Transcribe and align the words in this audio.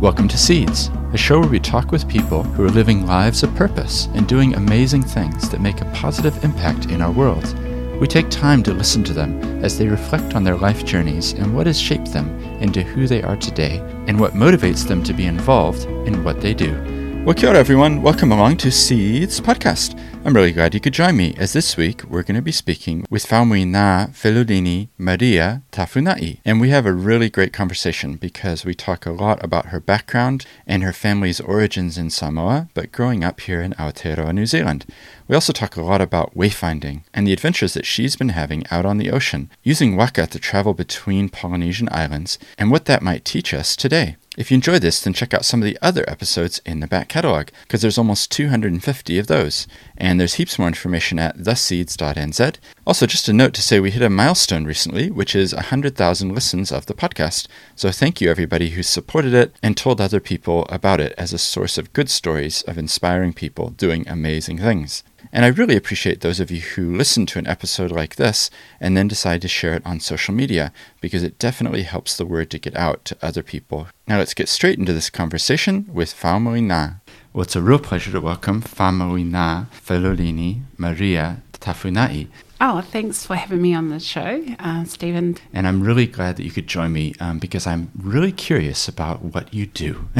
Welcome 0.00 0.28
to 0.28 0.38
Seeds, 0.38 0.88
a 1.12 1.18
show 1.18 1.40
where 1.40 1.50
we 1.50 1.60
talk 1.60 1.92
with 1.92 2.08
people 2.08 2.42
who 2.42 2.64
are 2.64 2.70
living 2.70 3.04
lives 3.04 3.42
of 3.42 3.54
purpose 3.54 4.08
and 4.14 4.26
doing 4.26 4.54
amazing 4.54 5.02
things 5.02 5.50
that 5.50 5.60
make 5.60 5.82
a 5.82 5.92
positive 5.92 6.42
impact 6.42 6.86
in 6.86 7.02
our 7.02 7.12
world. 7.12 7.44
We 8.00 8.06
take 8.06 8.30
time 8.30 8.62
to 8.62 8.72
listen 8.72 9.04
to 9.04 9.12
them 9.12 9.62
as 9.62 9.76
they 9.76 9.88
reflect 9.88 10.34
on 10.34 10.42
their 10.42 10.56
life 10.56 10.86
journeys 10.86 11.34
and 11.34 11.54
what 11.54 11.66
has 11.66 11.78
shaped 11.78 12.14
them 12.14 12.40
into 12.62 12.82
who 12.82 13.06
they 13.06 13.22
are 13.22 13.36
today 13.36 13.80
and 14.06 14.18
what 14.18 14.32
motivates 14.32 14.88
them 14.88 15.04
to 15.04 15.12
be 15.12 15.26
involved 15.26 15.84
in 16.08 16.24
what 16.24 16.40
they 16.40 16.54
do. 16.54 16.99
Well, 17.24 17.34
kia 17.34 17.50
ora, 17.50 17.58
everyone. 17.58 18.00
Welcome 18.00 18.32
along 18.32 18.56
to 18.58 18.72
Seeds 18.72 19.42
Podcast. 19.42 19.94
I'm 20.24 20.34
really 20.34 20.52
glad 20.52 20.72
you 20.72 20.80
could 20.80 20.94
join 20.94 21.18
me, 21.18 21.34
as 21.36 21.52
this 21.52 21.76
week 21.76 22.02
we're 22.04 22.22
going 22.22 22.34
to 22.34 22.42
be 22.42 22.50
speaking 22.50 23.04
with 23.10 23.26
Faumuina 23.26 24.08
Felulini 24.08 24.88
Maria 24.96 25.62
Tafunai. 25.70 26.40
And 26.46 26.62
we 26.62 26.70
have 26.70 26.86
a 26.86 26.94
really 26.94 27.28
great 27.28 27.52
conversation 27.52 28.14
because 28.16 28.64
we 28.64 28.74
talk 28.74 29.04
a 29.04 29.12
lot 29.12 29.44
about 29.44 29.66
her 29.66 29.80
background 29.80 30.46
and 30.66 30.82
her 30.82 30.94
family's 30.94 31.40
origins 31.40 31.98
in 31.98 32.08
Samoa, 32.08 32.70
but 32.72 32.90
growing 32.90 33.22
up 33.22 33.40
here 33.40 33.60
in 33.60 33.72
Aotearoa, 33.74 34.34
New 34.34 34.46
Zealand. 34.46 34.86
We 35.28 35.34
also 35.34 35.52
talk 35.52 35.76
a 35.76 35.82
lot 35.82 36.00
about 36.00 36.34
wayfinding 36.34 37.04
and 37.12 37.26
the 37.26 37.34
adventures 37.34 37.74
that 37.74 37.86
she's 37.86 38.16
been 38.16 38.30
having 38.30 38.64
out 38.70 38.86
on 38.86 38.96
the 38.96 39.10
ocean, 39.10 39.50
using 39.62 39.94
waka 39.94 40.26
to 40.26 40.38
travel 40.38 40.72
between 40.72 41.28
Polynesian 41.28 41.90
islands, 41.92 42.38
and 42.56 42.70
what 42.70 42.86
that 42.86 43.02
might 43.02 43.26
teach 43.26 43.52
us 43.52 43.76
today. 43.76 44.16
If 44.40 44.50
you 44.50 44.54
enjoyed 44.54 44.80
this, 44.80 45.02
then 45.02 45.12
check 45.12 45.34
out 45.34 45.44
some 45.44 45.60
of 45.60 45.66
the 45.66 45.76
other 45.82 46.02
episodes 46.08 46.62
in 46.64 46.80
the 46.80 46.86
back 46.86 47.10
catalog, 47.10 47.48
because 47.64 47.82
there's 47.82 47.98
almost 47.98 48.30
250 48.30 49.18
of 49.18 49.26
those. 49.26 49.66
And 49.98 50.18
there's 50.18 50.36
heaps 50.36 50.58
more 50.58 50.66
information 50.66 51.18
at 51.18 51.36
theseeds.nz. 51.36 52.56
Also, 52.86 53.04
just 53.04 53.28
a 53.28 53.34
note 53.34 53.52
to 53.52 53.60
say 53.60 53.80
we 53.80 53.90
hit 53.90 54.00
a 54.00 54.08
milestone 54.08 54.64
recently, 54.64 55.10
which 55.10 55.36
is 55.36 55.54
100,000 55.54 56.34
listens 56.34 56.72
of 56.72 56.86
the 56.86 56.94
podcast. 56.94 57.48
So 57.76 57.90
thank 57.90 58.22
you, 58.22 58.30
everybody 58.30 58.70
who 58.70 58.82
supported 58.82 59.34
it 59.34 59.54
and 59.62 59.76
told 59.76 60.00
other 60.00 60.20
people 60.20 60.64
about 60.70 61.00
it 61.00 61.12
as 61.18 61.34
a 61.34 61.38
source 61.38 61.76
of 61.76 61.92
good 61.92 62.08
stories 62.08 62.62
of 62.62 62.78
inspiring 62.78 63.34
people 63.34 63.68
doing 63.68 64.08
amazing 64.08 64.56
things. 64.56 65.04
And 65.32 65.44
I 65.44 65.48
really 65.48 65.76
appreciate 65.76 66.20
those 66.20 66.40
of 66.40 66.50
you 66.50 66.60
who 66.60 66.96
listen 66.96 67.26
to 67.26 67.38
an 67.38 67.46
episode 67.46 67.90
like 67.90 68.16
this 68.16 68.50
and 68.80 68.96
then 68.96 69.08
decide 69.08 69.42
to 69.42 69.48
share 69.48 69.74
it 69.74 69.86
on 69.86 70.00
social 70.00 70.34
media 70.34 70.72
because 71.00 71.22
it 71.22 71.38
definitely 71.38 71.82
helps 71.82 72.16
the 72.16 72.26
word 72.26 72.50
to 72.50 72.58
get 72.58 72.76
out 72.76 73.04
to 73.06 73.16
other 73.22 73.42
people. 73.42 73.88
Now 74.08 74.18
let's 74.18 74.34
get 74.34 74.48
straight 74.48 74.78
into 74.78 74.92
this 74.92 75.10
conversation 75.10 75.86
with 75.92 76.12
Faumuina. 76.12 77.00
Well, 77.32 77.42
it's 77.42 77.56
a 77.56 77.62
real 77.62 77.78
pleasure 77.78 78.10
to 78.12 78.20
welcome 78.20 78.60
Faumuina 78.62 79.68
Felulini 79.70 80.62
Maria 80.76 81.42
Tafunai. 81.52 82.28
Oh, 82.62 82.82
thanks 82.82 83.24
for 83.24 83.36
having 83.36 83.62
me 83.62 83.72
on 83.72 83.88
the 83.88 83.98
show, 83.98 84.44
uh, 84.58 84.84
Stephen. 84.84 85.38
And 85.50 85.66
I'm 85.66 85.82
really 85.82 86.06
glad 86.06 86.36
that 86.36 86.42
you 86.42 86.50
could 86.50 86.66
join 86.66 86.92
me 86.92 87.14
um, 87.18 87.38
because 87.38 87.66
I'm 87.66 87.90
really 87.96 88.32
curious 88.32 88.86
about 88.86 89.22
what 89.22 89.54
you 89.54 89.64
do. 89.64 90.10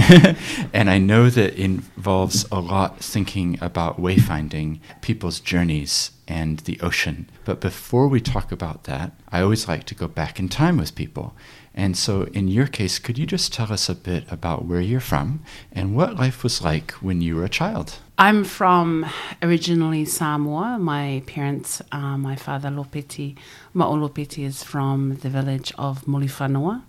and 0.72 0.88
I 0.88 0.96
know 0.96 1.28
that 1.28 1.60
involves 1.60 2.46
a 2.50 2.58
lot 2.58 2.98
thinking 2.98 3.58
about 3.60 4.00
wayfinding 4.00 4.80
people's 5.02 5.38
journeys 5.38 6.12
and 6.26 6.60
the 6.60 6.80
ocean. 6.80 7.28
But 7.44 7.60
before 7.60 8.08
we 8.08 8.22
talk 8.22 8.50
about 8.50 8.84
that, 8.84 9.12
I 9.30 9.42
always 9.42 9.68
like 9.68 9.84
to 9.84 9.94
go 9.94 10.08
back 10.08 10.40
in 10.40 10.48
time 10.48 10.78
with 10.78 10.94
people. 10.94 11.36
And 11.74 11.94
so, 11.94 12.22
in 12.32 12.48
your 12.48 12.66
case, 12.66 12.98
could 12.98 13.18
you 13.18 13.26
just 13.26 13.52
tell 13.52 13.70
us 13.70 13.90
a 13.90 13.94
bit 13.94 14.24
about 14.32 14.64
where 14.64 14.80
you're 14.80 14.98
from 14.98 15.42
and 15.72 15.94
what 15.94 16.16
life 16.16 16.42
was 16.42 16.62
like 16.62 16.92
when 16.92 17.20
you 17.20 17.36
were 17.36 17.44
a 17.44 17.50
child? 17.50 17.98
I'm 18.22 18.44
from 18.44 19.06
originally 19.40 20.04
Samoa. 20.04 20.78
My 20.78 21.22
parents, 21.26 21.80
uh, 21.90 22.18
my 22.18 22.36
father 22.36 22.68
Lopeti, 22.68 23.34
Ma'o 23.74 23.96
Lopeti 23.96 24.44
is 24.44 24.62
from 24.62 25.16
the 25.22 25.30
village 25.30 25.72
of 25.78 26.04
Mulifanua. 26.04 26.82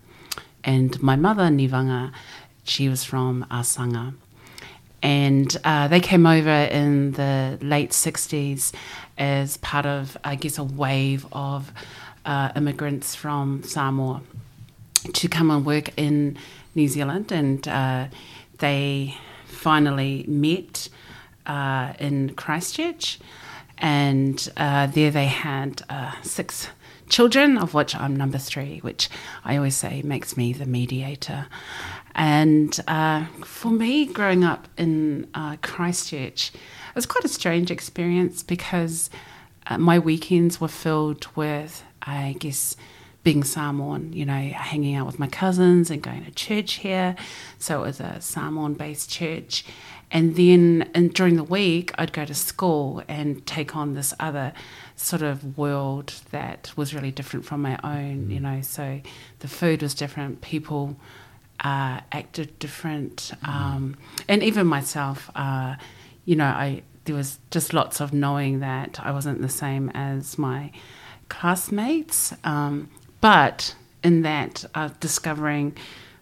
And 0.66 1.02
my 1.02 1.16
mother, 1.16 1.44
Nivanga, 1.44 2.12
she 2.66 2.90
was 2.90 3.06
from 3.06 3.46
Asanga. 3.50 4.14
And 5.02 5.56
uh, 5.64 5.88
they 5.88 6.02
came 6.02 6.26
over 6.26 6.50
in 6.50 7.14
the 7.14 7.58
late 7.62 7.92
60s 7.92 8.74
as 9.18 9.56
part 9.56 9.86
of, 9.86 10.18
I 10.26 10.36
guess, 10.36 10.58
a 10.58 10.66
wave 10.66 11.25
of 11.31 11.72
uh, 12.25 12.52
immigrants 12.58 13.16
from 13.16 13.63
Samoa 13.63 14.22
to 15.13 15.30
come 15.30 15.50
and 15.50 15.66
work 15.66 15.98
in 15.98 16.38
New 16.75 16.90
Zealand. 16.90 17.31
And 17.31 17.66
uh, 17.69 18.08
they 18.58 19.16
finally 19.46 20.25
met 20.28 20.90
uh, 21.46 21.94
in 22.00 22.34
Christchurch, 22.35 23.19
and 23.78 24.52
uh, 24.57 24.88
there 24.88 25.12
they 25.12 25.25
had 25.25 25.84
uh, 25.90 26.13
six 26.22 26.69
children, 27.09 27.57
of 27.57 27.74
which 27.74 27.96
I'm 27.96 28.16
number 28.16 28.38
three, 28.38 28.79
which 28.79 29.09
I 29.44 29.57
always 29.57 29.75
say 29.75 30.01
makes 30.01 30.38
me 30.38 30.53
the 30.53 30.66
mediator. 30.66 31.47
And 32.13 32.78
uh, 32.88 33.25
for 33.44 33.72
me, 33.72 34.06
growing 34.06 34.44
up 34.44 34.68
in 34.78 35.28
uh, 35.34 35.57
Christchurch, 35.62 36.51
it 36.53 36.96
was 36.96 37.06
quite 37.06 37.25
a 37.25 37.30
strange 37.30 37.72
experience 37.72 38.44
because 38.44 39.09
my 39.78 39.97
weekends 40.00 40.59
were 40.59 40.68
filled 40.68 41.28
with, 41.35 41.84
I 42.01 42.35
guess, 42.40 42.75
being 43.24 43.44
Samoan, 43.44 44.13
you 44.13 44.25
know, 44.25 44.34
hanging 44.34 44.96
out 44.96 45.06
with 45.06 45.19
my 45.19 45.28
cousins 45.28 45.91
and 45.91 46.01
going 46.01 46.25
to 46.25 46.31
church 46.31 46.74
here. 46.74 47.16
So 47.59 47.84
it 47.84 47.88
was 47.88 48.00
a 48.00 48.19
Samoan 48.19 48.74
based 48.74 49.09
church. 49.09 49.63
And 50.12 50.36
then 50.36 50.90
and 50.94 51.14
during 51.14 51.38
the 51.38 51.44
week, 51.44 51.92
I'd 51.98 52.12
go 52.12 52.26
to 52.26 52.34
school 52.34 53.02
and 53.08 53.46
take 53.46 53.76
on 53.76 53.94
this 53.94 54.14
other 54.20 54.54
sort 54.96 55.22
of 55.22 55.58
world 55.58 56.14
that 56.32 56.72
was 56.76 56.94
really 56.94 57.12
different 57.12 57.46
from 57.46 57.62
my 57.62 57.80
own, 57.84 58.30
you 58.30 58.40
know. 58.40 58.62
So 58.62 59.02
the 59.40 59.48
food 59.48 59.82
was 59.82 59.94
different, 59.94 60.42
people 60.42 60.98
uh, 61.62 62.02
acted 62.12 62.60
different, 62.60 63.32
um, 63.44 63.96
and 64.28 64.44
even 64.44 64.68
myself, 64.68 65.30
uh, 65.36 65.76
you 66.26 66.36
know, 66.36 66.46
I 66.46 66.84
there 67.06 67.16
was 67.16 67.40
just 67.50 67.74
lots 67.74 68.00
of 68.00 68.14
knowing 68.14 68.60
that 68.60 69.00
I 69.02 69.12
wasn't 69.12 69.42
the 69.42 69.50
same 69.50 69.90
as 69.90 70.38
my 70.38 70.72
classmates, 71.30 72.34
um, 72.44 72.90
but 73.22 73.76
in 74.04 74.22
that 74.24 74.66
uh, 74.76 74.90
discovering, 75.00 75.78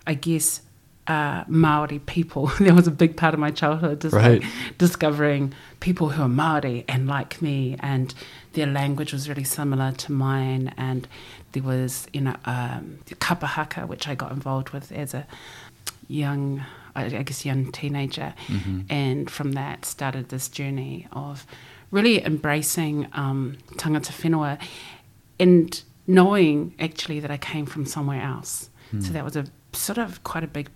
I 0.06 0.14
guess, 0.14 0.62
uh, 1.10 1.44
Maori 1.48 2.00
people. 2.00 2.48
there 2.60 2.74
was 2.76 2.88
a 2.88 2.92
big 2.92 3.18
part 3.18 3.34
of 3.34 3.40
my 3.40 3.52
childhood, 3.52 4.00
just 4.02 4.16
Right. 4.16 4.42
like 4.42 4.52
discovering 4.78 5.54
people 5.80 6.10
who 6.10 6.22
are 6.22 6.30
Maori 6.30 6.86
and 6.88 7.08
like 7.08 7.42
me, 7.42 7.76
and 7.80 8.14
their 8.54 8.68
language 8.68 9.12
was 9.12 9.28
really 9.28 9.44
similar 9.44 9.92
to 9.92 10.12
mine. 10.12 10.74
And 10.78 11.08
there 11.54 11.64
was, 11.64 12.08
you 12.14 12.22
know, 12.22 12.36
um, 12.46 13.00
the 13.08 13.16
kapahaka, 13.16 13.88
which 13.88 14.08
I 14.08 14.16
got 14.16 14.32
involved 14.32 14.70
with 14.70 14.92
as 14.92 15.14
a 15.14 15.26
young, 16.08 16.64
I 16.96 17.10
guess, 17.10 17.46
young 17.46 17.72
teenager, 17.72 18.34
and 18.90 19.30
from 19.30 19.54
that 19.54 19.86
started 19.86 20.30
this 20.30 20.48
journey 20.48 21.08
of 21.12 21.46
really 21.92 22.24
embracing 22.24 23.08
um, 23.14 23.58
tangata 23.78 24.12
whenua 24.22 24.60
and 25.40 25.82
knowing 26.06 26.74
actually 26.80 27.20
that 27.20 27.32
I 27.32 27.38
came 27.38 27.66
from 27.66 27.86
somewhere 27.86 28.22
else. 28.22 28.70
So 29.00 29.14
that 29.14 29.24
was 29.24 29.36
a 29.36 29.46
sort 29.74 30.00
of 30.00 30.24
quite 30.24 30.44
a 30.44 30.48
big 30.48 30.70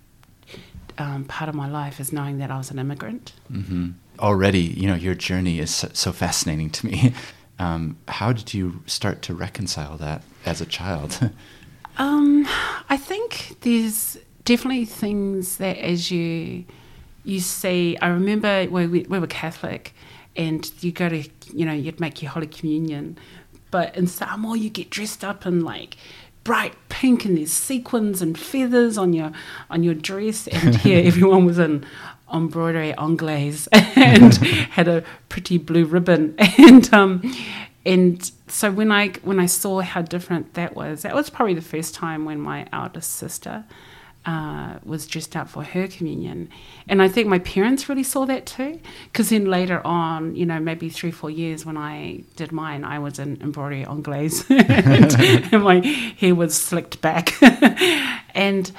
um, 0.98 1.26
part 1.26 1.50
of 1.50 1.56
my 1.56 1.70
life 1.70 2.00
is 2.00 2.12
knowing 2.14 2.38
that 2.40 2.52
I 2.52 2.58
was 2.58 2.72
an 2.72 2.80
immigrant. 2.80 3.34
hmm 3.48 3.92
Already, 4.20 4.62
you 4.62 4.86
know, 4.88 4.94
your 4.94 5.16
journey 5.16 5.60
is 5.60 5.74
so, 5.74 5.90
so 5.94 6.12
fascinating 6.12 6.70
to 6.72 6.86
me. 6.86 7.14
Um, 7.60 7.98
how 8.08 8.34
did 8.34 8.54
you 8.56 8.82
start 8.88 9.22
to 9.22 9.34
reconcile 9.36 9.96
that 9.98 10.24
as 10.44 10.60
a 10.60 10.66
child? 10.66 11.32
Um, 11.98 12.48
I 12.90 12.98
think 12.98 13.58
there's 13.62 14.18
definitely 14.46 14.86
things 14.86 15.58
that 15.58 15.78
as 15.78 16.10
you 16.10 16.66
you 17.24 17.40
see. 17.40 17.98
I 18.02 18.08
remember 18.08 18.68
we, 18.70 18.88
we, 18.88 19.02
we 19.04 19.20
were 19.20 19.28
Catholic, 19.28 19.94
and 20.36 20.70
you 20.82 20.92
go 20.92 21.08
to 21.10 21.24
you 21.54 21.66
know 21.66 21.74
you'd 21.74 22.00
make 22.00 22.22
your 22.22 22.32
Holy 22.32 22.48
Communion, 22.48 23.18
but 23.70 23.96
in 23.96 24.08
Samoa 24.08 24.58
you 24.58 24.70
get 24.70 24.90
dressed 24.90 25.24
up 25.24 25.46
in 25.46 25.64
like 25.64 25.98
bright 26.44 26.74
pink 26.90 27.26
and 27.26 27.38
there's 27.38 27.52
sequins 27.52 28.22
and 28.22 28.38
feathers 28.38 28.98
on 28.98 29.14
your 29.14 29.32
on 29.70 29.84
your 29.84 29.94
dress, 29.94 30.48
and 30.48 30.76
here 30.76 31.02
everyone 31.06 31.46
was 31.46 31.60
in 31.60 31.86
broderie 32.50 32.96
anglaise 32.98 33.68
and 33.96 34.36
had 34.72 34.88
a 34.88 35.04
pretty 35.30 35.58
blue 35.58 35.86
ribbon. 35.86 36.36
And 36.58 36.92
um 36.94 37.36
and 37.86 38.32
so 38.48 38.72
when 38.72 38.92
I 38.92 39.10
when 39.24 39.40
I 39.40 39.46
saw 39.46 39.82
how 39.82 40.02
different 40.02 40.54
that 40.54 40.76
was, 40.76 41.04
that 41.04 41.16
was 41.16 41.30
probably 41.30 41.54
the 41.54 41.62
first 41.62 41.94
time 41.94 42.26
when 42.26 42.40
my 42.40 42.68
eldest 42.72 43.14
sister 43.14 43.66
uh, 44.26 44.80
was 44.84 45.06
dressed 45.08 45.36
up 45.36 45.50
for 45.50 45.64
her 45.64 45.88
communion, 45.88 46.50
and 46.88 47.02
I 47.02 47.08
think 47.08 47.28
my 47.28 47.40
parents 47.40 47.90
really 47.90 48.04
saw 48.04 48.26
that 48.26 48.46
too. 48.46 48.80
Because 49.06 49.30
then 49.30 49.46
later 49.46 49.86
on, 49.86 50.36
you 50.36 50.46
know, 50.46 50.60
maybe 50.60 50.90
three 50.90 51.12
four 51.12 51.30
years 51.30 51.66
when 51.66 51.78
I 51.78 52.24
did 52.36 52.52
mine, 52.52 52.84
I 52.84 53.00
was 53.00 53.20
in 53.20 53.36
broderie 53.52 53.86
anglaise, 53.86 54.46
and, 54.50 55.14
and 55.54 55.64
my 55.64 55.80
hair 56.18 56.36
was 56.36 56.56
slicked 56.56 57.02
back, 57.02 57.34
and 58.34 58.72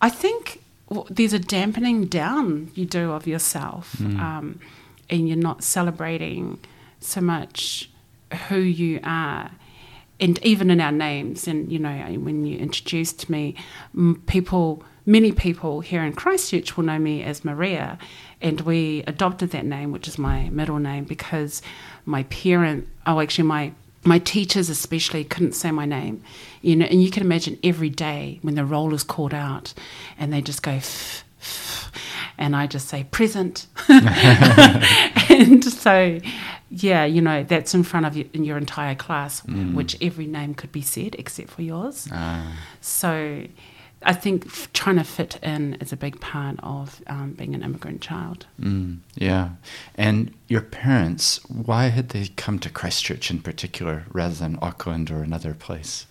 I 0.00 0.10
think 0.10 0.62
there's 1.10 1.32
a 1.32 1.38
dampening 1.38 2.06
down 2.06 2.70
you 2.74 2.86
do 2.86 3.12
of 3.12 3.26
yourself, 3.26 4.00
um, 4.00 4.60
and 5.10 5.28
you're 5.28 5.36
not 5.36 5.62
celebrating 5.62 6.58
so 7.00 7.20
much 7.20 7.90
who 8.48 8.58
you 8.58 9.00
are 9.04 9.50
and 10.20 10.44
even 10.44 10.70
in 10.70 10.80
our 10.80 10.92
names. 10.92 11.46
And 11.46 11.70
you 11.70 11.78
know 11.78 11.96
when 12.18 12.44
you 12.46 12.58
introduced 12.58 13.28
me 13.30 13.54
people 14.26 14.82
many 15.08 15.32
people 15.32 15.80
here 15.80 16.04
in 16.04 16.12
Christchurch 16.12 16.76
will 16.76 16.84
know 16.84 16.98
me 16.98 17.22
as 17.22 17.42
Maria, 17.44 17.98
and 18.42 18.60
we 18.60 19.02
adopted 19.06 19.50
that 19.50 19.64
name, 19.64 19.90
which 19.90 20.06
is 20.06 20.18
my 20.18 20.50
middle 20.50 20.78
name, 20.78 21.04
because 21.04 21.62
my 22.04 22.24
parent, 22.24 22.86
oh, 23.06 23.18
actually, 23.18 23.48
my 23.48 23.72
my 24.04 24.18
teachers 24.18 24.68
especially 24.70 25.24
couldn't 25.24 25.52
say 25.52 25.70
my 25.72 25.84
name, 25.84 26.22
you 26.62 26.76
know, 26.76 26.86
and 26.86 27.02
you 27.02 27.10
can 27.10 27.22
imagine 27.22 27.58
every 27.64 27.90
day 27.90 28.38
when 28.42 28.54
the 28.54 28.64
roll 28.64 28.94
is 28.94 29.02
called 29.02 29.34
out, 29.34 29.74
and 30.18 30.32
they 30.32 30.42
just 30.42 30.62
go. 30.62 30.72
F- 30.72 31.24
f- 31.40 31.92
and 32.36 32.54
I 32.54 32.66
just 32.66 32.88
say 32.88 33.04
present, 33.04 33.66
and 33.88 35.64
so 35.64 36.20
yeah, 36.70 37.04
you 37.06 37.22
know, 37.22 37.42
that's 37.42 37.74
in 37.74 37.82
front 37.82 38.04
of 38.06 38.16
you, 38.16 38.28
in 38.34 38.44
your 38.44 38.58
entire 38.58 38.94
class, 38.94 39.40
mm. 39.40 39.74
which 39.74 39.96
every 40.02 40.26
name 40.26 40.54
could 40.54 40.70
be 40.70 40.82
said 40.82 41.16
except 41.18 41.48
for 41.50 41.62
yours. 41.62 42.06
Ah. 42.12 42.52
So 42.80 43.44
I 44.02 44.12
think 44.12 44.46
f- 44.46 44.72
trying 44.72 44.96
to 44.96 45.04
fit 45.04 45.38
in 45.42 45.74
is 45.74 45.92
a 45.92 45.96
big 45.96 46.20
part 46.20 46.56
of 46.62 47.02
um, 47.08 47.32
being 47.32 47.54
an 47.54 47.62
immigrant 47.62 48.00
child. 48.00 48.46
Mm, 48.60 48.98
yeah. 49.16 49.50
And 49.96 50.32
your 50.46 50.60
parents, 50.60 51.40
why 51.48 51.88
had 51.88 52.10
they 52.10 52.28
come 52.36 52.58
to 52.60 52.70
Christchurch 52.70 53.30
in 53.30 53.40
particular 53.40 54.04
rather 54.12 54.34
than 54.34 54.58
Auckland 54.62 55.10
or 55.10 55.22
another 55.22 55.52
place? 55.54 56.06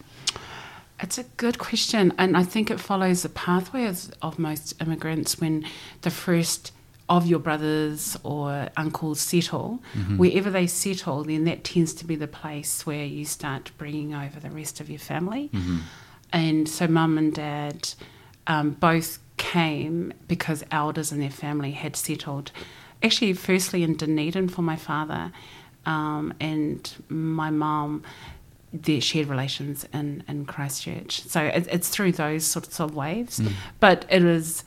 It's 0.99 1.17
a 1.17 1.23
good 1.37 1.59
question. 1.59 2.13
And 2.17 2.35
I 2.35 2.43
think 2.43 2.69
it 2.69 2.79
follows 2.79 3.23
the 3.23 3.29
pathway 3.29 3.85
of, 3.85 4.11
of 4.21 4.39
most 4.39 4.79
immigrants 4.81 5.39
when 5.39 5.65
the 6.01 6.09
first 6.09 6.71
of 7.09 7.25
your 7.25 7.39
brothers 7.39 8.17
or 8.23 8.67
uncles 8.75 9.21
settle, 9.21 9.79
mm-hmm. 9.93 10.17
wherever 10.17 10.49
they 10.49 10.67
settle, 10.67 11.23
then 11.23 11.45
that 11.45 11.63
tends 11.63 11.93
to 11.93 12.05
be 12.05 12.15
the 12.15 12.27
place 12.27 12.85
where 12.85 13.05
you 13.05 13.23
start 13.23 13.71
bringing 13.77 14.13
over 14.13 14.39
the 14.39 14.49
rest 14.49 14.81
of 14.81 14.89
your 14.89 14.99
family. 14.99 15.49
Mm-hmm. 15.53 15.77
And 16.33 16.67
so, 16.67 16.87
mum 16.87 17.17
and 17.17 17.33
dad 17.33 17.89
um, 18.47 18.71
both 18.71 19.19
came 19.37 20.13
because 20.27 20.63
elders 20.71 21.11
in 21.11 21.19
their 21.19 21.29
family 21.29 21.71
had 21.71 21.95
settled. 21.95 22.51
Actually, 23.03 23.33
firstly 23.33 23.83
in 23.83 23.95
Dunedin 23.95 24.49
for 24.49 24.61
my 24.61 24.75
father, 24.75 25.31
um, 25.85 26.33
and 26.39 26.93
my 27.07 27.49
mum 27.49 28.03
their 28.73 29.01
shared 29.01 29.27
relations 29.27 29.87
in, 29.93 30.23
in 30.27 30.45
Christchurch. 30.45 31.21
So 31.23 31.41
it, 31.41 31.67
it's 31.71 31.89
through 31.89 32.13
those 32.13 32.45
sorts 32.45 32.79
of 32.79 32.95
waves. 32.95 33.39
Mm. 33.39 33.53
But 33.79 34.05
it 34.09 34.23
is 34.23 34.63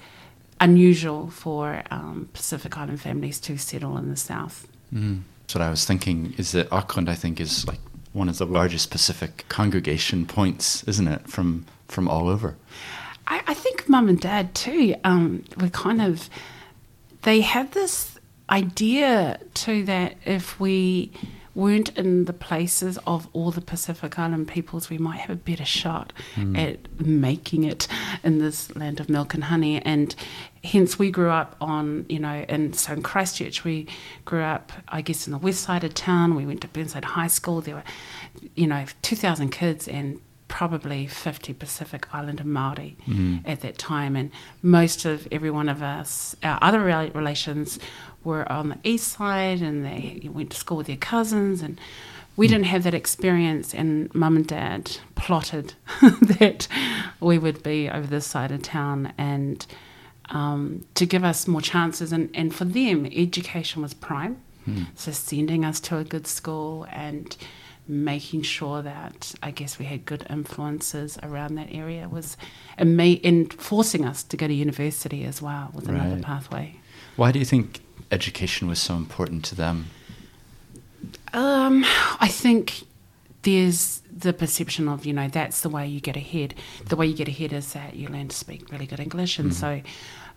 unusual 0.61 1.29
for 1.29 1.83
um, 1.91 2.29
Pacific 2.33 2.77
Island 2.77 3.01
families 3.01 3.39
to 3.41 3.59
settle 3.59 3.97
in 3.99 4.09
the 4.11 4.17
south. 4.17 4.67
Mm. 4.93 5.23
That's 5.43 5.55
what 5.55 5.63
I 5.63 5.71
was 5.71 5.85
thinking. 5.85 6.35
Is 6.39 6.53
that 6.53 6.73
Auckland? 6.73 7.09
I 7.09 7.15
think 7.15 7.41
is 7.41 7.67
like 7.67 7.81
one 8.13 8.29
of 8.29 8.39
the 8.39 8.47
largest 8.47 8.91
Pacific 8.91 9.45
congregation 9.49 10.27
points, 10.27 10.83
isn't 10.85 11.09
it? 11.09 11.29
From 11.29 11.67
from 11.89 12.09
all 12.09 12.29
over. 12.29 12.57
I, 13.27 13.43
I 13.49 13.55
think 13.55 13.89
mum 13.89 14.09
and 14.09 14.21
dad 14.21 14.55
too. 14.55 14.95
Um, 15.05 15.45
kind 15.73 16.03
of 16.03 16.29
they 17.23 17.41
had 17.41 17.73
this 17.73 18.19
idea 18.49 19.39
too 19.55 19.85
that 19.85 20.17
if 20.25 20.59
we 20.59 21.13
weren't 21.61 21.97
in 21.97 22.25
the 22.25 22.33
places 22.33 22.99
of 23.07 23.29
all 23.33 23.51
the 23.51 23.61
Pacific 23.61 24.19
Island 24.19 24.49
peoples, 24.49 24.89
we 24.89 24.99
might 24.99 25.21
have 25.21 25.31
a 25.31 25.37
better 25.37 25.65
shot 25.65 26.13
mm. 26.35 26.57
at 26.59 27.01
making 27.01 27.65
it 27.65 27.87
in 28.25 28.39
this 28.39 28.75
land 28.75 28.99
of 28.99 29.09
milk 29.09 29.35
and 29.35 29.45
honey. 29.45 29.81
And 29.83 30.15
hence, 30.65 30.99
we 30.99 31.11
grew 31.11 31.31
up 31.31 31.57
on, 31.61 32.07
you 32.09 32.19
know, 32.19 32.45
and 32.49 32.75
so 32.75 32.95
in 32.95 33.03
Christchurch, 33.03 33.63
we 33.63 33.87
grew 34.25 34.43
up, 34.43 34.73
I 34.89 35.03
guess, 35.03 35.27
in 35.27 35.33
the 35.33 35.39
west 35.39 35.63
side 35.63 35.85
of 35.85 35.93
town. 35.95 36.35
We 36.35 36.47
went 36.47 36.63
to 36.63 36.69
Burnside 36.69 37.05
High 37.05 37.29
School. 37.29 37.61
There 37.61 37.77
were, 37.77 37.85
you 38.55 38.67
know, 38.67 38.87
2,000 39.03 39.51
kids 39.51 39.87
and 39.87 40.21
probably 40.51 41.07
50 41.07 41.55
Pacific 41.55 42.13
Islander 42.13 42.45
Maori 42.45 42.97
mm. 43.07 43.41
at 43.47 43.61
that 43.61 43.79
time, 43.79 44.17
and 44.17 44.31
most 44.63 45.05
of 45.05 45.29
every 45.31 45.51
one 45.51 45.69
of 45.69 45.81
us, 45.81 46.35
our 46.43 46.59
other 46.61 46.81
relations, 46.81 47.79
were 48.25 48.51
on 48.51 48.71
the 48.71 48.79
east 48.85 49.09
side, 49.09 49.61
and 49.61 49.85
they 49.85 50.29
went 50.29 50.51
to 50.51 50.57
school 50.57 50.77
with 50.77 50.87
their 50.87 50.97
cousins, 50.97 51.63
and 51.63 51.81
we 52.37 52.47
didn't 52.47 52.67
have 52.67 52.83
that 52.85 52.95
experience. 52.95 53.75
And 53.75 54.15
mum 54.15 54.37
and 54.37 54.47
dad 54.47 54.99
plotted 55.15 55.75
that 56.01 56.69
we 57.21 57.39
would 57.39 57.63
be 57.63 57.89
over 57.89 58.07
this 58.07 58.27
side 58.27 58.53
of 58.53 58.63
town, 58.63 59.13
and 59.17 59.67
um, 60.31 60.87
to 60.95 61.07
give 61.07 61.25
us 61.25 61.47
more 61.47 61.61
chances, 61.61 62.13
and, 62.13 62.31
and 62.35 62.55
for 62.55 62.65
them, 62.65 63.07
education 63.07 63.83
was 63.83 63.95
prime. 63.95 64.41
Mm. 64.69 64.87
So 64.95 65.13
sending 65.13 65.65
us 65.65 65.81
to 65.81 65.99
a 65.99 66.05
good 66.05 66.27
school 66.27 66.87
and 66.93 67.37
making 67.89 68.43
sure 68.43 68.83
that 68.83 69.35
I 69.43 69.51
guess 69.51 69.79
we 69.79 69.85
had 69.85 70.05
good 70.05 70.25
influences 70.31 71.19
around 71.23 71.57
that 71.57 71.69
area 71.73 72.09
was 72.09 72.37
and 72.79 72.97
me 72.97 73.21
and 73.25 73.53
forcing 73.53 74.05
us 74.05 74.23
to 74.25 74.37
go 74.37 74.47
to 74.47 74.55
university 74.55 75.25
as 75.25 75.43
well 75.43 75.71
was 75.75 75.89
another 75.89 76.23
pathway. 76.23 76.77
Why 77.17 77.33
do 77.33 77.41
you 77.41 77.45
think 77.45 77.81
education 78.11 78.69
was 78.69 78.81
so 78.81 78.95
important 78.95 79.45
to 79.47 79.55
them? 79.55 79.87
Um, 81.33 81.85
I 82.21 82.29
think 82.29 82.83
there's 83.43 84.03
the 84.15 84.33
perception 84.33 84.89
of 84.89 85.07
you 85.07 85.13
know 85.13 85.29
that's 85.29 85.61
the 85.61 85.69
way 85.69 85.87
you 85.87 86.01
get 86.01 86.17
ahead. 86.17 86.55
The 86.87 86.97
way 86.97 87.07
you 87.07 87.15
get 87.15 87.29
ahead 87.29 87.53
is 87.53 87.73
that 87.73 87.95
you 87.95 88.09
learn 88.09 88.29
to 88.29 88.37
speak 88.37 88.71
really 88.71 88.87
good 88.87 89.01
English, 89.01 89.39
and 89.39 89.51
mm-hmm. 89.51 89.83
so 89.83 89.89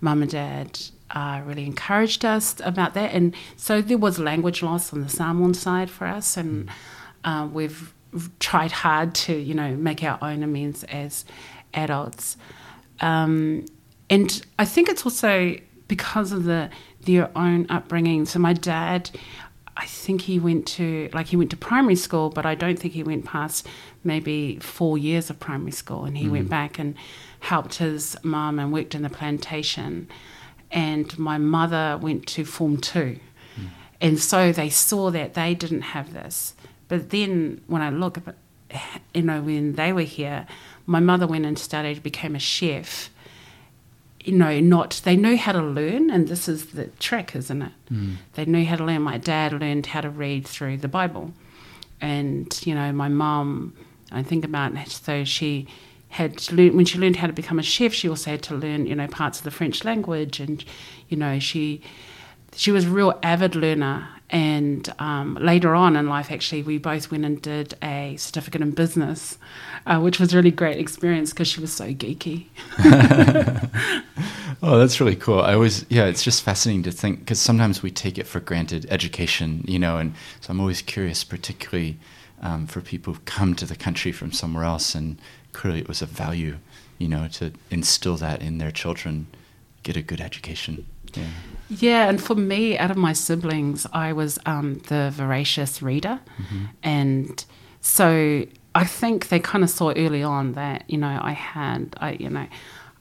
mum 0.01 0.21
and 0.21 0.31
dad 0.31 0.79
uh, 1.11 1.41
really 1.45 1.65
encouraged 1.65 2.23
us 2.23 2.55
about 2.63 2.93
that. 2.93 3.13
And 3.13 3.35
so 3.57 3.81
there 3.81 3.97
was 3.97 4.19
language 4.19 4.61
loss 4.61 4.93
on 4.93 5.01
the 5.01 5.09
Samoan 5.09 5.53
side 5.53 5.89
for 5.89 6.07
us, 6.07 6.37
and. 6.37 6.67
Mm 6.67 6.71
uh, 7.23 7.47
we've 7.51 7.93
tried 8.39 8.71
hard 8.71 9.15
to, 9.15 9.33
you 9.33 9.53
know, 9.53 9.75
make 9.75 10.03
our 10.03 10.19
own 10.21 10.43
amends 10.43 10.83
as 10.85 11.25
adults. 11.73 12.37
Um, 12.99 13.65
and 14.09 14.45
I 14.59 14.65
think 14.65 14.89
it's 14.89 15.05
also 15.05 15.55
because 15.87 16.31
of 16.31 16.43
the 16.43 16.69
their 17.05 17.29
own 17.37 17.65
upbringing. 17.69 18.25
So 18.25 18.39
my 18.39 18.53
dad, 18.53 19.09
I 19.75 19.85
think 19.85 20.21
he 20.21 20.39
went 20.39 20.67
to 20.67 21.09
like 21.13 21.27
he 21.27 21.35
went 21.35 21.51
to 21.51 21.57
primary 21.57 21.95
school, 21.95 22.29
but 22.29 22.45
I 22.45 22.55
don't 22.55 22.77
think 22.77 22.93
he 22.93 23.03
went 23.03 23.25
past 23.25 23.67
maybe 24.03 24.59
four 24.59 24.97
years 24.97 25.29
of 25.29 25.39
primary 25.39 25.71
school, 25.71 26.05
and 26.05 26.17
he 26.17 26.25
mm. 26.27 26.31
went 26.31 26.49
back 26.49 26.79
and 26.79 26.95
helped 27.39 27.75
his 27.75 28.15
mum 28.23 28.59
and 28.59 28.71
worked 28.71 28.95
in 28.95 29.01
the 29.01 29.09
plantation. 29.09 30.07
And 30.71 31.17
my 31.17 31.37
mother 31.37 31.97
went 32.01 32.27
to 32.27 32.45
Form 32.45 32.77
Two, 32.77 33.19
mm. 33.59 33.67
and 34.01 34.19
so 34.19 34.51
they 34.51 34.69
saw 34.69 35.11
that 35.11 35.33
they 35.33 35.55
didn't 35.55 35.81
have 35.81 36.13
this. 36.13 36.55
But 36.87 37.09
then 37.09 37.61
when 37.67 37.81
I 37.81 37.89
look 37.89 38.19
at, 38.19 38.35
you 39.13 39.23
know, 39.23 39.41
when 39.41 39.73
they 39.73 39.93
were 39.93 40.01
here, 40.01 40.45
my 40.85 40.99
mother 40.99 41.25
went 41.25 41.45
and 41.45 41.57
studied, 41.57 42.03
became 42.03 42.35
a 42.35 42.39
chef. 42.39 43.09
You 44.23 44.33
know, 44.33 44.59
not 44.59 45.01
they 45.03 45.15
knew 45.15 45.37
how 45.37 45.51
to 45.51 45.61
learn, 45.61 46.09
and 46.09 46.27
this 46.27 46.47
is 46.47 46.67
the 46.67 46.87
trick, 46.99 47.35
isn't 47.35 47.61
it? 47.61 47.71
Mm. 47.91 48.15
They 48.33 48.45
knew 48.45 48.65
how 48.65 48.77
to 48.77 48.85
learn. 48.85 49.01
My 49.01 49.17
dad 49.17 49.53
learned 49.53 49.87
how 49.87 50.01
to 50.01 50.09
read 50.09 50.47
through 50.47 50.77
the 50.77 50.87
Bible, 50.87 51.33
and 51.99 52.59
you 52.65 52.73
know, 52.75 52.91
my 52.91 53.09
mom. 53.09 53.73
I 54.11 54.21
think 54.21 54.45
about 54.45 54.75
it, 54.75 54.89
so 54.91 55.23
she 55.23 55.67
had 56.09 56.51
learned 56.51 56.75
when 56.75 56.85
she 56.85 56.99
learned 56.99 57.15
how 57.15 57.25
to 57.25 57.33
become 57.33 57.57
a 57.57 57.63
chef. 57.63 57.93
She 57.93 58.07
also 58.07 58.29
had 58.29 58.43
to 58.43 58.55
learn, 58.55 58.85
you 58.85 58.93
know, 58.93 59.07
parts 59.07 59.39
of 59.39 59.43
the 59.43 59.51
French 59.51 59.83
language, 59.83 60.39
and 60.39 60.63
you 61.09 61.17
know, 61.17 61.39
she 61.39 61.81
she 62.55 62.71
was 62.71 62.85
a 62.85 62.89
real 62.89 63.19
avid 63.23 63.55
learner 63.55 64.07
and 64.29 64.91
um, 64.99 65.37
later 65.39 65.75
on 65.75 65.95
in 65.95 66.07
life, 66.07 66.31
actually, 66.31 66.63
we 66.63 66.77
both 66.77 67.11
went 67.11 67.25
and 67.25 67.41
did 67.41 67.75
a 67.83 68.15
certificate 68.17 68.61
in 68.61 68.71
business, 68.71 69.37
uh, 69.85 69.99
which 69.99 70.19
was 70.19 70.33
a 70.33 70.37
really 70.37 70.51
great 70.51 70.79
experience 70.79 71.29
because 71.31 71.47
she 71.47 71.61
was 71.61 71.71
so 71.71 71.93
geeky. 71.93 72.47
oh, 74.63 74.79
that's 74.79 74.99
really 74.99 75.15
cool. 75.15 75.41
I 75.41 75.53
always, 75.53 75.85
yeah, 75.89 76.05
it's 76.05 76.23
just 76.23 76.41
fascinating 76.41 76.83
to 76.83 76.91
think 76.91 77.19
because 77.19 77.39
sometimes 77.39 77.83
we 77.83 77.91
take 77.91 78.17
it 78.17 78.25
for 78.25 78.39
granted, 78.39 78.87
education, 78.89 79.63
you 79.67 79.77
know, 79.77 79.97
and 79.97 80.15
so 80.41 80.51
I'm 80.51 80.59
always 80.59 80.81
curious, 80.81 81.23
particularly 81.23 81.99
um, 82.41 82.65
for 82.65 82.81
people 82.81 83.13
who 83.13 83.19
come 83.25 83.55
to 83.55 83.65
the 83.65 83.75
country 83.75 84.11
from 84.11 84.31
somewhere 84.31 84.63
else, 84.63 84.95
and 84.95 85.19
clearly 85.51 85.79
it 85.79 85.87
was 85.87 86.01
a 86.01 86.07
value, 86.07 86.57
you 86.97 87.07
know, 87.07 87.27
to 87.33 87.53
instill 87.69 88.17
that 88.17 88.41
in 88.41 88.57
their 88.57 88.71
children, 88.71 89.27
get 89.83 89.95
a 89.95 90.01
good 90.01 90.21
education. 90.21 90.87
Yeah. 91.13 91.27
Yeah, 91.69 92.09
and 92.09 92.21
for 92.21 92.35
me, 92.35 92.77
out 92.77 92.91
of 92.91 92.97
my 92.97 93.13
siblings, 93.13 93.87
I 93.93 94.13
was 94.13 94.37
um, 94.45 94.75
the 94.87 95.11
voracious 95.13 95.81
reader. 95.81 96.19
Mm-hmm. 96.37 96.65
And 96.83 97.45
so 97.81 98.45
I 98.75 98.83
think 98.85 99.29
they 99.29 99.39
kind 99.39 99.63
of 99.63 99.69
saw 99.69 99.91
early 99.95 100.23
on 100.23 100.53
that, 100.53 100.83
you 100.89 100.97
know, 100.97 101.19
I 101.21 101.31
had, 101.31 101.95
I, 101.99 102.11
you 102.13 102.29
know, 102.29 102.47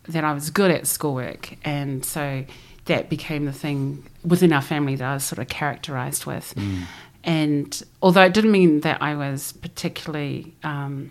that 0.08 0.24
I 0.24 0.32
was 0.32 0.50
good 0.50 0.70
at 0.70 0.86
schoolwork. 0.86 1.56
And 1.64 2.04
so 2.04 2.44
that 2.86 3.08
became 3.08 3.44
the 3.44 3.52
thing 3.52 4.08
within 4.24 4.52
our 4.52 4.62
family 4.62 4.96
that 4.96 5.04
I 5.04 5.14
was 5.14 5.24
sort 5.24 5.38
of 5.38 5.48
characterized 5.48 6.26
with. 6.26 6.54
Mm. 6.56 6.82
And 7.24 7.82
although 8.02 8.24
it 8.24 8.34
didn't 8.34 8.52
mean 8.52 8.80
that 8.80 9.02
I 9.02 9.14
was 9.14 9.52
particularly. 9.52 10.54
Um, 10.62 11.10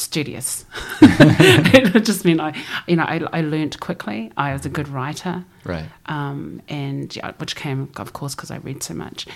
studious. 0.00 0.64
it 1.02 2.04
just 2.04 2.24
meant 2.24 2.40
I, 2.40 2.54
you 2.86 2.96
know, 2.96 3.04
I, 3.04 3.20
I 3.32 3.40
learnt 3.42 3.80
quickly. 3.80 4.32
I 4.36 4.52
was 4.52 4.64
a 4.66 4.68
good 4.68 4.88
writer, 4.88 5.44
right? 5.64 5.86
Um, 6.06 6.62
and 6.68 7.14
yeah, 7.14 7.32
which 7.38 7.56
came, 7.56 7.92
of 7.96 8.12
course, 8.12 8.34
because 8.34 8.50
I 8.50 8.56
read 8.58 8.82
so 8.82 8.94
much, 8.94 9.26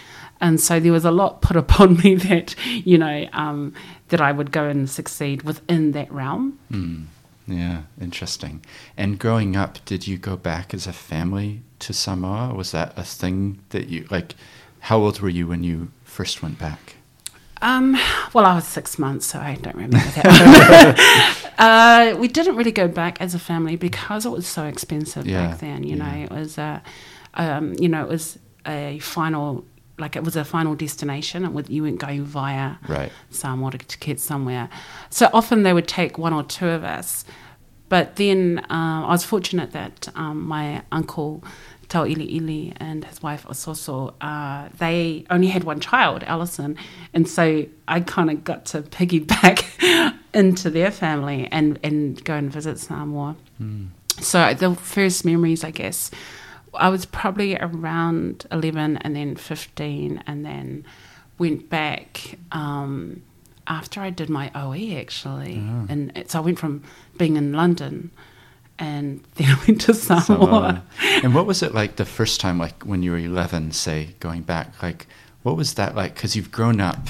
and 0.40 0.61
so 0.61 0.80
there 0.80 0.92
was 0.92 1.04
a 1.04 1.11
lot 1.11 1.42
put 1.42 1.56
upon 1.64 1.99
me 1.99 2.14
that 2.16 2.54
you 2.66 2.99
know 2.99 3.28
um, 3.33 3.75
that 4.09 4.21
I 4.21 4.33
would 4.33 4.50
go 4.50 4.64
and 4.64 4.88
succeed 4.88 5.42
within 5.42 5.92
that 5.92 6.11
realm. 6.12 6.59
Mm. 6.71 7.06
Yeah, 7.47 7.83
interesting. 8.00 8.64
And 8.97 9.18
growing 9.18 9.54
up, 9.54 9.85
did 9.85 10.06
you 10.06 10.16
go 10.16 10.35
back 10.37 10.73
as 10.73 10.87
a 10.87 10.94
family 10.94 11.61
to 11.80 11.92
Samoa? 11.92 12.54
Was 12.54 12.73
that 12.73 12.97
a 12.97 13.04
thing 13.04 13.59
that 13.68 13.88
you 13.88 14.06
like? 14.11 14.35
How 14.80 14.99
old 14.99 15.21
were 15.21 15.28
you 15.28 15.47
when 15.47 15.62
you 15.62 15.90
first 16.04 16.42
went 16.42 16.59
back? 16.59 16.97
Um, 17.62 17.92
well, 18.32 18.44
I 18.44 18.54
was 18.56 18.66
six 18.66 18.99
months, 18.99 19.26
so 19.26 19.38
I 19.38 19.54
don't 19.54 19.75
remember 19.75 19.99
that. 19.99 21.54
uh, 21.58 22.16
we 22.18 22.28
didn't 22.28 22.56
really 22.56 22.73
go 22.73 22.88
back 22.88 23.20
as 23.20 23.34
a 23.34 23.38
family 23.38 23.76
because 23.76 24.26
it 24.26 24.30
was 24.30 24.46
so 24.46 24.64
expensive 24.64 25.26
Yeah, 25.26 25.46
back 25.49 25.61
then. 25.61 25.82
You 25.84 25.96
know, 25.96 26.06
it 26.11 26.30
was, 26.30 26.58
uh, 26.58 26.80
um, 27.34 27.75
you 27.78 27.88
know, 27.88 28.02
it 28.02 28.08
was 28.08 28.38
a 28.66 28.99
final, 28.99 29.64
like 29.99 30.16
it 30.16 30.25
was 30.25 30.37
a 30.37 30.44
final 30.44 30.75
destination. 30.75 31.44
It 31.44 31.52
was, 31.52 31.70
you 31.70 31.82
weren't 31.84 31.99
going 32.00 32.25
via 32.25 32.75
Right. 32.88 33.12
Samoa 33.30 33.70
to, 33.73 33.78
to 33.78 33.99
get 33.99 34.20
somewhere. 34.20 34.68
So 35.11 35.30
often 35.32 35.62
they 35.62 35.73
would 35.73 35.88
take 35.88 36.18
one 36.18 36.32
or 36.32 36.42
two 36.42 36.68
of 36.68 36.84
us. 36.84 37.25
But 37.88 38.16
then 38.16 38.58
uh, 38.70 39.04
I 39.06 39.08
was 39.08 39.25
fortunate 39.25 39.73
that 39.73 40.08
um, 40.16 40.46
my 40.46 40.82
uncle 40.90 41.44
Tau 41.94 42.04
Ili 42.04 42.24
Ili 42.24 42.72
and 42.78 43.04
his 43.04 43.22
wife 43.22 43.46
Ososo, 43.46 44.14
uh, 44.20 44.68
they 44.78 45.24
only 45.30 45.46
had 45.46 45.62
one 45.62 45.78
child, 45.78 46.24
Alison, 46.24 46.76
and 47.12 47.28
so 47.28 47.66
I 47.86 48.00
kind 48.00 48.30
of 48.32 48.42
got 48.42 48.64
to 48.72 48.82
piggyback 48.82 49.62
into 50.34 50.70
their 50.70 50.90
family 50.90 51.46
and, 51.52 51.78
and 51.84 52.22
go 52.24 52.34
and 52.34 52.50
visit 52.50 52.80
Samoa. 52.80 53.36
So 54.20 54.54
the 54.54 54.74
first 54.74 55.24
memories, 55.24 55.62
I 55.62 55.70
guess, 55.70 56.10
I 56.74 56.88
was 56.88 57.06
probably 57.06 57.56
around 57.56 58.44
11 58.50 58.96
and 58.96 59.14
then 59.14 59.36
15 59.36 60.24
and 60.26 60.44
then 60.44 60.84
went 61.38 61.70
back 61.70 62.40
um, 62.50 63.22
after 63.68 64.00
I 64.00 64.10
did 64.10 64.28
my 64.28 64.50
OE 64.52 64.98
actually. 64.98 65.54
And 65.88 66.24
so 66.26 66.40
I 66.40 66.42
went 66.42 66.58
from 66.58 66.82
being 67.18 67.36
in 67.36 67.52
London 67.52 68.10
and 68.78 69.25
then 69.35 69.50
I 69.50 69.64
went 69.66 69.81
to 69.83 69.95
Samoa. 69.95 70.23
Samoa. 70.23 70.85
and 71.23 71.35
what 71.35 71.47
was 71.47 71.62
it 71.62 71.75
like 71.75 71.97
the 71.97 72.04
first 72.04 72.40
time, 72.40 72.59
like 72.59 72.83
when 72.85 73.02
you 73.02 73.12
were 73.12 73.19
11, 73.19 73.73
say, 73.73 74.14
going 74.21 74.43
back? 74.43 74.83
Like, 74.83 75.07
what 75.43 75.57
was 75.57 75.75
that 75.75 75.95
like? 75.95 76.14
Because 76.14 76.35
you've 76.35 76.50
grown 76.50 76.81
up 76.81 77.09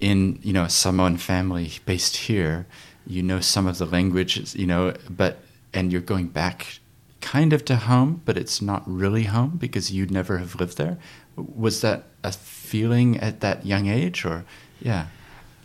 in, 0.00 0.38
you 0.42 0.52
know, 0.52 0.64
a 0.64 0.70
Samoan 0.70 1.16
family 1.16 1.72
based 1.84 2.16
here. 2.16 2.66
You 3.06 3.22
know 3.22 3.40
some 3.40 3.66
of 3.66 3.76
the 3.78 3.84
languages, 3.84 4.54
you 4.56 4.66
know, 4.66 4.94
but, 5.10 5.38
and 5.74 5.92
you're 5.92 6.00
going 6.00 6.28
back 6.28 6.78
kind 7.20 7.52
of 7.52 7.64
to 7.66 7.76
home, 7.76 8.22
but 8.24 8.38
it's 8.38 8.62
not 8.62 8.82
really 8.86 9.24
home 9.24 9.56
because 9.58 9.90
you'd 9.90 10.10
never 10.10 10.38
have 10.38 10.54
lived 10.54 10.78
there. 10.78 10.98
Was 11.36 11.80
that 11.82 12.04
a 12.22 12.32
feeling 12.32 13.18
at 13.18 13.40
that 13.40 13.66
young 13.66 13.88
age 13.88 14.24
or, 14.24 14.44
yeah? 14.80 15.06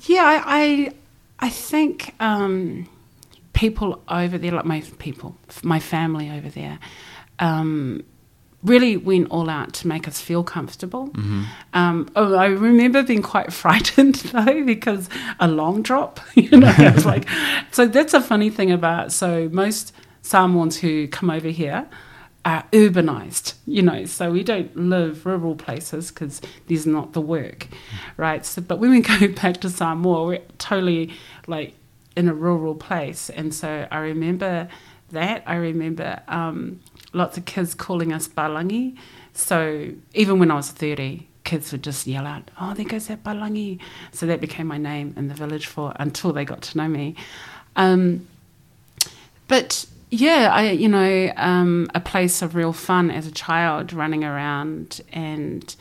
Yeah, 0.04 0.24
I, 0.24 0.42
I, 0.46 0.94
I 1.40 1.50
think 1.50 2.14
um, 2.20 2.90
people 3.54 4.02
over 4.10 4.38
there, 4.38 4.52
like 4.52 4.66
my 4.66 4.82
people, 5.00 5.36
my 5.64 5.80
family 5.80 6.30
over 6.30 6.50
there, 6.50 6.80
um, 7.40 8.04
really 8.64 8.98
went 8.98 9.30
all 9.30 9.50
out 9.50 9.74
to 9.74 9.88
make 9.88 10.08
us 10.08 10.20
feel 10.20 10.44
comfortable. 10.44 11.12
Um, 11.74 12.10
oh, 12.16 12.36
I 12.36 12.48
remember 12.48 13.04
being 13.04 13.22
quite 13.22 13.54
frightened 13.64 14.16
though 14.16 14.64
because 14.66 15.10
a 15.40 15.48
long 15.48 15.82
drop, 15.82 16.20
you 16.36 16.58
know, 16.58 16.74
I 16.78 16.92
was 16.92 17.06
like, 17.06 17.28
so 17.72 17.88
that's 17.88 18.14
a 18.14 18.22
funny 18.22 18.50
thing 18.50 18.72
about 18.72 19.12
so 19.12 19.50
most 19.52 19.94
Samoans 20.22 20.78
who 20.78 21.08
come 21.08 21.30
over 21.30 21.48
here 21.48 21.88
are 22.46 22.64
urbanized, 22.72 23.54
you 23.66 23.82
know, 23.82 24.06
so 24.06 24.32
we 24.32 24.44
don't 24.44 24.76
live 24.76 25.26
rural 25.26 25.56
places 25.56 26.10
because 26.10 26.42
there's 26.68 26.86
not 26.86 27.14
the 27.14 27.22
work, 27.22 27.68
right? 28.18 28.46
So, 28.46 28.62
but 28.62 28.80
when 28.80 28.92
we 28.92 29.02
go 29.02 29.28
back 29.30 29.58
to 29.62 29.70
Samoa, 29.70 30.26
we're 30.26 30.42
totally 30.58 31.14
like 31.48 31.76
in 32.16 32.28
a 32.28 32.34
rural 32.34 32.76
place, 32.76 33.30
and 33.30 33.54
so 33.54 33.88
I 33.92 34.00
remember 34.00 34.68
that. 35.12 35.44
I 35.46 35.56
remember 35.56 36.22
um, 36.28 36.80
lots 37.14 37.38
of 37.38 37.46
kids 37.46 37.74
calling 37.74 38.14
us 38.14 38.28
palagi. 38.28 38.98
So 39.34 39.92
even 40.14 40.40
when 40.40 40.52
I 40.52 40.56
was 40.56 40.72
thirty, 40.72 41.28
kids 41.44 41.72
would 41.72 41.84
just 41.84 42.08
yell 42.08 42.26
out, 42.26 42.52
"Oh, 42.60 42.74
there 42.74 42.86
goes 42.86 43.08
that 43.08 43.24
palagi!" 43.24 43.80
So 44.12 44.26
that 44.26 44.42
became 44.42 44.68
my 44.68 44.78
name 44.78 45.14
in 45.18 45.28
the 45.28 45.34
village 45.34 45.68
for 45.68 45.94
until 45.98 46.34
they 46.34 46.46
got 46.46 46.62
to 46.64 46.78
know 46.78 46.88
me. 46.88 47.16
Um, 47.76 48.28
but 49.48 49.86
yeah, 50.10 50.50
I 50.52 50.72
you 50.72 50.90
know 50.90 51.32
um, 51.38 51.90
a 51.96 52.00
place 52.00 52.42
of 52.42 52.56
real 52.56 52.74
fun 52.74 53.12
as 53.12 53.28
a 53.28 53.32
child, 53.32 53.94
running 53.94 54.24
around 54.24 55.02
and 55.14 55.76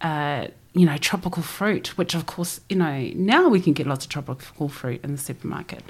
uh, 0.00 0.48
you 0.74 0.84
know 0.86 0.96
tropical 0.98 1.42
fruit, 1.42 1.96
which 1.98 2.14
of 2.14 2.26
course 2.26 2.60
you 2.68 2.76
know 2.76 3.10
now 3.14 3.48
we 3.48 3.60
can 3.60 3.72
get 3.72 3.86
lots 3.86 4.04
of 4.04 4.10
tropical 4.10 4.68
fruit 4.68 5.00
in 5.02 5.12
the 5.12 5.18
supermarket, 5.18 5.82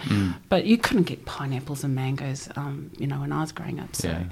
but 0.49 0.65
you 0.67 0.79
couldn't 0.79 1.05
get 1.05 1.25
pineapples 1.25 1.85
and 1.85 1.95
mangoes, 1.95 2.49
um, 2.57 2.91
you 2.99 3.07
know, 3.07 3.21
when 3.21 3.33
I 3.33 3.41
was 3.41 3.53
growing 3.53 3.81
up. 3.81 3.95
So 3.97 4.09
Yeah. 4.09 4.25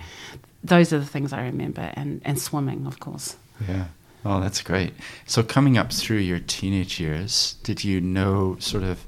those 0.64 0.92
are 0.92 0.98
the 0.98 1.06
things 1.06 1.32
I 1.32 1.42
remember, 1.42 1.90
and 1.94 2.20
and 2.24 2.38
swimming, 2.40 2.86
of 2.86 2.98
course. 3.00 3.36
Yeah. 3.68 3.86
Oh, 4.24 4.40
that's 4.40 4.60
great. 4.62 4.92
So, 5.26 5.42
coming 5.44 5.78
up 5.78 5.92
through 5.92 6.18
your 6.18 6.40
teenage 6.40 6.98
years, 6.98 7.56
did 7.62 7.84
you 7.84 8.00
know 8.00 8.56
sort 8.58 8.82
of 8.82 9.04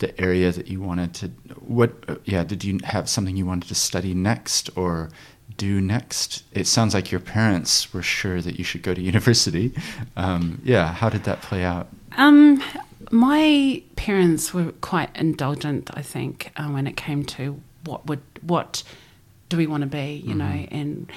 the 0.00 0.10
area 0.20 0.52
that 0.52 0.66
you 0.68 0.80
wanted 0.82 1.14
to? 1.14 1.28
What? 1.60 1.90
uh, 2.08 2.16
Yeah. 2.24 2.44
Did 2.44 2.62
you 2.64 2.78
have 2.84 3.08
something 3.08 3.36
you 3.36 3.46
wanted 3.46 3.68
to 3.68 3.74
study 3.74 4.12
next 4.12 4.68
or 4.76 5.08
do 5.56 5.80
next? 5.80 6.42
It 6.52 6.66
sounds 6.66 6.94
like 6.94 7.10
your 7.10 7.20
parents 7.20 7.92
were 7.92 8.02
sure 8.02 8.40
that 8.40 8.58
you 8.58 8.64
should 8.64 8.82
go 8.82 8.94
to 8.94 9.00
university. 9.12 9.72
Um, 10.16 10.60
yeah. 10.64 10.92
How 10.92 11.08
did 11.08 11.24
that 11.24 11.42
play 11.42 11.64
out? 11.64 11.88
Um, 12.16 12.62
my 13.10 13.82
parents 13.96 14.54
were 14.54 14.72
quite 14.72 15.10
indulgent, 15.14 15.90
I 15.94 16.02
think, 16.02 16.52
uh, 16.56 16.68
when 16.68 16.86
it 16.86 16.96
came 16.96 17.24
to 17.24 17.60
what 17.84 18.06
would 18.06 18.22
what 18.40 18.82
do 19.48 19.56
we 19.56 19.66
want 19.66 19.82
to 19.82 19.86
be, 19.86 20.22
you 20.24 20.34
know, 20.34 20.66
and 20.70 21.10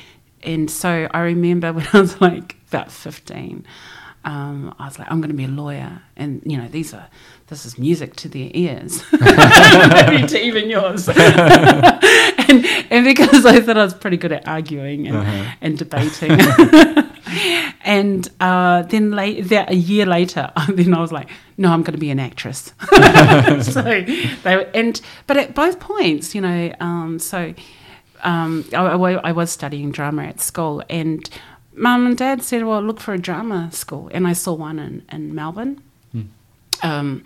and 0.44 0.70
so 0.70 1.08
I 1.12 1.20
remember 1.22 1.74
when 1.74 1.88
I 1.94 2.00
was 2.00 2.20
like 2.22 2.56
about 2.68 2.92
fifteen, 2.92 3.66
um, 4.26 4.76
I 4.78 4.86
was 4.86 5.00
like, 5.00 5.10
I'm 5.10 5.22
going 5.22 5.32
to 5.32 5.38
be 5.38 5.46
a 5.46 5.50
lawyer, 5.50 6.02
and 6.16 6.42
you 6.46 6.58
know, 6.58 6.68
these 6.68 6.94
are 6.94 7.08
this 7.48 7.66
is 7.66 7.78
music 7.78 8.16
to 8.18 8.28
their 8.30 8.50
ears, 8.54 9.02
maybe 9.12 10.28
to 10.28 10.44
even 10.44 10.70
yours, 10.70 11.08
and 11.18 12.66
and 12.90 13.06
because 13.06 13.46
I 13.46 13.62
thought 13.62 13.78
I 13.78 13.84
was 13.84 13.94
pretty 13.94 14.18
good 14.18 14.34
at 14.34 14.48
arguing 14.48 15.08
and, 15.08 15.48
and 15.62 15.78
debating. 15.78 16.32
and 17.86 18.30
uh, 18.42 18.82
then 18.84 19.12
late, 19.12 19.48
that 19.50 19.70
a 19.70 19.76
year 19.76 20.06
later, 20.06 20.52
then 20.68 20.94
I 20.94 21.00
was 21.00 21.14
like, 21.14 21.30
no, 21.58 21.72
I'm 21.72 21.84
going 21.84 21.94
to 21.94 22.00
be 22.00 22.10
an 22.12 22.20
actress. 22.20 22.74
so 23.62 23.82
they 23.82 24.34
were, 24.44 24.70
and 24.74 25.00
but 25.26 25.38
at 25.38 25.56
both 25.56 25.80
points, 25.80 26.36
you 26.36 26.42
know, 26.42 26.74
um, 26.82 27.20
so 27.20 27.54
um, 28.24 28.66
I, 28.74 28.78
I 28.78 29.14
I 29.14 29.32
was 29.32 29.52
studying 29.52 29.92
drama 29.92 30.24
at 30.24 30.42
school, 30.42 30.84
and 30.90 31.30
mum 31.78 32.06
and 32.06 32.18
dad 32.18 32.44
said, 32.44 32.66
well, 32.66 32.82
look 32.82 33.00
for 33.00 33.14
a 33.14 33.20
drama 33.20 33.70
school, 33.72 34.10
and 34.14 34.28
I 34.28 34.34
saw 34.34 34.54
one 34.54 34.80
in 34.80 35.04
in 35.12 35.34
Melbourne. 35.34 35.82
Um, 36.84 37.24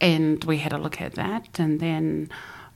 and 0.00 0.44
we 0.44 0.58
had 0.58 0.72
a 0.72 0.78
look 0.78 1.00
at 1.00 1.14
that, 1.14 1.58
and 1.58 1.80
then 1.80 2.30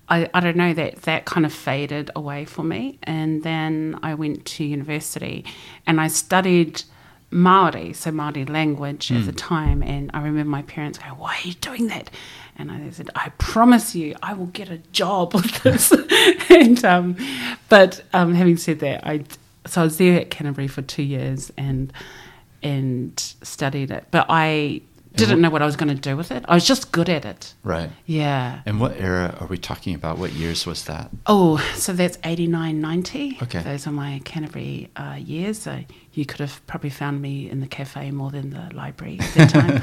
I, 0.09 0.29
I 0.33 0.41
don't 0.41 0.57
know 0.57 0.73
that 0.75 1.03
that 1.03 1.25
kind 1.27 1.45
of 1.45 1.53
faded 1.53 2.11
away 2.17 2.45
for 2.45 2.63
me. 2.63 2.99
And 3.03 3.43
then 3.43 3.99
I 4.03 4.15
went 4.15 4.45
to 4.47 4.65
university, 4.65 5.45
and 5.87 6.01
I 6.01 6.09
studied 6.09 6.83
Maori, 7.31 7.93
so 7.93 8.11
Maori 8.11 8.47
language 8.47 9.13
at 9.13 9.27
the 9.27 9.33
time. 9.33 9.83
And 9.83 10.11
I 10.15 10.23
remember 10.23 10.51
my 10.51 10.63
parents 10.63 10.99
going, 10.99 11.13
"Why 11.13 11.37
are 11.37 11.49
you 11.49 11.55
doing 11.55 11.89
that?" 11.89 12.11
And 12.57 12.71
I 12.73 12.89
said, 12.91 13.11
"I 13.15 13.31
promise 13.39 13.95
you, 13.95 14.15
I 14.23 14.33
will 14.33 14.47
get 14.47 14.71
a 14.71 14.79
job 14.93 15.35
with 15.35 15.63
this." 15.63 15.93
and 16.51 16.83
um, 16.85 17.17
but 17.69 18.03
um, 18.13 18.35
having 18.35 18.57
said 18.57 18.81
that, 18.81 19.07
I 19.07 19.25
so 19.69 19.83
I 19.83 19.85
was 19.85 19.99
there 19.99 20.21
at 20.21 20.31
Canterbury 20.31 20.69
for 20.69 20.83
two 20.83 21.03
years 21.03 21.53
and 21.57 21.93
and 22.63 23.19
studied 23.43 23.91
it, 23.91 24.07
but 24.11 24.27
I 24.29 24.83
didn't 25.15 25.41
know 25.41 25.51
what 25.51 25.63
I 25.63 25.67
was 25.67 25.77
going 25.77 25.89
to 25.89 26.01
do 26.01 26.17
with 26.17 26.31
it. 26.31 26.45
I 26.49 26.55
was 26.55 26.67
just 26.67 26.93
good 26.93 27.09
at 27.09 27.25
it. 27.25 27.55
Right. 27.65 27.91
Yeah. 28.07 28.61
And 28.67 28.81
what 28.81 28.97
era 28.99 29.37
are 29.41 29.47
we 29.47 29.59
talking 29.59 29.95
about? 29.95 30.19
What 30.19 30.33
years 30.33 30.67
was 30.67 30.85
that? 30.85 31.11
Oh, 31.27 31.59
so 31.75 31.93
that's 31.93 32.19
89, 32.25 32.81
90. 32.81 33.39
Okay. 33.43 33.63
Those 33.63 33.87
are 33.87 33.93
my 33.93 34.21
Canterbury 34.25 34.91
uh, 34.97 35.19
years. 35.19 35.59
So 35.59 35.85
you 36.13 36.25
could 36.25 36.41
have 36.41 36.65
probably 36.67 36.91
found 36.91 37.21
me 37.21 37.51
in 37.51 37.61
the 37.61 37.67
cafe 37.67 38.11
more 38.11 38.31
than 38.31 38.51
the 38.51 38.71
library 38.75 39.19
at 39.21 39.35
that 39.35 39.51
time. 39.51 39.83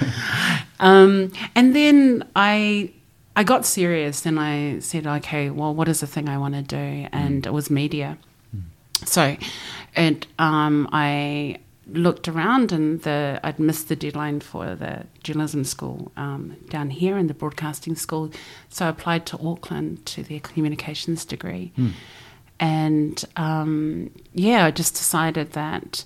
um, 0.79 1.31
and 1.55 1.75
then 1.75 2.27
I 2.35 2.91
I 3.37 3.43
got 3.43 3.65
serious 3.65 4.25
and 4.25 4.39
I 4.39 4.79
said, 4.79 5.05
okay, 5.05 5.49
well, 5.49 5.73
what 5.73 5.89
is 5.89 5.99
the 5.99 6.07
thing 6.07 6.29
I 6.29 6.37
want 6.37 6.53
to 6.53 6.61
do? 6.61 7.07
And 7.11 7.45
it 7.45 7.51
was 7.51 7.69
media. 7.69 8.17
So, 9.03 9.35
and 9.95 10.25
um, 10.39 10.87
I 10.91 11.59
looked 11.87 12.27
around 12.27 12.71
and 12.71 13.01
the 13.03 13.39
I'd 13.43 13.59
missed 13.59 13.89
the 13.89 13.95
deadline 13.95 14.39
for 14.39 14.73
the 14.75 15.05
journalism 15.23 15.63
school 15.63 16.11
um, 16.17 16.55
down 16.69 16.89
here 16.89 17.17
in 17.17 17.27
the 17.27 17.33
broadcasting 17.33 17.95
school, 17.95 18.31
so 18.69 18.85
I 18.85 18.89
applied 18.89 19.25
to 19.27 19.37
Auckland 19.39 20.05
to 20.07 20.23
their 20.23 20.39
communications 20.39 21.25
degree, 21.25 21.71
and 22.59 23.23
um, 23.37 24.11
yeah, 24.33 24.65
I 24.65 24.71
just 24.71 24.93
decided 24.95 25.51
that 25.53 26.05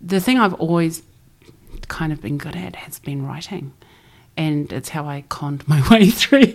the 0.00 0.20
thing 0.20 0.38
I've 0.38 0.54
always 0.54 1.02
kind 1.88 2.12
of 2.12 2.20
been 2.20 2.38
good 2.38 2.56
at 2.56 2.76
has 2.76 2.98
been 2.98 3.26
writing. 3.26 3.72
and 4.36 4.72
it's 4.72 4.88
how 4.88 5.06
I 5.06 5.24
conned 5.28 5.66
my 5.68 5.86
way 5.90 6.10
through 6.10 6.46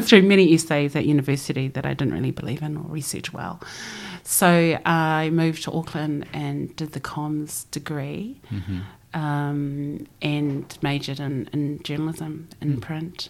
through 0.00 0.22
many 0.22 0.52
essays 0.54 0.94
at 0.96 1.04
university 1.04 1.68
that 1.68 1.84
I 1.84 1.94
didn't 1.94 2.14
really 2.14 2.30
believe 2.30 2.62
in 2.62 2.76
or 2.76 2.84
research 2.88 3.32
well. 3.32 3.60
So 4.26 4.78
I 4.86 5.30
moved 5.30 5.62
to 5.64 5.72
Auckland 5.72 6.26
and 6.32 6.74
did 6.76 6.92
the 6.92 7.00
comms 7.00 7.70
degree, 7.70 8.40
Mm-hmm. 8.52 8.80
um, 9.20 10.06
and 10.22 10.78
majored 10.82 11.20
in, 11.20 11.48
in 11.52 11.82
journalism 11.82 12.48
in 12.60 12.76
Mm. 12.78 12.80
print. 12.80 13.28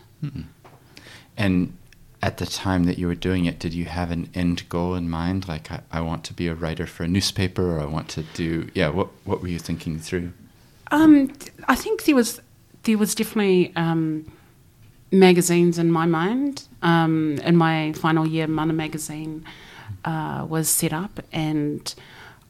And 1.36 1.76
at 2.22 2.38
the 2.38 2.46
time 2.46 2.84
that 2.84 2.96
you 2.98 3.06
were 3.08 3.14
doing 3.16 3.44
it, 3.44 3.58
did 3.58 3.74
you 3.74 3.84
have 3.86 4.10
an 4.10 4.30
end 4.34 4.68
goal 4.68 4.94
in 4.94 5.10
mind? 5.10 5.46
Like, 5.48 5.70
I, 5.70 5.80
I 5.90 6.00
want 6.00 6.24
to 6.24 6.32
be 6.32 6.46
a 6.48 6.54
writer 6.54 6.86
for 6.86 7.02
a 7.02 7.08
newspaper, 7.08 7.76
or 7.76 7.80
I 7.80 7.84
want 7.86 8.08
to 8.10 8.22
do, 8.34 8.70
yeah, 8.74 8.88
what, 8.88 9.08
what 9.24 9.42
were 9.42 9.48
you 9.48 9.58
thinking 9.58 9.98
through? 9.98 10.32
Um, 10.90 11.32
I 11.66 11.74
think 11.74 12.04
there 12.04 12.14
was 12.14 12.40
there 12.84 12.98
was 12.98 13.14
definitely 13.14 13.72
um, 13.76 14.30
magazines 15.10 15.78
in 15.78 15.90
my 15.90 16.06
mind. 16.06 16.68
Um, 16.82 17.38
in 17.42 17.56
my 17.56 17.92
final 17.94 18.26
year, 18.26 18.46
Mana 18.46 18.74
magazine 18.74 19.44
uh, 20.04 20.46
was 20.48 20.68
set 20.68 20.92
up, 20.92 21.20
and 21.32 21.94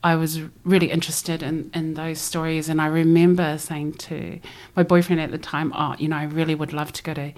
I 0.02 0.16
was 0.16 0.40
really 0.64 0.90
interested 0.90 1.42
in, 1.42 1.70
in 1.74 1.94
those 1.94 2.20
stories. 2.20 2.68
And 2.68 2.80
I 2.80 2.86
remember 2.86 3.58
saying 3.58 3.94
to 3.94 4.40
my 4.76 4.82
boyfriend 4.82 5.20
at 5.20 5.30
the 5.30 5.38
time, 5.38 5.72
"Oh, 5.74 5.94
you 5.98 6.08
know, 6.08 6.16
I 6.16 6.24
really 6.24 6.54
would 6.54 6.72
love 6.72 6.92
to 6.92 7.02
go 7.02 7.14
to." 7.14 7.32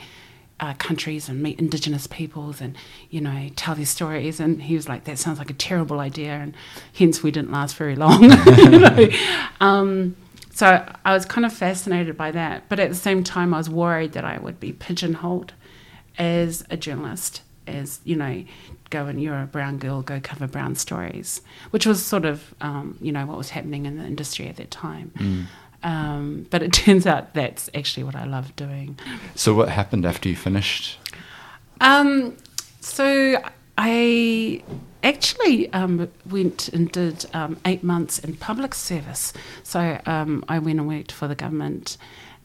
Uh, 0.58 0.72
countries 0.78 1.28
and 1.28 1.42
meet 1.42 1.58
indigenous 1.58 2.06
peoples 2.06 2.62
and 2.62 2.78
you 3.10 3.20
know 3.20 3.50
tell 3.56 3.74
their 3.74 3.84
stories 3.84 4.40
and 4.40 4.62
he 4.62 4.74
was 4.74 4.88
like 4.88 5.04
that 5.04 5.18
sounds 5.18 5.38
like 5.38 5.50
a 5.50 5.52
terrible 5.52 6.00
idea 6.00 6.30
and 6.30 6.54
hence 6.94 7.22
we 7.22 7.30
didn't 7.30 7.52
last 7.52 7.76
very 7.76 7.94
long 7.94 8.32
um, 9.60 10.16
so 10.56 10.82
I 11.04 11.12
was 11.12 11.26
kind 11.26 11.44
of 11.44 11.52
fascinated 11.52 12.16
by 12.16 12.30
that, 12.30 12.70
but 12.70 12.80
at 12.80 12.88
the 12.88 12.94
same 12.94 13.22
time, 13.22 13.52
I 13.52 13.58
was 13.58 13.68
worried 13.68 14.12
that 14.12 14.24
I 14.24 14.38
would 14.38 14.58
be 14.58 14.72
pigeonholed 14.72 15.52
as 16.16 16.64
a 16.70 16.78
journalist, 16.78 17.42
as 17.66 18.00
you 18.04 18.16
know, 18.16 18.44
go 18.90 19.06
and 19.06 19.22
you're 19.22 19.40
a 19.40 19.46
brown 19.46 19.78
girl, 19.78 20.02
go 20.02 20.20
cover 20.20 20.46
brown 20.46 20.74
stories, 20.74 21.40
which 21.70 21.86
was 21.86 22.04
sort 22.04 22.24
of 22.24 22.54
um, 22.60 22.96
you 23.00 23.12
know 23.12 23.26
what 23.26 23.36
was 23.36 23.50
happening 23.50 23.86
in 23.86 23.98
the 23.98 24.04
industry 24.04 24.48
at 24.48 24.56
that 24.56 24.70
time. 24.70 25.12
Mm. 25.16 25.44
Um, 25.82 26.46
but 26.50 26.62
it 26.62 26.72
turns 26.84 27.06
out 27.06 27.34
that's 27.34 27.70
actually 27.74 28.04
what 28.04 28.14
I 28.14 28.24
love 28.24 28.54
doing. 28.56 28.98
So, 29.34 29.54
what 29.54 29.68
happened 29.68 30.04
after 30.04 30.28
you 30.28 30.36
finished? 30.36 30.98
Um, 31.80 32.36
so 32.80 33.42
I 33.76 34.62
actually 35.02 35.72
um, 35.72 36.10
went 36.28 36.68
and 36.68 36.90
did 36.90 37.26
um, 37.34 37.58
eight 37.66 37.82
months 37.82 38.18
in 38.18 38.36
public 38.36 38.74
service. 38.74 39.32
So 39.62 40.00
um, 40.06 40.44
I 40.48 40.58
went 40.58 40.78
and 40.78 40.88
worked 40.88 41.12
for 41.12 41.28
the 41.28 41.34
government 41.34 41.96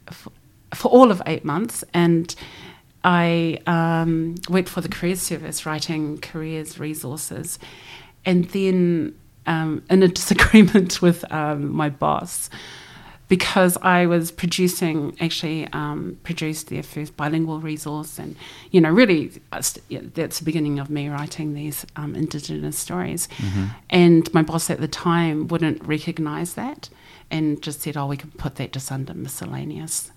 for, 0.09 0.31
for 0.73 0.89
all 0.89 1.11
of 1.11 1.21
eight 1.25 1.45
months, 1.45 1.83
and 1.93 2.35
I 3.03 3.59
um, 3.65 4.35
worked 4.49 4.69
for 4.69 4.81
the 4.81 4.89
careers 4.89 5.21
service, 5.21 5.65
writing 5.65 6.19
careers 6.19 6.79
resources, 6.79 7.57
and 8.25 8.45
then 8.49 9.15
um, 9.45 9.83
in 9.89 10.03
a 10.03 10.07
disagreement 10.19 11.01
with 11.01 11.29
um, 11.31 11.71
my 11.71 11.89
boss 11.89 12.49
because 13.31 13.77
I 13.81 14.07
was 14.07 14.29
producing, 14.29 15.15
actually 15.21 15.65
um, 15.71 16.17
produced 16.21 16.67
their 16.67 16.83
first 16.83 17.15
bilingual 17.15 17.61
resource, 17.61 18.19
and 18.19 18.35
you 18.71 18.81
know, 18.81 18.89
really, 18.89 19.31
uh, 19.53 19.61
that's 19.89 20.39
the 20.39 20.43
beginning 20.43 20.79
of 20.79 20.89
me 20.89 21.07
writing 21.07 21.53
these 21.53 21.85
um, 21.95 22.13
Indigenous 22.13 22.77
stories. 22.77 23.29
And 23.89 24.33
my 24.33 24.41
boss 24.41 24.69
at 24.69 24.81
the 24.81 24.87
time 24.89 25.47
wouldn't 25.47 25.81
recognise 25.85 26.55
that, 26.55 26.89
and 27.31 27.61
just 27.61 27.79
said, 27.79 27.95
"Oh, 27.95 28.07
we 28.07 28.17
can 28.17 28.31
put 28.31 28.55
that 28.55 28.73
just 28.73 28.91
under 28.91 29.13
miscellaneous." 29.13 30.11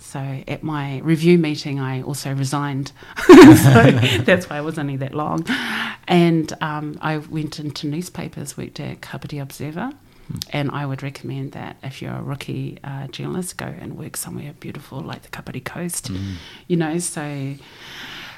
So 0.00 0.42
at 0.48 0.62
my 0.62 0.98
review 1.00 1.38
meeting, 1.38 1.78
I 1.78 2.02
also 2.02 2.32
resigned. 2.34 2.90
so 3.26 3.90
that's 4.24 4.48
why 4.50 4.56
I 4.56 4.60
was 4.60 4.78
only 4.78 4.96
that 4.96 5.14
long. 5.14 5.46
And 6.08 6.52
um, 6.60 6.98
I 7.00 7.18
went 7.18 7.60
into 7.60 7.86
newspapers, 7.86 8.56
worked 8.56 8.80
at 8.80 9.00
Kapiti 9.02 9.38
Observer. 9.38 9.92
And 10.50 10.70
I 10.70 10.86
would 10.86 11.02
recommend 11.02 11.52
that 11.52 11.76
if 11.82 12.00
you're 12.00 12.14
a 12.14 12.22
rookie 12.22 12.78
uh, 12.84 13.08
journalist, 13.08 13.56
go 13.56 13.66
and 13.66 13.98
work 13.98 14.16
somewhere 14.16 14.52
beautiful 14.60 15.00
like 15.00 15.22
the 15.22 15.28
Kapiti 15.28 15.60
Coast. 15.60 16.10
You 16.68 16.76
know, 16.76 16.98
so 16.98 17.56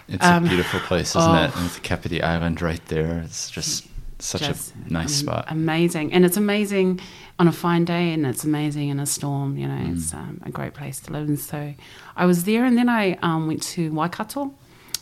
It's 0.09 0.25
Um, 0.25 0.45
a 0.45 0.49
beautiful 0.49 0.81
place, 0.81 1.11
isn't 1.11 1.23
oh. 1.23 1.45
it? 1.45 1.57
And 1.57 1.71
the 1.71 1.81
Kapiti 1.81 2.23
Island 2.23 2.61
right 2.61 2.85
there, 2.87 3.19
it's 3.21 3.51
just 3.51 3.87
such 4.23 4.43
just 4.43 4.73
a 4.89 4.93
nice 4.93 5.21
am- 5.21 5.27
spot. 5.27 5.45
Amazing. 5.49 6.13
And 6.13 6.25
it's 6.25 6.37
amazing 6.37 7.01
on 7.39 7.49
a 7.49 7.53
fine 7.53 7.85
day 7.85 8.13
and 8.13 8.25
it's 8.27 8.45
amazing 8.45 8.89
in 8.89 9.01
a 9.01 9.07
storm. 9.07 9.57
You 9.57 9.67
know, 9.69 9.75
Mm. 9.85 9.97
it's 9.97 10.15
um, 10.15 10.41
a 10.45 10.51
great 10.51 10.75
place 10.75 11.01
to 11.01 11.13
live. 11.13 11.29
And 11.29 11.39
so 11.41 11.75
I 12.17 12.25
was 12.27 12.45
there 12.45 12.65
and 12.65 12.77
then 12.79 12.89
I 12.89 13.19
um, 13.23 13.47
went 13.47 13.63
to 13.75 13.91
Waikato. 13.93 14.55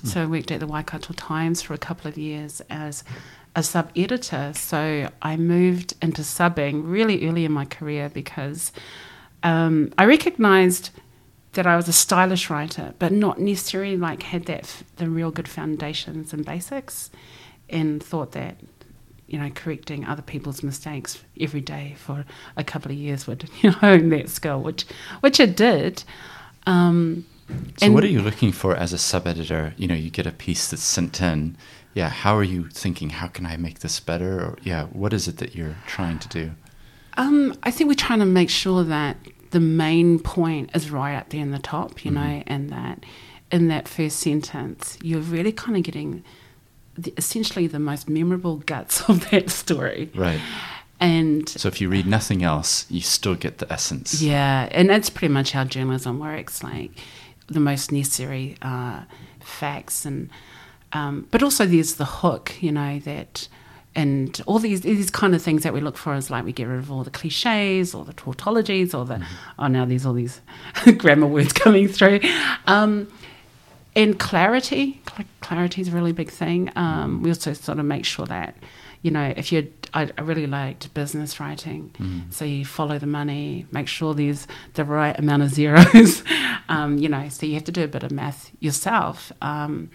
So 0.03 0.23
I 0.23 0.27
worked 0.27 0.51
at 0.51 0.61
the 0.61 0.67
Waikato 0.67 1.13
Times 1.13 1.61
for 1.61 1.75
a 1.75 1.79
couple 1.79 2.09
of 2.09 2.17
years 2.17 2.63
as 2.71 3.05
a 3.55 3.63
sub 3.63 3.91
editor. 3.95 4.53
So 4.55 5.11
I 5.21 5.37
moved 5.37 5.93
into 6.01 6.23
subbing 6.23 6.83
really 6.87 7.29
early 7.29 7.45
in 7.45 7.53
my 7.53 7.67
career 7.67 8.09
because 8.09 8.73
um, 9.43 9.93
I 9.99 10.05
recognized 10.07 10.89
that 11.53 11.67
I 11.67 11.77
was 11.77 11.89
a 11.89 11.93
stylish 11.93 12.49
writer, 12.49 12.95
but 12.99 13.13
not 13.13 13.41
necessarily 13.41 13.97
like 13.99 14.23
had 14.23 14.45
that 14.47 14.61
f- 14.61 14.85
the 14.97 15.11
real 15.11 15.31
good 15.31 15.49
foundations 15.49 16.33
and 16.33 16.45
basics, 16.47 17.11
and 17.69 18.03
thought 18.03 18.33
that 18.33 18.57
you 19.31 19.39
know 19.39 19.51
correcting 19.51 20.05
other 20.05 20.23
people's 20.23 20.63
mistakes 20.63 21.23
every 21.41 21.61
day 21.61 21.95
for 21.97 22.25
a 22.57 22.65
couple 22.65 22.91
of 22.91 22.97
years 22.99 23.27
would 23.27 23.49
you 23.63 23.71
know 23.71 23.77
hone 23.77 24.09
that 24.11 24.29
skill, 24.29 24.61
which 24.61 24.85
which 25.21 25.41
it 25.41 25.57
did. 25.57 26.03
Um, 26.67 27.25
So, 27.79 27.87
and- 27.87 27.95
what 27.95 28.05
are 28.05 28.09
you 28.09 28.23
looking 28.23 28.53
for 28.53 28.77
as 28.77 28.93
a 28.93 28.99
sub 28.99 29.27
editor? 29.27 29.75
You 29.77 29.89
know, 29.89 29.95
you 29.95 30.11
get 30.11 30.27
a 30.27 30.33
piece 30.33 30.69
that's 30.69 30.83
sent 30.83 31.21
in. 31.21 31.57
Yeah, 31.95 32.09
how 32.09 32.37
are 32.37 32.45
you 32.45 32.69
thinking? 32.69 33.11
How 33.11 33.27
can 33.27 33.45
I 33.47 33.57
make 33.57 33.81
this 33.81 33.99
better? 33.99 34.39
Or, 34.41 34.59
yeah, 34.63 34.85
what 34.93 35.13
is 35.13 35.27
it 35.27 35.39
that 35.39 35.57
you're 35.57 35.77
trying 35.87 36.21
to 36.21 36.29
do? 36.29 36.51
Um, 37.17 37.55
I 37.65 37.73
think 37.73 37.89
we're 37.89 37.95
trying 37.95 38.21
to 38.21 38.27
make 38.27 38.49
sure 38.51 38.85
that 38.85 39.17
the 39.51 39.59
main 39.59 40.21
point 40.21 40.71
is 40.75 40.91
right 40.93 41.17
up 41.17 41.31
there 41.31 41.41
in 41.41 41.51
the 41.51 41.59
top, 41.59 42.05
you 42.05 42.13
know, 42.13 42.45
and 42.47 42.71
that 42.71 43.05
in 43.51 43.67
that 43.67 43.89
first 43.89 44.21
sentence, 44.21 44.97
you're 45.03 45.21
really 45.21 45.51
kind 45.51 45.77
of 45.77 45.83
getting 45.83 46.23
the, 47.03 47.13
essentially 47.17 47.67
the 47.67 47.79
most 47.79 48.09
memorable 48.09 48.57
guts 48.59 49.03
of 49.09 49.29
that 49.31 49.51
story. 49.51 50.11
Right. 50.15 50.41
And 50.99 51.49
So, 51.49 51.69
if 51.69 51.81
you 51.81 51.89
read 51.89 52.07
nothing 52.07 52.43
else, 52.43 52.85
you 52.91 53.01
still 53.01 53.35
get 53.35 53.59
the 53.59 53.73
essence. 53.73 54.21
yeah, 54.21 54.69
and 54.71 54.91
that's 54.91 55.09
pretty 55.09 55.33
much 55.33 55.53
how 55.53 55.65
journalism 55.65 56.19
works. 56.19 56.63
Like 56.63 56.91
the 57.47 57.61
most 57.61 57.91
necessary 57.91 58.57
uh, 58.61 59.01
facts, 59.41 60.05
and 60.05 60.29
um, 60.93 61.27
but 61.31 61.43
also 61.43 61.65
there's 61.65 61.95
the 61.95 62.05
hook, 62.05 62.53
you 62.61 62.73
know 62.73 62.99
that. 63.01 63.49
And 63.93 64.41
all 64.47 64.61
these 64.61 64.83
these 64.83 65.11
kind 65.11 65.35
of 65.35 65.43
things 65.43 65.65
that 65.65 65.73
we 65.75 65.81
look 65.81 65.97
for 65.97 66.15
is 66.15 66.31
like 66.31 66.45
we 66.45 66.53
get 66.53 66.69
rid 66.69 66.79
of 66.79 66.93
all 66.93 67.03
the 67.03 67.11
cliches 67.11 67.93
or 67.93 68.05
the 68.05 68.13
tautologies 68.15 68.95
or 68.95 69.05
the 69.05 69.21
oh 69.59 69.67
now 69.67 69.85
there's 69.85 70.07
all 70.07 70.13
these 70.13 70.41
grammar 70.99 71.27
words 71.27 71.53
coming 71.53 71.89
through, 71.89 72.21
um, 72.69 73.09
and 73.97 74.19
clarity. 74.19 75.01
Cl- 75.09 75.29
clarity 75.41 75.81
is 75.81 75.89
a 75.89 75.93
really 75.93 76.13
big 76.13 76.31
thing. 76.31 76.71
Um, 76.77 77.23
we 77.23 77.31
also 77.31 77.53
sort 77.53 77.79
of 77.79 77.85
make 77.85 78.05
sure 78.05 78.27
that 78.27 78.55
you 79.03 79.11
know 79.11 79.33
if 79.37 79.51
you're 79.53 79.65
I, 79.93 80.11
I 80.17 80.21
really 80.21 80.47
liked 80.47 80.93
business 80.95 81.41
writing, 81.41 81.93
so 82.31 82.45
you 82.45 82.65
follow 82.65 82.99
the 82.99 83.07
money, 83.07 83.67
make 83.73 83.89
sure 83.89 84.15
there's 84.15 84.47
the 84.75 84.85
right 84.85 85.19
amount 85.19 85.43
of 85.43 85.51
zeros. 85.51 86.23
um, 86.69 86.99
you 86.99 87.09
know, 87.09 87.29
so 87.29 87.47
you 87.47 87.55
have 87.55 87.65
to 87.65 87.73
do 87.73 87.83
a 87.85 87.89
bit 87.89 88.03
of 88.05 88.13
math 88.13 88.53
yourself, 88.61 89.33
um, 89.43 89.91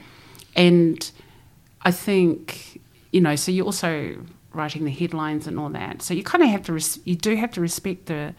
and 0.56 1.12
I 1.84 1.92
think 1.92 2.82
you 3.12 3.22
know. 3.22 3.36
So 3.36 3.52
you're 3.52 3.66
also 3.66 4.18
writing 4.54 4.86
the 4.86 4.92
headlines 4.92 5.48
and 5.48 5.60
all 5.60 5.70
that. 5.70 6.02
So 6.02 6.14
you 6.14 6.24
kind 6.24 6.44
of 6.44 6.50
have 6.50 6.64
to 6.64 6.74
res- 6.74 7.00
you 7.06 7.16
do 7.16 7.36
have 7.36 7.52
to 7.52 7.62
respect 7.62 8.08
the 8.08 8.34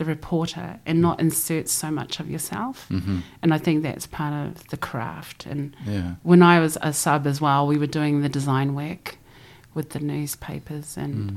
the 0.00 0.04
reporter 0.16 0.68
and 0.86 1.00
not 1.00 1.20
insert 1.20 1.68
so 1.68 1.90
much 1.90 2.20
of 2.20 2.26
yourself. 2.34 2.86
Mm-hmm. 2.90 3.18
And 3.42 3.54
I 3.54 3.58
think 3.58 3.82
that's 3.82 4.06
part 4.06 4.34
of 4.46 4.66
the 4.68 4.76
craft. 4.76 5.46
And 5.46 5.76
Yeah. 5.86 6.14
when 6.22 6.42
I 6.42 6.58
was 6.64 6.76
a 6.82 6.92
sub 6.92 7.26
as 7.26 7.38
well, 7.40 7.66
we 7.66 7.76
were 7.78 7.86
doing 7.98 8.22
the 8.22 8.28
design 8.28 8.74
work 8.74 9.18
with 9.74 9.90
the 9.90 10.00
newspapers, 10.00 10.96
and 10.96 11.14
Mm. 11.32 11.36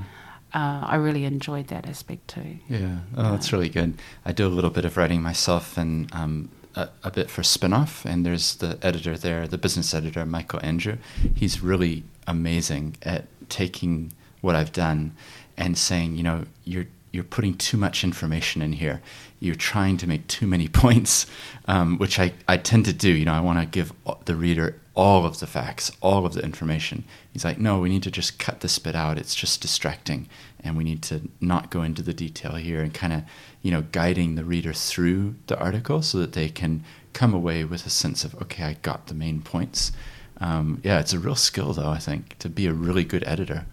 uh, 0.60 0.82
I 0.94 0.96
really 0.96 1.26
enjoyed 1.26 1.68
that 1.68 1.86
aspect 1.94 2.24
too. 2.36 2.58
Yeah, 2.70 3.00
oh, 3.18 3.32
that's 3.34 3.52
really 3.54 3.70
good. 3.70 3.92
I 4.26 4.32
do 4.32 4.48
a 4.48 4.54
little 4.58 4.72
bit 4.72 4.86
of 4.86 4.98
writing 4.98 5.22
myself 5.22 5.78
and 5.78 5.94
um, 6.22 6.50
a, 6.76 6.88
a 7.04 7.12
bit 7.12 7.30
for 7.30 7.44
Spinoff, 7.44 8.06
and 8.06 8.26
there's 8.26 8.56
the 8.56 8.78
editor 8.82 9.16
there, 9.18 9.48
the 9.48 9.58
business 9.60 9.94
editor, 9.94 10.26
Michael 10.26 10.62
Andrew. 10.64 10.98
He's 11.36 11.62
really 11.62 12.04
amazing 12.26 12.96
at 13.04 13.26
taking 13.50 14.14
what 14.42 14.56
I've 14.56 14.72
done 14.72 15.12
and 15.58 15.78
saying, 15.78 16.16
you 16.18 16.24
know, 16.24 16.46
you're 16.66 16.88
you're 17.14 17.24
putting 17.24 17.54
too 17.54 17.78
much 17.78 18.04
information 18.04 18.62
in 18.62 18.74
here. 18.74 19.02
You're 19.40 19.56
trying 19.56 19.98
to 19.98 20.08
make 20.08 20.28
too 20.28 20.48
many 20.48 20.68
points, 20.84 21.28
um, 21.66 21.98
which 22.00 22.20
I, 22.20 22.34
I 22.48 22.58
tend 22.58 22.86
to 22.86 22.94
do. 22.94 23.10
You 23.10 23.24
know, 23.24 23.34
I 23.34 23.40
want 23.40 23.60
to 23.60 23.66
give 23.66 23.94
the 24.26 24.36
reader 24.36 24.82
all 24.96 25.26
of 25.26 25.40
the 25.40 25.48
facts, 25.48 25.92
all 26.02 26.26
of 26.26 26.34
the 26.34 26.42
information. 26.42 27.04
He's 27.32 27.46
like, 27.46 27.60
no, 27.60 27.80
we 27.80 27.90
need 27.90 28.04
to 28.04 28.12
just 28.12 28.40
cut 28.40 28.60
this 28.60 28.80
bit 28.80 28.96
out. 28.96 29.18
It's 29.18 29.36
just 29.36 29.62
distracting, 29.62 30.28
and 30.60 30.76
we 30.76 30.84
need 30.84 31.04
to 31.04 31.30
not 31.40 31.70
go 31.70 31.84
into 31.84 32.02
the 32.02 32.14
detail 32.14 32.56
here 32.56 32.82
and 32.82 32.94
kind 32.94 33.14
of, 33.14 33.24
you 33.62 33.72
know, 33.72 33.84
guiding 33.92 34.36
the 34.36 34.44
reader 34.44 34.74
through 34.74 35.36
the 35.48 35.58
article 35.58 36.02
so 36.02 36.18
that 36.18 36.34
they 36.34 36.50
can 36.50 36.84
come 37.14 37.34
away 37.34 37.64
with 37.64 37.86
a 37.86 37.92
sense 37.92 38.26
of 38.26 38.34
okay, 38.42 38.64
I 38.64 38.74
got 38.82 39.06
the 39.06 39.14
main 39.14 39.42
points. 39.42 39.92
Um, 40.40 40.82
yeah, 40.84 41.00
it's 41.00 41.14
a 41.14 41.20
real 41.20 41.36
skill, 41.36 41.74
though. 41.74 41.90
I 41.90 42.00
think 42.00 42.40
to 42.40 42.50
be 42.50 42.66
a 42.66 42.74
really 42.74 43.04
good 43.04 43.24
editor. 43.28 43.66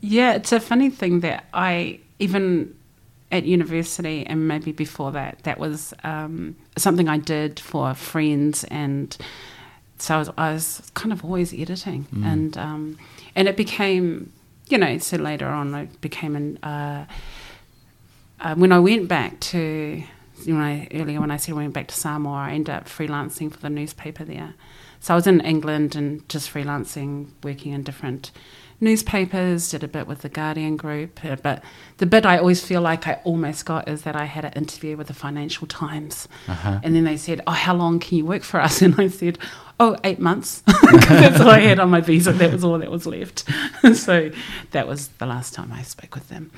Yeah, 0.00 0.34
it's 0.34 0.52
a 0.52 0.60
funny 0.60 0.90
thing 0.90 1.20
that 1.20 1.46
I 1.52 2.00
even 2.18 2.74
at 3.32 3.44
university 3.44 4.24
and 4.26 4.46
maybe 4.46 4.72
before 4.72 5.10
that, 5.12 5.42
that 5.42 5.58
was 5.58 5.92
um, 6.04 6.56
something 6.76 7.08
I 7.08 7.18
did 7.18 7.58
for 7.58 7.94
friends, 7.94 8.64
and 8.64 9.16
so 9.98 10.14
I 10.14 10.18
was, 10.18 10.30
I 10.36 10.52
was 10.52 10.90
kind 10.94 11.12
of 11.12 11.24
always 11.24 11.52
editing, 11.52 12.06
mm. 12.14 12.24
and 12.24 12.56
um, 12.56 12.98
and 13.34 13.48
it 13.48 13.56
became, 13.56 14.32
you 14.68 14.78
know, 14.78 14.98
so 14.98 15.16
later 15.16 15.46
on 15.46 15.74
I 15.74 15.86
became 16.00 16.36
an. 16.36 16.58
Uh, 16.62 17.06
uh, 18.40 18.54
when 18.56 18.72
I 18.72 18.78
went 18.78 19.08
back 19.08 19.40
to, 19.40 20.02
you 20.44 20.54
know, 20.54 20.86
earlier 20.92 21.20
when 21.20 21.30
I 21.30 21.38
said 21.38 21.52
I 21.52 21.56
went 21.56 21.72
back 21.72 21.88
to 21.88 21.94
Samoa, 21.94 22.34
I 22.34 22.50
ended 22.52 22.74
up 22.74 22.86
freelancing 22.86 23.50
for 23.50 23.58
the 23.58 23.70
newspaper 23.70 24.24
there. 24.24 24.54
So 25.00 25.14
I 25.14 25.16
was 25.16 25.26
in 25.26 25.40
England 25.40 25.96
and 25.96 26.28
just 26.28 26.52
freelancing, 26.52 27.30
working 27.42 27.72
in 27.72 27.82
different 27.82 28.32
newspapers, 28.80 29.70
did 29.70 29.82
a 29.82 29.88
bit 29.88 30.06
with 30.06 30.22
the 30.22 30.28
Guardian 30.28 30.76
Group. 30.76 31.24
Uh, 31.24 31.36
but 31.42 31.62
the 31.98 32.06
bit 32.06 32.26
I 32.26 32.38
always 32.38 32.64
feel 32.64 32.80
like 32.80 33.06
I 33.06 33.20
almost 33.24 33.64
got 33.64 33.88
is 33.88 34.02
that 34.02 34.16
I 34.16 34.24
had 34.24 34.44
an 34.44 34.52
interview 34.52 34.96
with 34.96 35.06
the 35.06 35.14
Financial 35.14 35.66
Times. 35.66 36.28
Uh-huh. 36.48 36.80
And 36.82 36.94
then 36.94 37.04
they 37.04 37.16
said, 37.16 37.40
Oh, 37.46 37.52
how 37.52 37.74
long 37.74 37.98
can 37.98 38.18
you 38.18 38.24
work 38.24 38.42
for 38.42 38.60
us? 38.60 38.82
And 38.84 39.00
I 39.00 39.08
said, 39.08 39.38
Oh, 39.80 39.96
eight 40.04 40.20
months. 40.20 40.62
Because 40.66 41.08
that's 41.08 41.40
all 41.40 41.48
I 41.50 41.60
had 41.60 41.80
on 41.80 41.90
my 41.90 42.00
visa. 42.00 42.32
That 42.32 42.52
was 42.52 42.62
all 42.62 42.78
that 42.78 42.90
was 42.90 43.06
left. 43.06 43.44
so 43.94 44.30
that 44.70 44.86
was 44.86 45.08
the 45.08 45.26
last 45.26 45.54
time 45.54 45.72
I 45.72 45.82
spoke 45.82 46.14
with 46.14 46.28
them. 46.28 46.50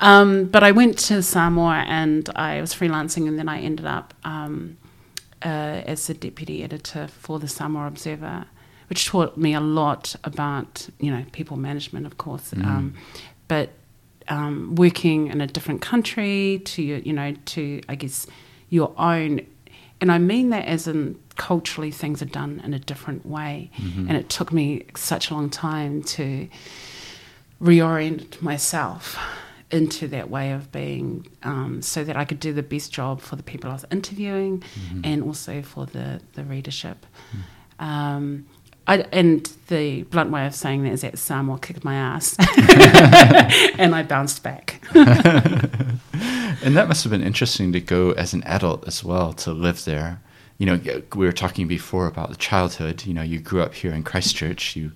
um, 0.00 0.46
but 0.46 0.62
I 0.62 0.72
went 0.72 0.98
to 1.00 1.22
Samoa 1.22 1.84
and 1.86 2.30
I 2.36 2.60
was 2.60 2.74
freelancing, 2.74 3.28
and 3.28 3.38
then 3.38 3.48
I 3.48 3.60
ended 3.60 3.84
up 3.84 4.14
um, 4.24 4.78
uh, 5.42 5.82
as 5.86 6.06
the 6.06 6.14
deputy 6.14 6.62
editor 6.62 7.08
for 7.08 7.38
the 7.38 7.48
Samoa 7.48 7.86
Observer 7.86 8.46
which 8.90 9.06
taught 9.06 9.36
me 9.36 9.54
a 9.54 9.60
lot 9.60 10.16
about 10.24 10.88
you 10.98 11.10
know 11.10 11.24
people 11.32 11.56
management, 11.56 12.04
of 12.06 12.18
course, 12.18 12.50
mm. 12.50 12.64
um, 12.66 12.94
but 13.48 13.70
um, 14.28 14.74
working 14.74 15.28
in 15.28 15.40
a 15.40 15.46
different 15.46 15.80
country 15.80 16.60
to 16.64 16.82
you 16.82 17.12
know 17.12 17.34
to 17.46 17.80
I 17.88 17.94
guess 17.94 18.26
your 18.68 18.92
own, 18.98 19.46
and 20.00 20.10
I 20.10 20.18
mean 20.18 20.50
that 20.50 20.66
as 20.66 20.88
in 20.88 21.18
culturally 21.36 21.92
things 21.92 22.20
are 22.20 22.32
done 22.40 22.60
in 22.64 22.74
a 22.74 22.80
different 22.80 23.24
way, 23.24 23.70
mm-hmm. 23.76 24.08
and 24.08 24.16
it 24.16 24.28
took 24.28 24.52
me 24.52 24.84
such 24.96 25.30
a 25.30 25.34
long 25.34 25.48
time 25.48 26.02
to 26.02 26.48
reorient 27.62 28.42
myself 28.42 29.16
into 29.70 30.08
that 30.08 30.28
way 30.28 30.50
of 30.50 30.72
being 30.72 31.28
um, 31.44 31.80
so 31.80 32.02
that 32.02 32.16
I 32.16 32.24
could 32.24 32.40
do 32.40 32.52
the 32.52 32.62
best 32.62 32.92
job 32.92 33.20
for 33.20 33.36
the 33.36 33.42
people 33.44 33.70
I 33.70 33.74
was 33.74 33.84
interviewing 33.92 34.60
mm-hmm. 34.60 35.02
and 35.04 35.22
also 35.22 35.62
for 35.62 35.86
the, 35.86 36.20
the 36.32 36.42
readership. 36.42 37.06
Mm. 37.78 37.84
Um, 37.84 38.46
I, 38.86 38.98
and 39.12 39.44
the 39.68 40.02
blunt 40.04 40.30
way 40.30 40.46
of 40.46 40.54
saying 40.54 40.82
that 40.84 40.92
is 40.92 41.02
that 41.02 41.18
Samoa 41.18 41.58
kicked 41.58 41.84
my 41.84 41.94
ass, 41.94 42.36
and 43.78 43.94
I 43.94 44.02
bounced 44.02 44.42
back. 44.42 44.82
and 44.94 46.76
that 46.76 46.88
must 46.88 47.04
have 47.04 47.10
been 47.10 47.22
interesting 47.22 47.72
to 47.72 47.80
go 47.80 48.12
as 48.12 48.32
an 48.32 48.42
adult 48.44 48.86
as 48.86 49.04
well 49.04 49.32
to 49.34 49.52
live 49.52 49.84
there. 49.84 50.20
You 50.58 50.66
know, 50.66 51.02
we 51.14 51.24
were 51.24 51.32
talking 51.32 51.68
before 51.68 52.06
about 52.06 52.30
the 52.30 52.36
childhood. 52.36 53.06
You 53.06 53.14
know, 53.14 53.22
you 53.22 53.38
grew 53.38 53.62
up 53.62 53.74
here 53.74 53.92
in 53.92 54.02
Christchurch. 54.02 54.76
You 54.76 54.92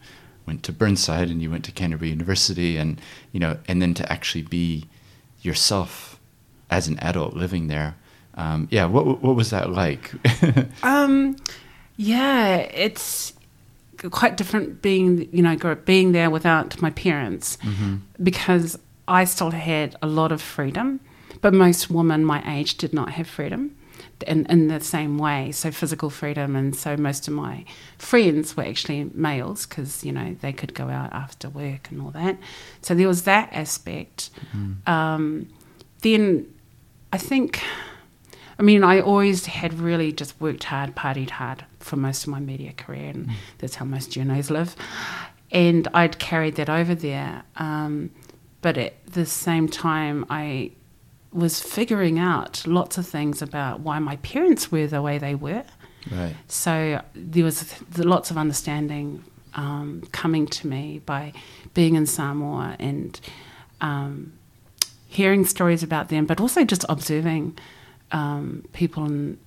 went 0.47 0.63
to 0.65 0.73
Burnside 0.73 1.31
and 1.31 1.41
you 1.41 1.51
went 1.51 1.65
to 1.67 1.73
Canterbury 1.73 2.11
University, 2.11 2.77
and 2.77 3.01
you 3.33 3.41
know, 3.41 3.59
and 3.69 3.81
then 3.81 3.95
to 3.95 4.13
actually 4.13 4.43
be 4.43 4.87
yourself 5.41 6.19
as 6.71 6.89
an 6.89 6.99
adult 6.99 7.35
living 7.35 7.69
there. 7.69 7.97
Um, 8.35 8.67
yeah, 8.71 8.87
what 8.87 9.23
what 9.23 9.37
was 9.37 9.51
that 9.51 9.71
like? 9.71 10.13
um, 10.83 11.37
yeah, 11.97 12.57
it's 12.57 13.34
quite 14.11 14.37
different 14.37 14.83
being 14.83 15.29
you 15.33 15.43
know 15.43 15.57
being 15.85 16.13
there 16.13 16.31
without 16.31 16.81
my 16.81 16.91
parents 16.91 17.57
mm-hmm. 17.59 17.97
because 18.23 18.79
I 19.07 19.25
still 19.25 19.51
had 19.51 19.97
a 20.01 20.07
lot 20.07 20.33
of 20.33 20.41
freedom, 20.41 21.01
but 21.41 21.53
most 21.53 21.91
women 21.91 22.25
my 22.25 22.43
age 22.59 22.77
did 22.77 22.95
not 22.95 23.11
have 23.13 23.29
freedom 23.29 23.77
in, 24.27 24.47
in 24.47 24.69
the 24.69 24.81
same 24.81 25.19
way. 25.19 25.53
So 25.53 25.71
physical 25.71 26.09
freedom, 26.09 26.57
and 26.57 26.75
so 26.75 26.97
most 26.97 27.29
of 27.29 27.35
my 27.35 27.65
friends 27.99 28.57
were 28.57 28.65
actually 28.65 29.11
males 29.13 29.67
because 29.67 30.05
you 30.05 30.13
know 30.13 30.37
they 30.41 30.53
could 30.53 30.75
go 30.75 30.89
out 30.89 31.13
after 31.13 31.49
work 31.49 31.91
and 31.91 32.01
all 32.01 32.11
that. 32.13 32.39
So 32.81 32.95
there 32.95 33.09
was 33.09 33.25
that 33.25 33.53
aspect. 33.53 34.31
Mm-hmm. 34.57 34.91
Um, 34.91 35.49
then 36.01 36.47
I 37.13 37.19
think 37.19 37.63
I 38.59 38.63
mean, 38.63 38.85
I 38.85 39.01
always 39.01 39.47
had 39.47 39.75
really 39.75 40.13
just 40.13 40.41
worked 40.41 40.65
hard, 40.65 40.95
partied 40.95 41.31
hard 41.31 41.65
for 41.85 41.97
most 41.97 42.25
of 42.25 42.31
my 42.31 42.41
media 42.41 42.73
career, 42.73 43.11
and 43.11 43.29
mm. 43.29 43.35
that's 43.59 43.77
how 43.77 43.85
most 43.85 44.11
journos 44.11 44.51
live. 44.51 44.75
And 45.51 45.87
I'd 45.95 46.19
carried 46.19 46.57
that 46.57 46.69
over 46.69 46.95
there. 46.95 47.45
Um, 47.57 48.11
but 48.63 48.79
at 48.79 49.07
the 49.07 49.27
same 49.27 49.69
time, 49.69 50.25
I 50.31 50.73
was 51.33 51.61
figuring 51.61 52.19
out 52.19 52.67
lots 52.67 52.97
of 52.97 53.07
things 53.07 53.43
about 53.43 53.81
why 53.81 53.99
my 53.99 54.17
parents 54.17 54.73
were 54.73 54.87
the 54.87 55.03
way 55.03 55.19
they 55.19 55.35
were. 55.35 55.65
Right. 56.11 56.35
So 56.49 57.03
there 57.15 57.45
was 57.45 57.75
lots 57.99 58.31
of 58.31 58.39
understanding 58.39 59.25
um, 59.55 60.03
coming 60.13 60.47
to 60.47 60.67
me 60.67 61.01
by 61.05 61.33
being 61.75 61.95
in 61.95 62.07
Samoa 62.07 62.77
and 62.79 63.21
um, 63.81 64.33
hearing 65.09 65.45
stories 65.45 65.83
about 65.83 66.09
them, 66.09 66.25
but 66.25 66.41
also 66.41 66.65
just 66.65 66.85
observing 66.89 67.59
um, 68.13 68.65
people 68.73 69.05
in 69.05 69.39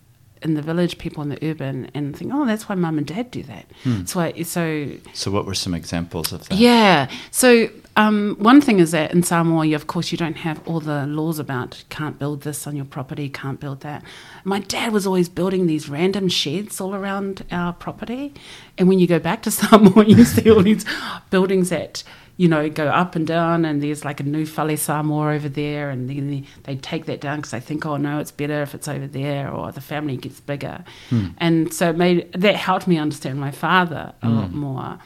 in 0.41 0.53
the 0.53 0.61
village, 0.61 0.97
people 0.97 1.23
in 1.23 1.29
the 1.29 1.39
urban, 1.49 1.89
and 1.93 2.15
think, 2.15 2.31
oh, 2.33 2.45
that's 2.45 2.69
why 2.69 2.75
mum 2.75 2.97
and 2.97 3.07
dad 3.07 3.31
do 3.31 3.43
that. 3.43 3.65
Hmm. 3.83 4.05
So, 4.05 4.19
I, 4.19 4.41
so, 4.43 4.91
so 5.13 5.31
what 5.31 5.45
were 5.45 5.53
some 5.53 5.73
examples 5.73 6.31
of 6.31 6.47
that? 6.47 6.57
Yeah. 6.57 7.09
So, 7.31 7.69
um, 7.95 8.35
one 8.39 8.61
thing 8.61 8.79
is 8.79 8.91
that 8.91 9.11
in 9.11 9.23
Samoa, 9.23 9.65
you, 9.65 9.75
of 9.75 9.87
course, 9.87 10.11
you 10.11 10.17
don't 10.17 10.37
have 10.37 10.65
all 10.67 10.79
the 10.79 11.07
laws 11.07 11.39
about 11.39 11.83
can't 11.89 12.19
build 12.19 12.41
this 12.41 12.67
on 12.67 12.75
your 12.75 12.85
property, 12.85 13.27
can't 13.27 13.59
build 13.59 13.81
that. 13.81 14.03
My 14.43 14.59
dad 14.59 14.93
was 14.93 15.07
always 15.07 15.29
building 15.29 15.65
these 15.65 15.89
random 15.89 16.29
sheds 16.29 16.79
all 16.79 16.93
around 16.93 17.43
our 17.51 17.73
property, 17.73 18.33
and 18.77 18.87
when 18.87 18.99
you 18.99 19.07
go 19.07 19.19
back 19.19 19.41
to 19.43 19.51
Samoa, 19.57 20.05
you 20.05 20.23
see 20.25 20.51
all 20.51 20.61
these 20.61 20.85
buildings 21.31 21.69
that 21.69 22.03
you 22.37 22.47
know, 22.47 22.69
go 22.69 22.87
up 22.87 23.15
and 23.15 23.25
down, 23.25 23.65
and 23.65 23.81
there's 23.81 24.05
like 24.05 24.19
a 24.19 24.23
new 24.23 24.45
Fale 24.45 24.77
Samoa 24.77 25.33
over 25.33 25.49
there, 25.49 25.89
and 25.89 26.09
then 26.09 26.29
they, 26.29 26.43
they 26.63 26.75
take 26.75 27.05
that 27.05 27.19
down 27.19 27.37
because 27.37 27.51
they 27.51 27.59
think, 27.59 27.85
oh 27.85 27.97
no, 27.97 28.19
it's 28.19 28.31
better 28.31 28.61
if 28.61 28.75
it's 28.75 28.87
over 28.87 29.07
there, 29.07 29.51
or 29.51 29.71
the 29.71 29.81
family 29.81 30.17
gets 30.17 30.39
bigger. 30.39 30.85
Hmm. 31.09 31.27
And 31.39 31.73
so 31.73 31.89
it 31.89 31.97
made 31.97 32.31
that 32.33 32.55
helped 32.55 32.87
me 32.87 32.97
understand 32.97 33.39
my 33.39 33.51
father 33.51 34.13
a 34.21 34.29
lot 34.29 34.49
hmm. 34.49 34.59
more. 34.59 34.99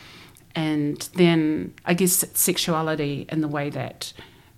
And 0.53 0.99
then 1.15 1.73
I 1.85 1.93
guess 1.93 2.25
sexuality 2.33 3.25
in 3.29 3.39
the 3.39 3.47
way 3.47 3.69
that 3.69 4.11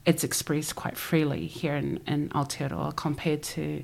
it's 0.06 0.24
expressed 0.24 0.76
quite 0.76 0.98
freely 0.98 1.46
here 1.46 1.76
in, 1.76 2.02
in 2.08 2.30
Aotearoa 2.30 2.96
compared 2.96 3.44
to 3.44 3.84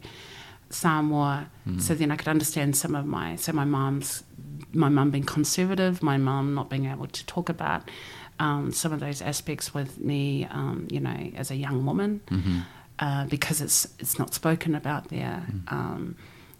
Samoa. 0.69 1.49
Mm. 1.67 1.81
So 1.81 1.93
then 1.95 2.11
I 2.11 2.15
could 2.15 2.27
understand 2.27 2.75
some 2.75 2.95
of 2.95 3.05
my 3.05 3.35
so 3.35 3.53
my 3.53 3.65
mom's 3.65 4.23
my 4.73 4.89
mum 4.89 5.11
being 5.11 5.23
conservative, 5.23 6.03
my 6.03 6.17
mum 6.17 6.53
not 6.53 6.69
being 6.69 6.85
able 6.85 7.07
to 7.07 7.25
talk 7.25 7.49
about 7.49 7.89
um, 8.39 8.71
some 8.71 8.93
of 8.93 8.99
those 8.99 9.21
aspects 9.21 9.73
with 9.73 9.99
me, 9.99 10.47
um, 10.49 10.87
you 10.89 10.99
know, 10.99 11.31
as 11.35 11.51
a 11.51 11.55
young 11.55 11.85
woman, 11.85 12.21
mm-hmm. 12.27 12.59
uh, 12.99 13.25
because 13.25 13.61
it's 13.61 13.87
it's 13.99 14.17
not 14.17 14.33
spoken 14.33 14.75
about 14.75 15.09
there. 15.09 15.45
Mm. 15.51 15.71
Um, 15.71 16.15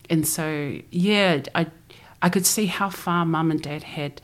and 0.09 0.27
so, 0.27 0.79
yeah, 0.91 1.41
I 1.55 1.67
I 2.21 2.29
could 2.29 2.45
see 2.45 2.65
how 2.65 2.89
far 2.89 3.25
mum 3.25 3.51
and 3.51 3.61
dad 3.61 3.83
had 3.83 4.21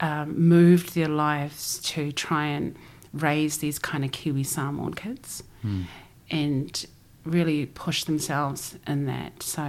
um, 0.00 0.48
moved 0.48 0.94
their 0.94 1.08
lives 1.08 1.80
to 1.80 2.12
try 2.12 2.46
and 2.46 2.76
raise 3.12 3.58
these 3.58 3.78
kind 3.78 4.04
of 4.04 4.12
Kiwi 4.12 4.44
Samoan 4.44 4.94
kids, 4.94 5.42
mm. 5.64 5.84
and 6.30 6.86
really 7.24 7.66
push 7.66 8.04
themselves 8.04 8.76
in 8.86 9.06
that. 9.06 9.42
So 9.42 9.62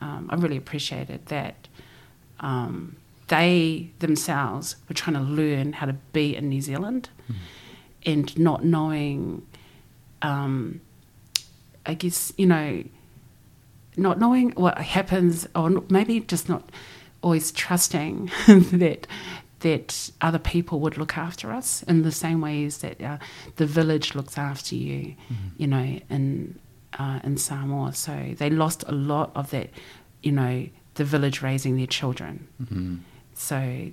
um, 0.00 0.28
I 0.30 0.36
really 0.36 0.56
appreciated 0.56 1.26
that. 1.26 1.68
They 3.30 3.92
themselves 4.00 4.74
were 4.88 4.94
trying 4.94 5.14
to 5.14 5.22
learn 5.22 5.74
how 5.74 5.86
to 5.86 5.92
be 6.12 6.34
in 6.34 6.48
New 6.48 6.60
Zealand 6.60 7.10
mm. 7.30 7.36
and 8.04 8.36
not 8.36 8.64
knowing, 8.64 9.46
um, 10.20 10.80
I 11.86 11.94
guess, 11.94 12.32
you 12.36 12.46
know, 12.46 12.82
not 13.96 14.18
knowing 14.18 14.50
what 14.52 14.78
happens, 14.78 15.46
or 15.54 15.84
maybe 15.88 16.18
just 16.20 16.48
not 16.48 16.70
always 17.22 17.52
trusting 17.52 18.30
that 18.48 19.06
that 19.60 20.10
other 20.22 20.38
people 20.38 20.80
would 20.80 20.96
look 20.96 21.16
after 21.16 21.52
us 21.52 21.82
in 21.84 22.02
the 22.02 22.10
same 22.10 22.40
ways 22.40 22.78
that 22.78 23.00
uh, 23.00 23.18
the 23.56 23.66
village 23.66 24.14
looks 24.14 24.38
after 24.38 24.74
you, 24.74 25.14
mm. 25.30 25.36
you 25.56 25.66
know, 25.68 26.00
in 26.08 26.58
uh, 26.98 27.20
in 27.22 27.36
Samoa. 27.36 27.92
So 27.92 28.34
they 28.36 28.50
lost 28.50 28.82
a 28.88 28.92
lot 28.92 29.30
of 29.36 29.50
that, 29.50 29.70
you 30.22 30.32
know, 30.32 30.66
the 30.94 31.04
village 31.04 31.42
raising 31.42 31.76
their 31.76 31.86
children. 31.86 32.48
Mm-hmm. 32.60 32.96
So 33.40 33.90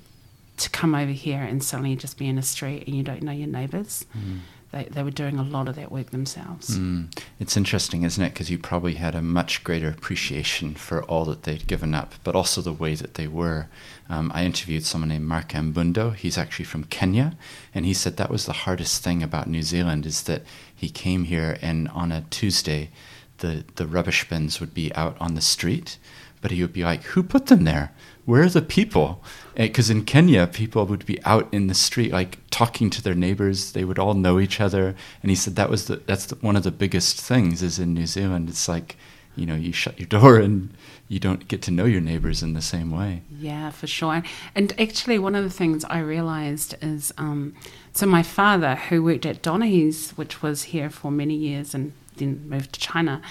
to 0.57 0.69
come 0.71 0.93
over 0.93 1.11
here 1.11 1.41
and 1.41 1.63
suddenly 1.63 1.95
just 1.95 2.17
be 2.17 2.27
in 2.27 2.37
a 2.37 2.43
street 2.43 2.85
and 2.85 2.93
you 2.93 3.01
don't 3.01 3.23
know 3.23 3.31
your 3.31 3.47
neighbours, 3.47 4.05
mm. 4.15 4.39
they, 4.71 4.83
they 4.83 5.03
were 5.03 5.09
doing 5.09 5.39
a 5.39 5.43
lot 5.43 5.69
of 5.69 5.77
that 5.77 5.89
work 5.89 6.09
themselves. 6.09 6.77
Mm. 6.77 7.17
It's 7.39 7.55
interesting, 7.55 8.03
isn't 8.03 8.21
it? 8.21 8.33
Because 8.33 8.51
you 8.51 8.57
probably 8.57 8.95
had 8.95 9.15
a 9.15 9.21
much 9.21 9.63
greater 9.63 9.87
appreciation 9.87 10.75
for 10.75 11.01
all 11.03 11.23
that 11.25 11.43
they'd 11.43 11.65
given 11.65 11.95
up, 11.95 12.15
but 12.25 12.35
also 12.35 12.59
the 12.59 12.73
way 12.73 12.93
that 12.95 13.13
they 13.13 13.25
were. 13.25 13.67
Um, 14.09 14.33
I 14.35 14.43
interviewed 14.43 14.83
someone 14.83 15.09
named 15.09 15.25
Mark 15.25 15.53
Ambundo. 15.53 16.13
He's 16.13 16.37
actually 16.37 16.65
from 16.65 16.83
Kenya, 16.83 17.37
and 17.73 17.85
he 17.85 17.93
said 17.93 18.17
that 18.17 18.29
was 18.29 18.45
the 18.45 18.53
hardest 18.67 19.01
thing 19.01 19.23
about 19.23 19.47
New 19.47 19.63
Zealand 19.63 20.05
is 20.05 20.23
that 20.23 20.43
he 20.75 20.89
came 20.89 21.23
here 21.23 21.57
and 21.61 21.87
on 21.89 22.11
a 22.11 22.25
Tuesday, 22.29 22.89
the, 23.37 23.63
the 23.75 23.87
rubbish 23.87 24.27
bins 24.27 24.59
would 24.59 24.73
be 24.73 24.93
out 24.93 25.15
on 25.21 25.35
the 25.35 25.41
street, 25.41 25.97
but 26.41 26.51
he 26.51 26.61
would 26.61 26.73
be 26.73 26.83
like, 26.83 27.03
Who 27.03 27.23
put 27.23 27.45
them 27.45 27.63
there? 27.63 27.93
Where 28.27 28.43
are 28.43 28.49
the 28.49 28.61
people? 28.61 29.23
Because 29.55 29.89
in 29.89 30.03
Kenya, 30.03 30.47
people 30.47 30.85
would 30.85 31.05
be 31.05 31.23
out 31.23 31.47
in 31.53 31.67
the 31.67 31.73
street, 31.73 32.11
like 32.11 32.39
talking 32.49 32.89
to 32.89 33.01
their 33.01 33.15
neighbors. 33.15 33.71
They 33.71 33.85
would 33.85 33.97
all 33.97 34.15
know 34.15 34.37
each 34.37 34.59
other. 34.59 34.95
And 35.23 35.29
he 35.29 35.35
said 35.35 35.55
that 35.55 35.69
was 35.69 35.87
the, 35.87 35.95
that's 36.05 36.25
the, 36.25 36.35
one 36.35 36.57
of 36.57 36.63
the 36.63 36.71
biggest 36.71 37.21
things 37.21 37.63
is 37.63 37.79
in 37.79 37.93
New 37.93 38.05
Zealand. 38.05 38.49
It's 38.49 38.67
like, 38.67 38.97
you 39.37 39.45
know, 39.45 39.55
you 39.55 39.71
shut 39.71 39.97
your 39.97 40.09
door 40.09 40.39
and 40.39 40.73
you 41.07 41.19
don't 41.19 41.47
get 41.47 41.61
to 41.61 41.71
know 41.71 41.85
your 41.85 42.01
neighbors 42.01 42.43
in 42.43 42.51
the 42.51 42.61
same 42.61 42.91
way. 42.91 43.21
Yeah, 43.31 43.69
for 43.69 43.87
sure. 43.87 44.21
And 44.53 44.77
actually, 44.77 45.19
one 45.19 45.33
of 45.33 45.45
the 45.45 45.49
things 45.49 45.85
I 45.85 45.99
realized 45.99 46.75
is 46.81 47.13
um, 47.17 47.55
so 47.93 48.05
my 48.05 48.23
father, 48.23 48.75
who 48.75 49.01
worked 49.03 49.25
at 49.25 49.41
Donaghy's, 49.41 50.11
which 50.17 50.41
was 50.41 50.63
here 50.63 50.89
for 50.89 51.11
many 51.11 51.35
years 51.35 51.73
and 51.73 51.93
then 52.17 52.43
moved 52.49 52.73
to 52.73 52.79
China, 52.81 53.21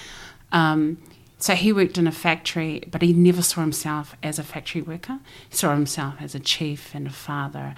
um, 0.52 0.96
so 1.38 1.54
he 1.54 1.72
worked 1.72 1.98
in 1.98 2.06
a 2.06 2.12
factory, 2.12 2.82
but 2.90 3.02
he 3.02 3.12
never 3.12 3.42
saw 3.42 3.60
himself 3.60 4.16
as 4.22 4.38
a 4.38 4.42
factory 4.42 4.80
worker. 4.80 5.18
He 5.48 5.56
saw 5.56 5.74
himself 5.74 6.14
as 6.20 6.34
a 6.34 6.40
chief 6.40 6.94
and 6.94 7.06
a 7.06 7.10
father, 7.10 7.74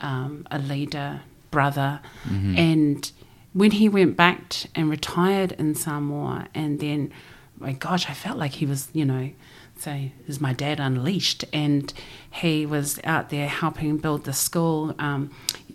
um, 0.00 0.46
a 0.50 0.58
leader, 0.58 1.22
brother. 1.50 2.00
Mm-hmm. 2.24 2.58
And 2.58 3.12
when 3.54 3.70
he 3.72 3.88
went 3.88 4.16
back 4.16 4.54
and 4.74 4.90
retired 4.90 5.52
in 5.52 5.74
Samoa, 5.74 6.48
and 6.54 6.78
then, 6.78 7.10
my 7.58 7.72
gosh, 7.72 8.08
I 8.08 8.12
felt 8.12 8.38
like 8.38 8.52
he 8.52 8.66
was, 8.66 8.88
you 8.92 9.06
know, 9.06 9.30
say, 9.76 10.12
is 10.28 10.38
my 10.38 10.52
dad 10.52 10.78
unleashed? 10.78 11.44
And 11.54 11.90
he 12.30 12.66
was 12.66 13.00
out 13.04 13.30
there 13.30 13.48
helping 13.48 13.96
build 13.96 14.24
the 14.24 14.34
school, 14.34 14.94
um, 14.98 15.30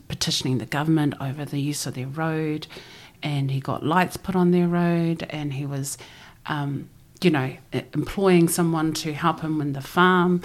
petitioning 0.08 0.60
the 0.60 0.68
government 0.68 1.16
over 1.20 1.44
the 1.44 1.60
use 1.60 1.88
of 1.88 1.96
their 1.96 2.08
road. 2.08 2.68
And 3.24 3.50
he 3.50 3.60
got 3.60 3.84
lights 3.84 4.16
put 4.16 4.36
on 4.36 4.52
their 4.52 4.68
road, 4.68 5.26
and 5.32 5.54
he 5.54 5.66
was. 5.66 5.98
Um, 6.46 6.90
you 7.22 7.30
know, 7.32 7.56
employing 7.94 8.48
someone 8.48 8.94
to 8.94 9.14
help 9.14 9.42
him 9.42 9.62
in 9.62 9.74
the 9.74 9.82
farm. 9.82 10.42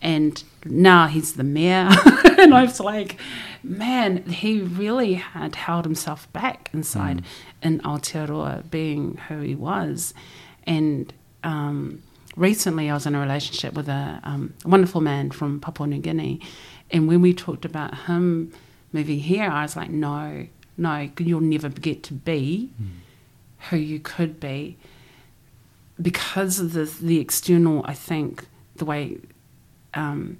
And 0.00 0.42
now 0.64 1.06
he's 1.06 1.34
the 1.34 1.44
mayor. 1.44 1.88
and 2.38 2.54
I 2.54 2.62
was 2.64 2.80
like, 2.80 3.18
man, 3.62 4.24
he 4.24 4.60
really 4.60 5.14
had 5.14 5.54
held 5.54 5.84
himself 5.84 6.32
back 6.32 6.70
inside 6.72 7.22
mm. 7.22 7.24
in 7.62 7.80
Aotearoa 7.80 8.70
being 8.70 9.18
who 9.28 9.40
he 9.40 9.54
was. 9.54 10.14
And 10.64 11.12
um, 11.44 12.02
recently 12.36 12.90
I 12.90 12.94
was 12.94 13.06
in 13.06 13.14
a 13.14 13.20
relationship 13.20 13.74
with 13.74 13.88
a 13.88 14.20
um, 14.24 14.54
wonderful 14.64 15.00
man 15.00 15.30
from 15.30 15.60
Papua 15.60 15.86
New 15.86 16.00
Guinea. 16.00 16.40
And 16.90 17.08
when 17.08 17.20
we 17.20 17.32
talked 17.32 17.64
about 17.64 18.06
him 18.06 18.52
moving 18.92 19.20
here, 19.20 19.48
I 19.48 19.62
was 19.62 19.76
like, 19.76 19.90
no, 19.90 20.46
no, 20.76 21.10
you'll 21.18 21.40
never 21.40 21.68
get 21.68 22.02
to 22.04 22.14
be 22.14 22.70
mm. 22.80 22.88
who 23.70 23.76
you 23.76 24.00
could 24.00 24.40
be 24.40 24.76
because 26.00 26.60
of 26.60 26.72
the 26.72 26.84
the 26.84 27.18
external, 27.18 27.82
I 27.84 27.94
think 27.94 28.46
the 28.76 28.84
way, 28.84 29.18
um, 29.94 30.38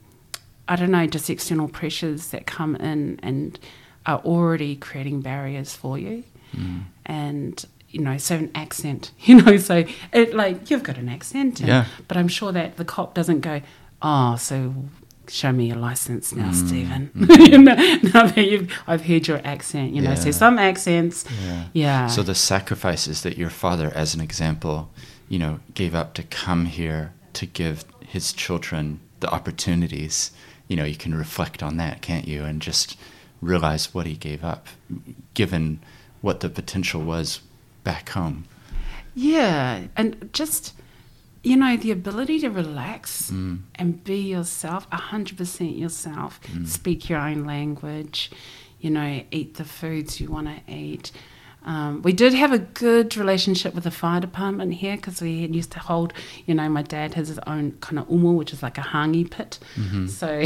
I 0.69 0.77
don't 0.77 0.91
know, 0.91 1.07
just 1.07 1.29
external 1.31 1.69
pressures 1.69 2.29
that 2.29 2.47
come 2.47 2.77
in 2.77 3.21
and 3.23 3.59
are 4.07 4.19
already 4.21 4.77
creating 4.77 5.21
barriers 5.21 5.75
for 5.75 5.99
you, 5.99 6.25
mm. 6.57 6.83
and 7.07 7.65
you 7.91 8.01
know, 8.01 8.17
so 8.17 8.37
an 8.37 8.51
accent, 8.55 9.13
you 9.21 9.43
know, 9.43 9.57
so 9.57 9.85
it 10.13 10.35
like 10.35 10.71
you've 10.71 10.83
got 10.83 10.99
an 10.99 11.09
accent, 11.09 11.61
and, 11.61 11.69
yeah. 11.69 11.87
but 12.09 12.17
I'm 12.17 12.29
sure 12.29 12.53
that 12.53 12.77
the 12.77 12.85
cop 12.85 13.15
doesn't 13.15 13.41
go, 13.41 13.61
oh, 14.01 14.37
so 14.37 14.75
show 15.29 15.53
me 15.53 15.67
your 15.67 15.77
license 15.77 16.35
now, 16.35 16.51
mm. 16.51 16.55
Stephen. 16.55 17.11
Mm. 17.17 18.13
now 18.15 18.27
that 18.27 18.47
you've, 18.47 18.73
I've 18.87 19.05
heard 19.05 19.27
your 19.27 19.41
accent, 19.45 19.95
you 19.95 20.03
know, 20.03 20.11
yeah. 20.11 20.17
so 20.17 20.31
some 20.31 20.59
accents, 20.59 21.25
yeah. 21.45 21.65
yeah. 21.73 22.07
So 22.09 22.23
the 22.23 22.35
sacrifices 22.35 23.23
that 23.23 23.39
your 23.39 23.51
father, 23.51 23.93
as 23.95 24.15
an 24.15 24.21
example, 24.21 24.91
you 25.33 25.39
know, 25.39 25.61
gave 25.73 25.95
up 25.95 26.13
to 26.13 26.23
come 26.23 26.67
here 26.67 27.15
to 27.33 27.47
give 27.47 27.87
his 28.07 28.35
children 28.35 29.01
the 29.21 29.31
opportunities, 29.31 30.31
you 30.69 30.77
know, 30.77 30.85
you 30.85 30.95
can 30.95 31.15
reflect 31.15 31.63
on 31.63 31.79
that, 31.79 32.03
can't 32.03 32.29
you? 32.29 32.45
And 32.45 32.61
just 32.61 32.99
realize 33.41 33.95
what 33.95 34.05
he 34.05 34.15
gave 34.15 34.45
up, 34.45 34.67
given 35.33 35.81
what 36.21 36.41
the 36.41 36.51
potential 36.51 37.01
was 37.01 37.41
back 37.83 38.11
home. 38.11 38.45
Yeah, 39.15 39.85
and 39.97 40.29
just 40.35 40.75
you 41.43 41.57
know 41.57 41.79
the 41.79 41.93
ability 41.93 42.39
to 42.41 42.51
relax 42.51 43.31
mm. 43.31 43.61
and 43.77 44.05
be 44.05 44.19
yourself, 44.19 44.87
hundred 44.91 45.39
percent 45.39 45.77
yourself. 45.77 46.41
Mm. 46.43 46.67
Speak 46.67 47.09
your 47.09 47.21
own 47.21 47.47
language. 47.47 48.31
You 48.81 48.91
know, 48.91 49.23
eat 49.31 49.55
the 49.55 49.65
foods 49.65 50.21
you 50.21 50.29
want 50.29 50.49
to 50.49 50.73
eat. 50.73 51.11
Um, 51.65 52.03
we 52.03 52.13
did 52.13 52.35
have 52.35 52.53
a 52.53 52.59
good 52.59 53.17
relationship 53.17 53.75
with 53.75 53.85
the 53.85 53.91
fire 53.91 54.21
department 54.21 54.75
here 54.75 54.97
because 54.97 55.21
we 55.21 55.47
used 55.47 55.71
to 55.73 55.79
hold, 55.79 56.13
you 56.47 56.55
know, 56.55 56.69
my 56.69 56.83
dad 56.83 57.15
has 57.15 57.29
his 57.29 57.39
own 57.47 57.73
kind 57.81 57.99
of 57.99 58.11
umu, 58.11 58.33
which 58.33 58.53
is 58.53 58.63
like 58.63 58.79
a 58.79 58.83
hangi 58.83 59.31
pit. 59.31 59.59
Mm-hmm. 59.77 60.07
So 60.07 60.43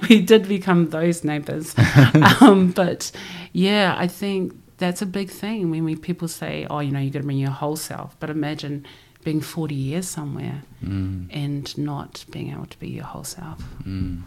we 0.08 0.20
did 0.20 0.48
become 0.48 0.90
those 0.90 1.24
neighbours. 1.24 1.74
um, 2.40 2.72
but 2.72 3.12
yeah, 3.52 3.94
I 3.96 4.06
think 4.08 4.54
that's 4.78 5.02
a 5.02 5.06
big 5.06 5.30
thing 5.30 5.70
when 5.70 5.84
we, 5.84 5.96
people 5.96 6.28
say, 6.28 6.66
oh, 6.68 6.80
you 6.80 6.90
know, 6.90 6.98
you've 6.98 7.12
got 7.12 7.20
to 7.20 7.26
bring 7.26 7.38
your 7.38 7.50
whole 7.50 7.76
self. 7.76 8.16
But 8.18 8.30
imagine 8.30 8.86
being 9.22 9.40
40 9.40 9.74
years 9.74 10.08
somewhere 10.08 10.62
mm. 10.84 11.28
and 11.30 11.76
not 11.78 12.24
being 12.30 12.50
able 12.50 12.66
to 12.66 12.78
be 12.78 12.88
your 12.88 13.04
whole 13.04 13.24
self. 13.24 13.62
Mm. 13.84 14.22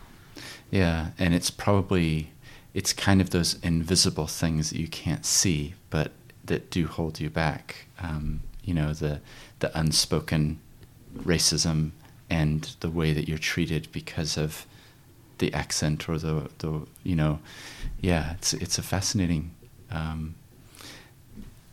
Yeah, 0.72 1.12
and 1.17 1.34
it's 1.34 1.50
probably 1.50 2.32
it's 2.77 2.93
kind 2.93 3.21
of 3.21 3.31
those 3.31 3.57
invisible 3.63 4.27
things 4.27 4.69
that 4.69 4.77
you 4.77 4.87
can't 4.87 5.25
see, 5.25 5.73
but 5.89 6.11
that 6.45 6.69
do 6.69 6.85
hold 6.85 7.19
you 7.19 7.27
back. 7.27 7.87
Um, 7.99 8.41
you 8.63 8.71
know, 8.71 8.93
the 8.93 9.19
the 9.61 9.75
unspoken 9.75 10.59
racism 11.17 11.89
and 12.29 12.75
the 12.81 12.91
way 12.91 13.13
that 13.13 13.27
you're 13.27 13.39
treated 13.39 13.91
because 13.91 14.37
of 14.37 14.67
the 15.39 15.51
accent 15.55 16.07
or 16.07 16.19
the 16.19 16.51
the 16.59 16.85
you 17.03 17.15
know, 17.15 17.39
yeah, 17.99 18.33
it's 18.33 18.53
it's 18.53 18.77
a 18.77 18.83
fascinating 18.83 19.55
um, 19.89 20.35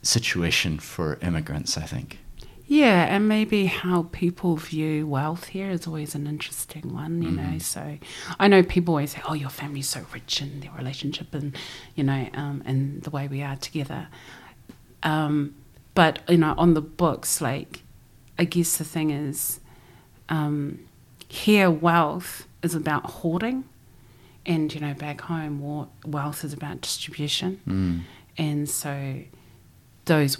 situation 0.01 0.79
for 0.79 1.19
immigrants, 1.21 1.77
I 1.77 1.83
think. 1.85 2.19
Yeah, 2.67 3.15
and 3.15 3.29
maybe 3.29 3.67
how 3.67 4.05
people 4.13 4.57
view 4.57 5.07
wealth 5.07 5.49
here 5.49 5.71
is 5.71 5.87
always 5.87 6.15
an 6.15 6.27
interesting 6.27 6.95
one, 6.95 7.21
you 7.21 7.29
mm-hmm. 7.29 7.53
know. 7.53 7.59
So 7.59 7.99
I 8.39 8.49
know 8.49 8.63
people 8.63 8.95
always 8.95 9.13
say, 9.13 9.21
"Oh, 9.29 9.35
your 9.35 9.51
family's 9.51 9.89
so 9.89 10.07
rich 10.13 10.41
in 10.41 10.61
their 10.61 10.73
relationship, 10.73 11.35
and 11.35 11.55
you 11.95 12.05
know, 12.05 12.29
um, 12.33 12.63
and 12.65 13.03
the 13.03 13.11
way 13.11 13.29
we 13.29 13.43
are 13.43 13.57
together." 13.57 14.09
Um, 15.03 15.55
but 15.95 16.21
you 16.29 16.39
know, 16.39 16.55
on 16.57 16.73
the 16.73 16.81
books, 16.81 17.43
like 17.43 17.83
I 18.39 18.45
guess 18.45 18.79
the 18.79 18.85
thing 18.85 19.11
is, 19.11 19.61
um, 20.31 20.81
here 21.29 21.71
wealth 21.71 22.49
is 22.63 22.75
about 22.75 23.05
hoarding, 23.11 23.65
and 24.47 24.73
you 24.73 24.81
know, 24.81 24.95
back 24.95 25.21
home, 25.21 25.89
wealth 26.07 26.45
is 26.45 26.55
about 26.55 26.81
distribution, 26.81 27.61
mm. 27.69 28.01
and 28.39 28.71
so 28.71 29.21
those 30.07 30.39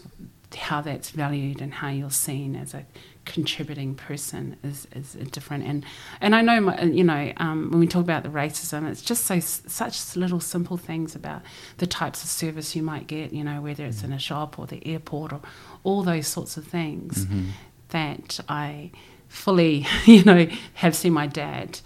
how 0.55 0.81
that's 0.81 1.11
valued 1.11 1.61
and 1.61 1.75
how 1.75 1.89
you're 1.89 2.11
seen 2.11 2.57
as 2.57 2.75
a 2.75 2.85
contributing 3.25 3.95
person 3.95 4.57
is, 4.63 4.87
is 4.95 5.15
different. 5.31 5.65
And 5.65 5.85
and 6.21 6.35
I 6.35 6.43
know, 6.43 6.61
my, 6.61 6.83
you 6.83 7.05
know, 7.05 7.33
um, 7.39 7.71
when 7.71 7.81
we 7.81 7.87
talk 7.87 8.03
about 8.03 8.23
the 8.23 8.29
racism, 8.29 8.89
it's 8.89 9.03
just 9.03 9.25
so 9.27 9.41
such 9.41 10.17
little 10.17 10.41
simple 10.41 10.77
things 10.77 11.15
about 11.15 11.43
the 11.79 11.87
types 11.87 12.23
of 12.23 12.29
service 12.29 12.77
you 12.77 12.83
might 12.83 13.07
get, 13.07 13.33
you 13.33 13.45
know, 13.45 13.61
whether 13.61 13.85
it's 13.85 14.03
in 14.03 14.13
a 14.13 14.19
shop 14.19 14.59
or 14.59 14.67
the 14.67 14.87
airport 14.87 15.33
or 15.33 15.41
all 15.83 16.03
those 16.03 16.27
sorts 16.27 16.57
of 16.57 16.67
things 16.67 17.27
mm-hmm. 17.27 17.51
that 17.91 18.41
I 18.49 18.91
fully, 19.29 19.87
you 20.05 20.25
know, 20.25 20.47
have 20.75 20.95
seen 20.95 21.13
my 21.13 21.27
dad. 21.27 21.81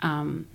Um, 0.00 0.48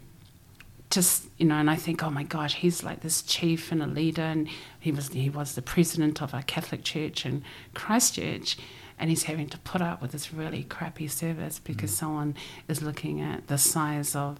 just 0.89 1.27
you 1.37 1.45
know, 1.45 1.55
and 1.55 1.69
I 1.69 1.75
think, 1.75 2.03
oh 2.03 2.09
my 2.09 2.23
gosh, 2.23 2.55
he's 2.55 2.83
like 2.83 3.01
this 3.01 3.21
chief 3.21 3.71
and 3.71 3.81
a 3.83 3.87
leader, 3.87 4.21
and 4.21 4.47
he 4.79 4.91
was 4.91 5.09
he 5.09 5.29
was 5.29 5.55
the 5.55 5.61
president 5.61 6.21
of 6.21 6.33
a 6.33 6.41
Catholic 6.41 6.83
church 6.83 7.25
in 7.25 7.43
Christchurch, 7.73 8.57
and 8.97 9.09
he's 9.09 9.23
having 9.23 9.47
to 9.49 9.57
put 9.59 9.81
up 9.81 10.01
with 10.01 10.11
this 10.11 10.33
really 10.33 10.63
crappy 10.63 11.07
service 11.07 11.59
because 11.59 11.91
mm. 11.91 11.95
someone 11.95 12.35
is 12.67 12.81
looking 12.81 13.21
at 13.21 13.47
the 13.47 13.57
size 13.57 14.15
of 14.15 14.39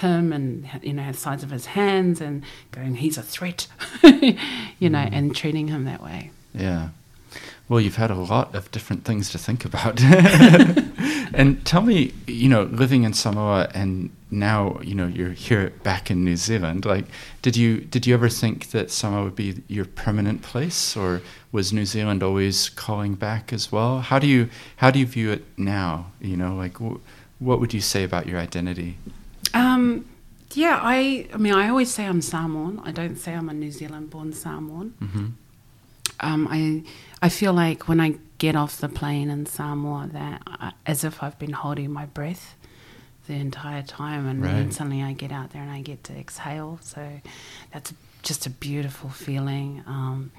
him 0.00 0.32
and 0.32 0.68
you 0.82 0.92
know 0.92 1.12
the 1.12 1.16
size 1.16 1.42
of 1.42 1.50
his 1.50 1.66
hands 1.66 2.20
and 2.20 2.42
going, 2.72 2.96
he's 2.96 3.16
a 3.16 3.22
threat, 3.22 3.68
you 4.02 4.90
know, 4.90 4.98
mm. 4.98 5.12
and 5.12 5.36
treating 5.36 5.68
him 5.68 5.84
that 5.84 6.02
way. 6.02 6.30
Yeah. 6.52 6.88
Well, 7.68 7.80
you've 7.80 7.96
had 7.96 8.10
a 8.10 8.14
lot 8.14 8.54
of 8.54 8.70
different 8.70 9.04
things 9.04 9.30
to 9.30 9.38
think 9.38 9.64
about. 9.64 10.00
and 11.34 11.64
tell 11.64 11.80
me, 11.80 12.12
you 12.26 12.48
know, 12.48 12.64
living 12.64 13.04
in 13.04 13.12
Samoa 13.14 13.70
and 13.74 14.10
now, 14.34 14.78
you 14.82 14.94
know, 14.94 15.06
you're 15.06 15.30
here 15.30 15.70
back 15.82 16.10
in 16.10 16.24
New 16.24 16.36
Zealand. 16.36 16.84
Like, 16.84 17.06
did 17.42 17.56
you 17.56 17.80
did 17.80 18.06
you 18.06 18.14
ever 18.14 18.28
think 18.28 18.70
that 18.70 18.90
Samoa 18.90 19.24
would 19.24 19.36
be 19.36 19.62
your 19.68 19.84
permanent 19.84 20.42
place, 20.42 20.96
or 20.96 21.22
was 21.52 21.72
New 21.72 21.86
Zealand 21.86 22.22
always 22.22 22.68
calling 22.68 23.14
back 23.14 23.52
as 23.52 23.70
well? 23.70 24.00
How 24.00 24.18
do 24.18 24.26
you 24.26 24.48
how 24.76 24.90
do 24.90 24.98
you 24.98 25.06
view 25.06 25.30
it 25.30 25.44
now? 25.56 26.12
You 26.20 26.36
know, 26.36 26.54
like, 26.54 26.78
wh- 26.78 27.00
what 27.40 27.60
would 27.60 27.72
you 27.72 27.80
say 27.80 28.04
about 28.04 28.26
your 28.26 28.38
identity? 28.38 28.98
Um, 29.54 30.04
yeah, 30.52 30.78
I, 30.82 31.28
I 31.32 31.36
mean, 31.36 31.54
I 31.54 31.68
always 31.68 31.92
say 31.92 32.06
I'm 32.06 32.22
Samoan. 32.22 32.80
I 32.84 32.92
don't 32.92 33.16
say 33.16 33.34
I'm 33.34 33.48
a 33.48 33.54
New 33.54 33.70
Zealand 33.70 34.10
born 34.10 34.32
Samoan. 34.32 34.94
Mm-hmm. 35.00 35.26
Um, 36.20 36.48
I, 36.50 36.82
I 37.22 37.28
feel 37.28 37.52
like 37.52 37.88
when 37.88 38.00
I 38.00 38.16
get 38.38 38.54
off 38.54 38.78
the 38.78 38.88
plane 38.88 39.30
in 39.30 39.46
Samoa, 39.46 40.08
that 40.12 40.42
I, 40.46 40.72
as 40.86 41.04
if 41.04 41.22
I've 41.22 41.38
been 41.38 41.52
holding 41.52 41.90
my 41.90 42.06
breath 42.06 42.54
the 43.26 43.34
entire 43.34 43.82
time, 43.82 44.26
and 44.26 44.44
then 44.44 44.70
suddenly 44.70 45.02
I 45.02 45.12
get 45.12 45.32
out 45.32 45.50
there 45.50 45.62
and 45.62 45.70
I 45.70 45.80
get 45.80 46.04
to 46.04 46.12
exhale. 46.12 46.78
So 46.82 47.20
that's 47.72 47.92
just 48.22 48.46
a 48.46 48.50
beautiful 48.50 49.10
feeling. 49.10 49.82
Um, 49.86 50.32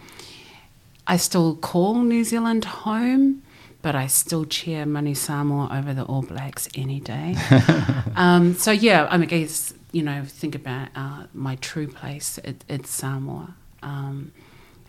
I 1.07 1.17
still 1.17 1.55
call 1.55 2.03
New 2.03 2.23
Zealand 2.23 2.65
home, 2.65 3.43
but 3.81 3.95
I 3.95 4.07
still 4.07 4.45
cheer 4.45 4.85
Manu 4.85 5.13
Samoa 5.13 5.69
over 5.71 5.93
the 5.93 6.03
All 6.03 6.23
Blacks 6.23 6.67
any 6.75 6.99
day. 6.99 7.35
um, 8.15 8.55
so 8.55 8.71
yeah, 8.71 9.07
I 9.09 9.17
mean, 9.17 9.27
I 9.29 9.39
guess 9.41 9.73
you 9.95 10.03
know, 10.03 10.25
think 10.25 10.55
about 10.55 10.89
uh, 10.93 11.23
my 11.33 11.55
true 11.55 11.87
place. 11.87 12.37
It, 12.43 12.65
it's 12.67 12.89
Samoa. 12.89 13.55
Um, 13.81 14.33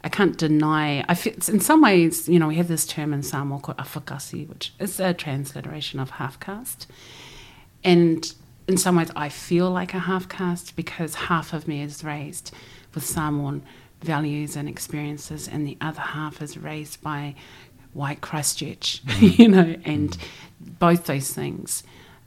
I 0.02 0.08
can't 0.08 0.36
deny. 0.36 1.04
I 1.08 1.14
feel, 1.14 1.34
in 1.46 1.60
some 1.60 1.80
ways, 1.80 2.28
you 2.28 2.40
know, 2.40 2.48
we 2.48 2.56
have 2.56 2.66
this 2.66 2.84
term 2.84 3.12
in 3.12 3.22
Samoa 3.22 3.60
called 3.60 3.78
afakasi, 3.78 4.48
which 4.48 4.72
is 4.80 4.98
a 4.98 5.14
transliteration 5.14 6.00
of 6.00 6.10
half 6.10 6.40
caste, 6.40 6.88
and 7.86 8.34
in 8.68 8.76
some 8.76 8.96
ways, 8.96 9.10
I 9.14 9.28
feel 9.28 9.70
like 9.70 9.94
a 9.94 10.00
half 10.00 10.28
caste 10.28 10.74
because 10.74 11.14
half 11.14 11.52
of 11.52 11.68
me 11.68 11.82
is 11.82 12.02
raised 12.02 12.52
with 12.94 13.06
Samoan 13.06 13.62
values 14.02 14.56
and 14.56 14.68
experiences, 14.68 15.46
and 15.46 15.66
the 15.66 15.76
other 15.80 16.00
half 16.00 16.42
is 16.42 16.58
raised 16.58 17.00
by 17.00 17.36
white 17.92 18.20
Christchurch, 18.20 19.02
you 19.20 19.48
know, 19.48 19.76
and 19.84 20.18
both 20.60 21.06
those 21.06 21.32
things 21.32 21.84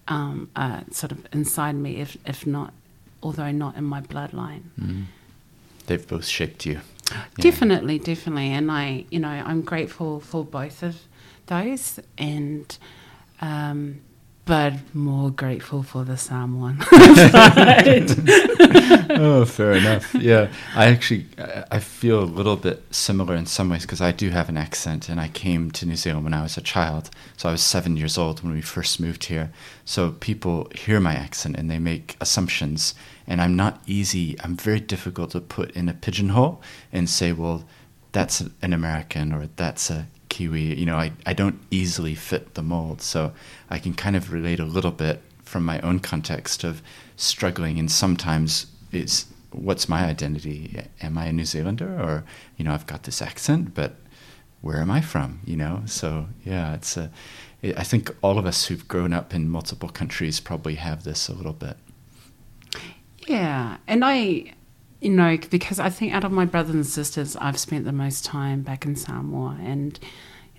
um, 0.08 0.50
are 0.56 0.84
sort 0.92 1.12
of 1.12 1.28
inside 1.34 1.76
me, 1.76 1.98
if 1.98 2.18
if 2.26 2.48
not, 2.48 2.74
although 3.22 3.52
not 3.52 3.76
in 3.76 3.84
my 3.84 4.00
bloodline. 4.02 4.64
Mm. 4.80 5.06
They've 5.88 6.08
both 6.08 6.26
shaped 6.26 6.66
you. 6.66 6.80
Yeah. 7.12 7.26
Definitely, 7.38 8.00
definitely, 8.00 8.52
and 8.52 8.72
I, 8.72 9.06
you 9.10 9.20
know, 9.20 9.28
I'm 9.28 9.62
grateful 9.62 10.22
for 10.22 10.46
both 10.46 10.84
of 10.84 10.96
those, 11.48 12.00
and 12.18 12.78
um, 13.42 14.02
but 14.50 14.74
more 14.96 15.30
grateful 15.30 15.84
for 15.84 16.04
the 16.04 16.18
side. 16.18 16.50
oh, 19.12 19.46
fair 19.46 19.74
enough. 19.74 20.14
Yeah, 20.16 20.52
I 20.76 20.88
actually 20.88 21.28
I- 21.38 21.66
I 21.72 21.80
feel 21.80 22.24
a 22.24 22.26
little 22.40 22.56
bit 22.56 22.84
similar 22.90 23.36
in 23.36 23.46
some 23.46 23.70
ways 23.70 23.84
because 23.84 24.02
I 24.02 24.12
do 24.12 24.32
have 24.32 24.50
an 24.50 24.58
accent, 24.58 25.08
and 25.08 25.22
I 25.22 25.28
came 25.28 25.70
to 25.72 25.86
New 25.86 25.96
Zealand 25.96 26.24
when 26.24 26.34
I 26.34 26.42
was 26.42 26.58
a 26.58 26.62
child. 26.62 27.12
So 27.38 27.48
I 27.48 27.52
was 27.52 27.62
seven 27.62 27.96
years 27.96 28.18
old 28.18 28.42
when 28.44 28.52
we 28.54 28.62
first 28.62 29.00
moved 29.00 29.26
here. 29.26 29.52
So 29.86 30.12
people 30.20 30.68
hear 30.76 31.00
my 31.00 31.14
accent 31.14 31.56
and 31.58 31.70
they 31.70 31.78
make 31.80 32.18
assumptions, 32.20 32.96
and 33.28 33.40
I'm 33.42 33.56
not 33.56 33.82
easy. 33.86 34.36
I'm 34.44 34.58
very 34.58 34.80
difficult 34.80 35.30
to 35.32 35.42
put 35.42 35.70
in 35.72 35.88
a 35.90 35.94
pigeonhole 35.94 36.60
and 36.92 37.08
say, 37.08 37.32
well, 37.34 37.66
that's 38.12 38.42
an 38.64 38.74
American 38.74 39.32
or 39.32 39.48
that's 39.58 39.92
a 39.92 40.08
Kiwi. 40.30 40.80
You 40.80 40.86
know, 40.86 40.98
I, 40.98 41.12
I 41.26 41.34
don't 41.34 41.60
easily 41.72 42.16
fit 42.16 42.54
the 42.54 42.62
mold. 42.62 43.02
So 43.02 43.34
I 43.70 43.80
can 43.80 43.94
kind 43.94 44.16
of 44.16 44.32
relate 44.32 44.60
a 44.60 44.66
little 44.66 44.92
bit 44.92 45.22
from 45.44 45.66
my 45.66 45.80
own 45.82 46.00
context 46.00 46.64
of 46.64 46.82
struggling 47.16 47.80
and 47.80 47.92
sometimes 47.92 48.68
it's 48.92 49.26
what's 49.52 49.90
my 49.90 50.06
identity? 50.06 50.80
Am 51.02 51.18
I 51.18 51.26
a 51.26 51.34
New 51.34 51.46
Zealander 51.46 52.00
or, 52.00 52.24
you 52.56 52.64
know, 52.64 52.74
I've 52.74 52.86
got 52.86 53.04
this 53.04 53.22
accent, 53.22 53.74
but 53.74 53.96
where 54.62 54.78
am 54.78 54.92
I 54.92 55.02
from? 55.02 55.42
You 55.46 55.58
know? 55.58 55.82
So 55.86 56.28
yeah, 56.46 56.76
it's 56.76 56.96
a, 56.98 57.10
it, 57.62 57.78
I 57.78 57.84
think 57.84 58.16
all 58.22 58.38
of 58.38 58.46
us 58.46 58.66
who've 58.66 58.88
grown 58.88 59.12
up 59.12 59.34
in 59.34 59.50
multiple 59.50 59.90
countries 59.90 60.40
probably 60.40 60.76
have 60.76 61.04
this 61.04 61.28
a 61.28 61.34
little 61.34 61.54
bit. 61.54 61.78
Yeah, 63.28 63.78
and 63.88 64.04
I, 64.06 64.54
you 65.02 65.10
know, 65.10 65.38
because 65.50 65.80
I 65.80 65.90
think 65.90 66.14
out 66.14 66.24
of 66.24 66.32
my 66.32 66.46
brothers 66.46 66.76
and 66.76 66.86
sisters, 66.86 67.36
I've 67.38 67.58
spent 67.58 67.86
the 67.86 67.92
most 67.92 68.26
time 68.26 68.62
back 68.62 68.86
in 68.86 68.96
Samoa, 68.96 69.58
and 69.62 69.98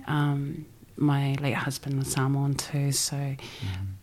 um, 0.06 0.66
my 0.96 1.34
late 1.40 1.54
husband 1.54 1.98
was 1.98 2.12
Samoan 2.12 2.54
too. 2.54 2.92
So 2.92 3.16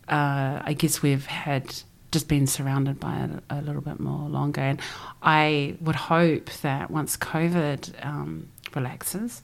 uh, 0.08 0.62
I 0.64 0.74
guess 0.78 1.02
we've 1.02 1.26
had 1.26 1.74
just 2.10 2.28
been 2.28 2.46
surrounded 2.46 2.98
by 2.98 3.16
it 3.16 3.30
a 3.50 3.60
little 3.60 3.82
bit 3.82 3.98
more 4.00 4.28
longer, 4.28 4.60
and 4.60 4.80
I 5.22 5.76
would 5.80 5.96
hope 5.96 6.50
that 6.62 6.90
once 6.90 7.16
COVID 7.16 8.06
um, 8.06 8.48
relaxes 8.74 9.42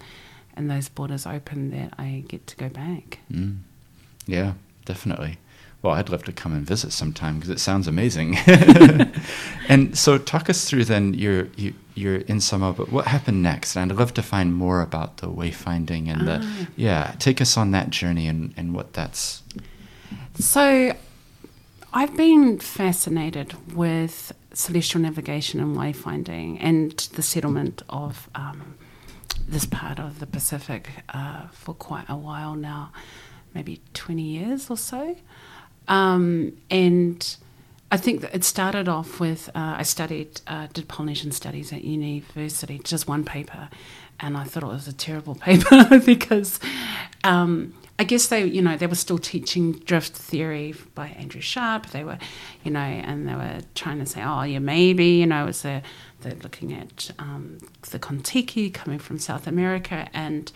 and 0.56 0.70
those 0.70 0.88
borders 0.88 1.26
open, 1.26 1.70
that 1.72 1.94
I 1.98 2.24
get 2.28 2.46
to 2.48 2.56
go 2.56 2.68
back. 2.68 3.18
Mm. 3.32 3.58
Yeah, 4.26 4.52
definitely. 4.84 5.38
Well, 5.84 5.92
I'd 5.92 6.08
love 6.08 6.24
to 6.24 6.32
come 6.32 6.54
and 6.54 6.66
visit 6.66 6.92
sometime 6.92 7.34
because 7.34 7.50
it 7.50 7.60
sounds 7.60 7.86
amazing. 7.86 8.38
and 9.68 9.96
so, 9.98 10.16
talk 10.16 10.48
us 10.48 10.64
through 10.64 10.86
then. 10.86 11.12
You're 11.12 11.48
you, 11.56 11.74
you're 11.94 12.16
in 12.16 12.40
Samoa, 12.40 12.72
but 12.72 12.90
what 12.90 13.06
happened 13.06 13.42
next? 13.42 13.76
And 13.76 13.92
I'd 13.92 13.98
love 13.98 14.14
to 14.14 14.22
find 14.22 14.54
more 14.54 14.80
about 14.80 15.18
the 15.18 15.26
wayfinding 15.28 16.08
and 16.08 16.26
the 16.26 16.40
Ah. 16.42 16.66
yeah. 16.74 17.14
Take 17.18 17.42
us 17.42 17.58
on 17.58 17.72
that 17.72 17.90
journey 17.90 18.26
and 18.26 18.54
and 18.56 18.72
what 18.74 18.94
that's. 18.94 19.42
So, 20.36 20.96
I've 21.92 22.16
been 22.16 22.58
fascinated 22.60 23.54
with 23.76 24.32
celestial 24.54 25.02
navigation 25.02 25.60
and 25.60 25.76
wayfinding 25.76 26.56
and 26.60 26.92
the 27.14 27.22
settlement 27.22 27.82
of 27.90 28.30
um, 28.34 28.76
this 29.46 29.66
part 29.66 29.98
of 30.00 30.18
the 30.18 30.26
Pacific 30.26 30.88
uh, 31.10 31.48
for 31.52 31.74
quite 31.74 32.06
a 32.08 32.16
while 32.16 32.54
now, 32.54 32.90
maybe 33.54 33.82
20 33.92 34.22
years 34.22 34.70
or 34.70 34.78
so. 34.78 35.16
Um, 35.88 36.56
and 36.70 37.36
I 37.90 37.96
think 37.96 38.22
that 38.22 38.34
it 38.34 38.44
started 38.44 38.88
off 38.88 39.20
with 39.20 39.48
uh, 39.50 39.76
I 39.78 39.82
studied, 39.82 40.40
uh, 40.46 40.66
did 40.72 40.88
Polynesian 40.88 41.32
studies 41.32 41.72
at 41.72 41.84
university, 41.84 42.80
just 42.82 43.06
one 43.06 43.24
paper, 43.24 43.68
and 44.20 44.36
I 44.36 44.44
thought 44.44 44.62
it 44.62 44.66
was 44.66 44.88
a 44.88 44.92
terrible 44.92 45.34
paper 45.48 46.00
because 46.00 46.60
um, 47.22 47.74
I 47.98 48.04
guess 48.04 48.26
they, 48.26 48.44
you 48.44 48.62
know, 48.62 48.76
they 48.76 48.88
were 48.88 48.96
still 48.96 49.18
teaching 49.18 49.72
drift 49.72 50.16
theory 50.16 50.74
by 50.94 51.08
Andrew 51.08 51.40
Sharp. 51.40 51.86
They 51.90 52.02
were, 52.02 52.18
you 52.64 52.72
know, 52.72 52.80
and 52.80 53.28
they 53.28 53.34
were 53.34 53.60
trying 53.76 54.00
to 54.00 54.06
say, 54.06 54.22
oh, 54.24 54.42
yeah, 54.42 54.58
maybe, 54.58 55.06
you 55.06 55.26
know, 55.26 55.46
it's 55.46 55.64
a, 55.64 55.80
they're 56.22 56.34
looking 56.42 56.72
at 56.72 57.12
um, 57.20 57.58
the 57.90 58.00
Kontiki 58.00 58.72
coming 58.74 58.98
from 58.98 59.20
South 59.20 59.46
America 59.46 60.08
and 60.12 60.50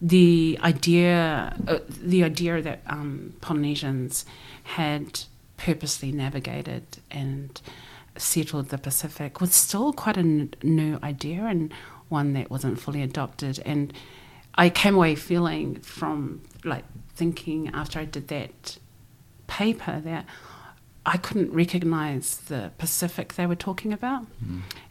the 0.00 0.58
idea, 0.62 1.56
uh, 1.66 1.78
the 1.88 2.24
idea 2.24 2.60
that 2.62 2.80
um, 2.86 3.34
Polynesians 3.40 4.24
had 4.64 5.20
purposely 5.56 6.12
navigated 6.12 6.84
and 7.10 7.60
settled 8.16 8.68
the 8.68 8.78
Pacific 8.78 9.40
was 9.40 9.54
still 9.54 9.92
quite 9.92 10.16
a 10.16 10.20
n- 10.20 10.54
new 10.62 10.98
idea 11.02 11.44
and 11.44 11.72
one 12.08 12.32
that 12.34 12.50
wasn't 12.50 12.78
fully 12.78 13.02
adopted. 13.02 13.60
And 13.64 13.92
I 14.54 14.70
came 14.70 14.94
away 14.94 15.14
feeling 15.14 15.76
from 15.80 16.42
like 16.64 16.84
thinking 17.14 17.68
after 17.68 17.98
I 17.98 18.04
did 18.04 18.28
that 18.28 18.78
paper 19.46 20.00
that 20.04 20.26
I 21.04 21.16
couldn't 21.18 21.52
recognize 21.52 22.38
the 22.38 22.72
Pacific 22.78 23.34
they 23.34 23.46
were 23.46 23.54
talking 23.56 23.92
about. 23.92 24.26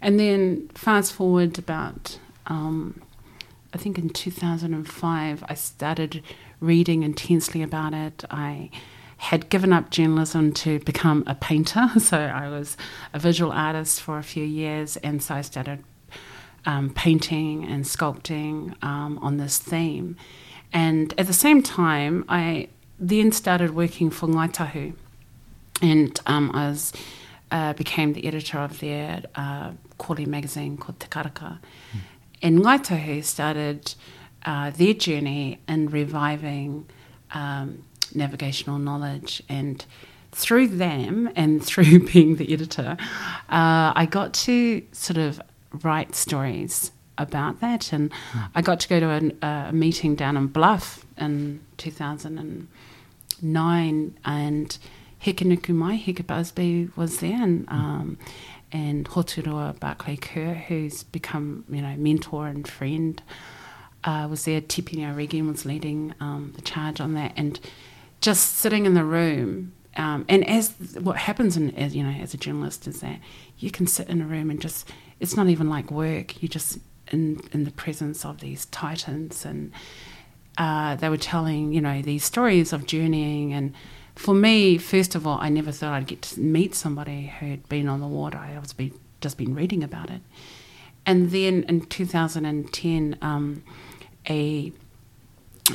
And 0.01 0.19
then 0.19 0.69
fast 0.73 1.13
forward 1.13 1.59
about, 1.59 2.17
um, 2.47 3.01
I 3.75 3.77
think 3.77 3.97
in 3.97 4.07
2005, 4.07 5.43
I 5.49 5.53
started 5.53 6.23
reading 6.61 7.03
intensely 7.03 7.61
about 7.61 7.93
it. 7.93 8.23
I 8.31 8.69
had 9.17 9.49
given 9.49 9.73
up 9.73 9.89
journalism 9.89 10.53
to 10.53 10.79
become 10.79 11.25
a 11.27 11.35
painter, 11.35 11.89
so 11.99 12.17
I 12.17 12.47
was 12.47 12.77
a 13.13 13.19
visual 13.19 13.51
artist 13.51 13.99
for 13.99 14.17
a 14.17 14.23
few 14.23 14.45
years, 14.45 14.95
and 14.97 15.21
so 15.21 15.35
I 15.35 15.41
started 15.41 15.83
um, 16.65 16.89
painting 16.91 17.65
and 17.65 17.83
sculpting 17.83 18.81
um, 18.81 19.17
on 19.17 19.35
this 19.35 19.57
theme. 19.57 20.15
And 20.71 21.13
at 21.17 21.27
the 21.27 21.33
same 21.33 21.61
time, 21.61 22.23
I 22.29 22.69
then 22.97 23.33
started 23.33 23.75
working 23.75 24.09
for 24.09 24.27
Ngāi 24.29 24.53
Tahu, 24.53 24.93
and 25.81 26.17
um, 26.27 26.49
I 26.53 26.69
was 26.69 26.93
uh, 27.51 27.73
became 27.73 28.13
the 28.13 28.25
editor 28.25 28.59
of 28.59 28.79
their 28.79 29.23
uh, 29.35 29.71
quarterly 29.97 30.25
magazine 30.25 30.77
called 30.77 30.97
Te 31.01 31.07
Karaka. 31.07 31.59
And 32.41 32.59
Ngāi 32.59 32.83
Tahu 32.83 33.23
started 33.23 33.93
uh, 34.45 34.71
their 34.71 34.93
journey 34.93 35.59
in 35.67 35.89
reviving 35.89 36.87
um, 37.31 37.83
navigational 38.13 38.77
knowledge 38.77 39.41
and 39.49 39.83
through 40.31 40.67
them 40.67 41.29
and 41.35 41.63
through 41.65 42.07
being 42.07 42.35
the 42.35 42.53
editor, 42.53 42.97
uh, 43.49 43.91
I 43.95 44.07
got 44.09 44.33
to 44.33 44.83
sort 44.91 45.17
of 45.17 45.41
write 45.83 46.15
stories 46.15 46.91
about 47.17 47.59
that. 47.61 47.93
And 47.93 48.11
I 48.53 48.61
got 48.61 48.79
to 48.81 48.87
go 48.87 48.99
to 48.99 49.09
a, 49.09 49.31
a 49.47 49.71
meeting 49.71 50.13
down 50.15 50.37
in 50.37 50.45
Bluff 50.47 51.05
in 51.17 51.61
2009, 51.77 54.17
and 54.25 54.77
Hikenuku 55.21 55.69
Mai, 55.69 55.97
Heke 55.97 56.27
Busby 56.27 56.89
was 56.95 57.19
there, 57.19 57.41
and 57.41 57.65
um, 57.69 58.17
and 58.71 59.07
Hoturoa 59.07 59.79
Barclay 59.79 60.17
Kerr, 60.17 60.53
who's 60.53 61.03
become 61.03 61.65
you 61.69 61.81
know 61.81 61.95
mentor 61.97 62.47
and 62.47 62.67
friend, 62.67 63.21
uh, 64.03 64.27
was 64.29 64.45
there. 64.45 64.61
Tipene 64.61 65.15
Regan 65.15 65.47
was 65.47 65.65
leading 65.65 66.13
um, 66.19 66.53
the 66.55 66.61
charge 66.61 66.99
on 67.01 67.13
that, 67.13 67.33
and 67.35 67.59
just 68.21 68.55
sitting 68.55 68.85
in 68.85 68.93
the 68.93 69.03
room. 69.03 69.73
Um, 69.97 70.25
and 70.27 70.47
as 70.47 70.73
what 70.99 71.17
happens, 71.17 71.55
in, 71.55 71.73
as 71.75 71.95
you 71.95 72.03
know, 72.03 72.09
as 72.21 72.33
a 72.33 72.37
journalist, 72.37 72.87
is 72.87 73.01
that 73.01 73.19
you 73.57 73.71
can 73.71 73.87
sit 73.87 74.09
in 74.09 74.21
a 74.21 74.25
room 74.25 74.49
and 74.49 74.59
just 74.59 74.89
it's 75.19 75.37
not 75.37 75.47
even 75.47 75.69
like 75.69 75.91
work. 75.91 76.41
You 76.41 76.49
just 76.49 76.79
in 77.11 77.41
in 77.51 77.63
the 77.63 77.71
presence 77.71 78.25
of 78.25 78.39
these 78.41 78.65
titans, 78.65 79.45
and 79.45 79.71
uh, 80.57 80.95
they 80.95 81.09
were 81.09 81.17
telling 81.17 81.73
you 81.73 81.81
know 81.81 82.01
these 82.01 82.23
stories 82.23 82.73
of 82.73 82.85
journeying 82.85 83.53
and 83.53 83.73
for 84.15 84.33
me, 84.33 84.77
first 84.77 85.15
of 85.15 85.27
all, 85.27 85.37
I 85.39 85.49
never 85.49 85.71
thought 85.71 85.93
I'd 85.93 86.07
get 86.07 86.21
to 86.23 86.39
meet 86.39 86.73
somebody 86.73 87.33
who'd 87.39 87.67
been 87.69 87.87
on 87.87 87.99
the 87.99 88.07
water. 88.07 88.37
I 88.37 88.57
was 88.59 88.73
just 89.21 89.37
been 89.37 89.53
reading 89.53 89.83
about 89.83 90.09
it. 90.09 90.21
And 91.05 91.31
then 91.31 91.63
in 91.63 91.81
2010, 91.81 93.17
um, 93.21 93.63
a, 94.29 94.71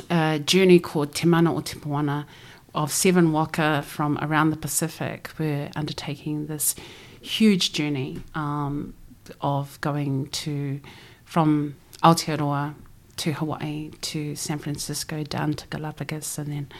a, 0.09 0.39
journey 0.39 0.79
called 0.79 1.15
Te 1.15 1.27
Mana 1.27 1.53
o 1.53 2.25
of 2.73 2.91
seven 2.91 3.31
waka 3.31 3.83
from 3.85 4.17
around 4.21 4.49
the 4.49 4.57
Pacific 4.57 5.31
were 5.37 5.69
undertaking 5.75 6.47
this 6.47 6.75
huge 7.21 7.73
journey 7.73 8.21
um, 8.33 8.93
of 9.41 9.79
going 9.81 10.27
to 10.27 10.79
from 11.25 11.75
Aotearoa 12.03 12.73
to 13.17 13.33
Hawaii 13.33 13.91
to 14.01 14.35
San 14.35 14.57
Francisco 14.57 15.23
down 15.23 15.53
to 15.53 15.67
Galapagos 15.67 16.37
and 16.37 16.51
then 16.51 16.71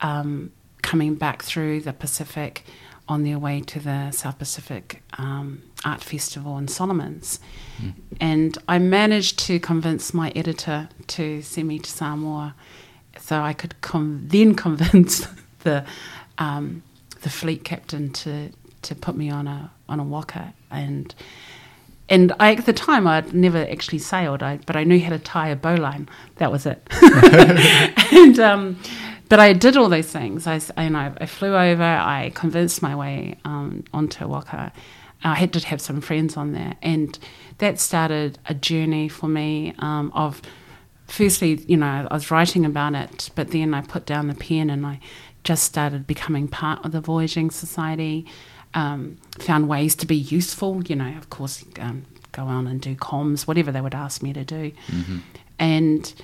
um, 0.00 0.52
coming 0.82 1.14
back 1.14 1.42
through 1.42 1.80
the 1.80 1.92
Pacific 1.92 2.64
on 3.08 3.24
their 3.24 3.38
way 3.38 3.60
to 3.60 3.80
the 3.80 4.10
South 4.10 4.38
Pacific 4.38 5.02
um, 5.16 5.62
Art 5.84 6.02
Festival 6.04 6.58
in 6.58 6.68
Solomons. 6.68 7.40
Mm. 7.80 7.94
And 8.20 8.58
I 8.68 8.78
managed 8.78 9.38
to 9.46 9.58
convince 9.58 10.12
my 10.12 10.30
editor 10.36 10.90
to 11.08 11.40
send 11.42 11.68
me 11.68 11.78
to 11.78 11.90
Samoa 11.90 12.54
so 13.18 13.40
I 13.40 13.54
could 13.54 13.80
com- 13.80 14.24
then 14.26 14.54
convince 14.66 15.26
the 15.60 15.84
um, 16.36 16.82
the 17.22 17.30
fleet 17.30 17.64
captain 17.64 18.12
to, 18.12 18.50
to 18.82 18.94
put 18.94 19.16
me 19.16 19.28
on 19.28 19.48
a 19.48 19.72
on 19.88 19.98
a 19.98 20.04
waka 20.04 20.52
and 20.70 21.14
and 22.10 22.32
I, 22.40 22.54
at 22.54 22.64
the 22.64 22.72
time 22.72 23.06
I'd 23.06 23.34
never 23.34 23.58
actually 23.58 23.98
sailed, 23.98 24.42
I, 24.42 24.58
but 24.64 24.76
I 24.76 24.84
knew 24.84 24.98
how 24.98 25.10
to 25.10 25.18
tie 25.18 25.48
a 25.48 25.56
bowline. 25.56 26.08
That 26.36 26.50
was 26.50 26.64
it. 26.64 26.86
and 28.12 28.38
um, 28.38 28.78
but 29.28 29.40
I 29.40 29.52
did 29.52 29.76
all 29.76 29.88
those 29.88 30.10
things. 30.10 30.46
I, 30.46 30.60
you 30.82 30.90
know, 30.90 31.14
I 31.20 31.26
flew 31.26 31.54
over. 31.56 31.82
I 31.82 32.32
convinced 32.34 32.82
my 32.82 32.94
way 32.94 33.36
um, 33.44 33.84
onto 33.92 34.26
Waka. 34.26 34.72
I 35.24 35.34
had 35.34 35.52
to 35.54 35.66
have 35.66 35.80
some 35.80 36.00
friends 36.00 36.36
on 36.36 36.52
there, 36.52 36.76
and 36.80 37.18
that 37.58 37.80
started 37.80 38.38
a 38.46 38.54
journey 38.54 39.08
for 39.08 39.28
me 39.28 39.74
um, 39.78 40.12
of. 40.14 40.42
Firstly, 41.06 41.64
you 41.66 41.78
know, 41.78 42.06
I 42.10 42.14
was 42.14 42.30
writing 42.30 42.66
about 42.66 42.94
it, 42.94 43.30
but 43.34 43.50
then 43.50 43.72
I 43.72 43.80
put 43.80 44.04
down 44.04 44.28
the 44.28 44.34
pen 44.34 44.68
and 44.68 44.84
I 44.84 45.00
just 45.42 45.62
started 45.62 46.06
becoming 46.06 46.48
part 46.48 46.84
of 46.84 46.92
the 46.92 47.00
Voyaging 47.00 47.50
Society. 47.50 48.26
Um, 48.74 49.16
found 49.38 49.70
ways 49.70 49.96
to 49.96 50.06
be 50.06 50.16
useful, 50.16 50.82
you 50.84 50.94
know, 50.94 51.16
of 51.16 51.30
course, 51.30 51.64
um, 51.80 52.04
go 52.32 52.42
on 52.42 52.66
and 52.66 52.78
do 52.78 52.94
comms, 52.94 53.46
whatever 53.46 53.72
they 53.72 53.80
would 53.80 53.94
ask 53.94 54.22
me 54.22 54.34
to 54.34 54.44
do. 54.44 54.72
Mm-hmm. 54.88 55.18
And 55.58 56.14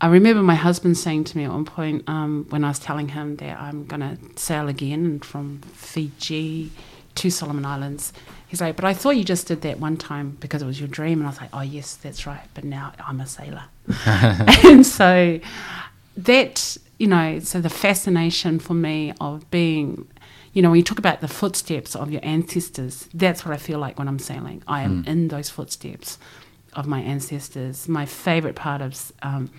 I 0.00 0.06
remember 0.06 0.42
my 0.42 0.54
husband 0.54 0.96
saying 0.96 1.24
to 1.24 1.36
me 1.36 1.44
at 1.44 1.50
one 1.50 1.64
point 1.64 2.08
um, 2.08 2.46
when 2.50 2.64
I 2.64 2.68
was 2.68 2.78
telling 2.78 3.08
him 3.08 3.36
that 3.36 3.60
I'm 3.60 3.84
going 3.84 4.00
to 4.00 4.16
sail 4.36 4.68
again 4.68 5.18
from 5.20 5.60
Fiji 5.74 6.70
to 7.16 7.30
Solomon 7.30 7.64
Islands. 7.64 8.12
He's 8.46 8.60
like, 8.60 8.76
but 8.76 8.84
I 8.84 8.94
thought 8.94 9.16
you 9.16 9.24
just 9.24 9.48
did 9.48 9.62
that 9.62 9.80
one 9.80 9.96
time 9.96 10.36
because 10.40 10.62
it 10.62 10.66
was 10.66 10.78
your 10.78 10.88
dream. 10.88 11.18
And 11.18 11.26
I 11.26 11.30
was 11.30 11.40
like, 11.40 11.50
oh, 11.52 11.62
yes, 11.62 11.96
that's 11.96 12.26
right. 12.26 12.46
But 12.54 12.64
now 12.64 12.92
I'm 13.04 13.20
a 13.20 13.26
sailor. 13.26 13.64
and 14.06 14.86
so 14.86 15.40
that, 16.16 16.76
you 16.98 17.08
know, 17.08 17.40
so 17.40 17.60
the 17.60 17.68
fascination 17.68 18.60
for 18.60 18.74
me 18.74 19.12
of 19.20 19.50
being, 19.50 20.06
you 20.52 20.62
know, 20.62 20.70
when 20.70 20.76
you 20.76 20.84
talk 20.84 21.00
about 21.00 21.20
the 21.20 21.28
footsteps 21.28 21.96
of 21.96 22.12
your 22.12 22.24
ancestors, 22.24 23.08
that's 23.12 23.44
what 23.44 23.52
I 23.52 23.56
feel 23.56 23.80
like 23.80 23.98
when 23.98 24.06
I'm 24.06 24.20
sailing. 24.20 24.62
I 24.68 24.82
am 24.82 25.02
mm. 25.02 25.08
in 25.08 25.28
those 25.28 25.50
footsteps 25.50 26.18
of 26.72 26.86
my 26.86 27.00
ancestors. 27.00 27.88
My 27.88 28.06
favorite 28.06 28.54
part 28.54 28.80
of, 28.80 29.12
um, 29.22 29.50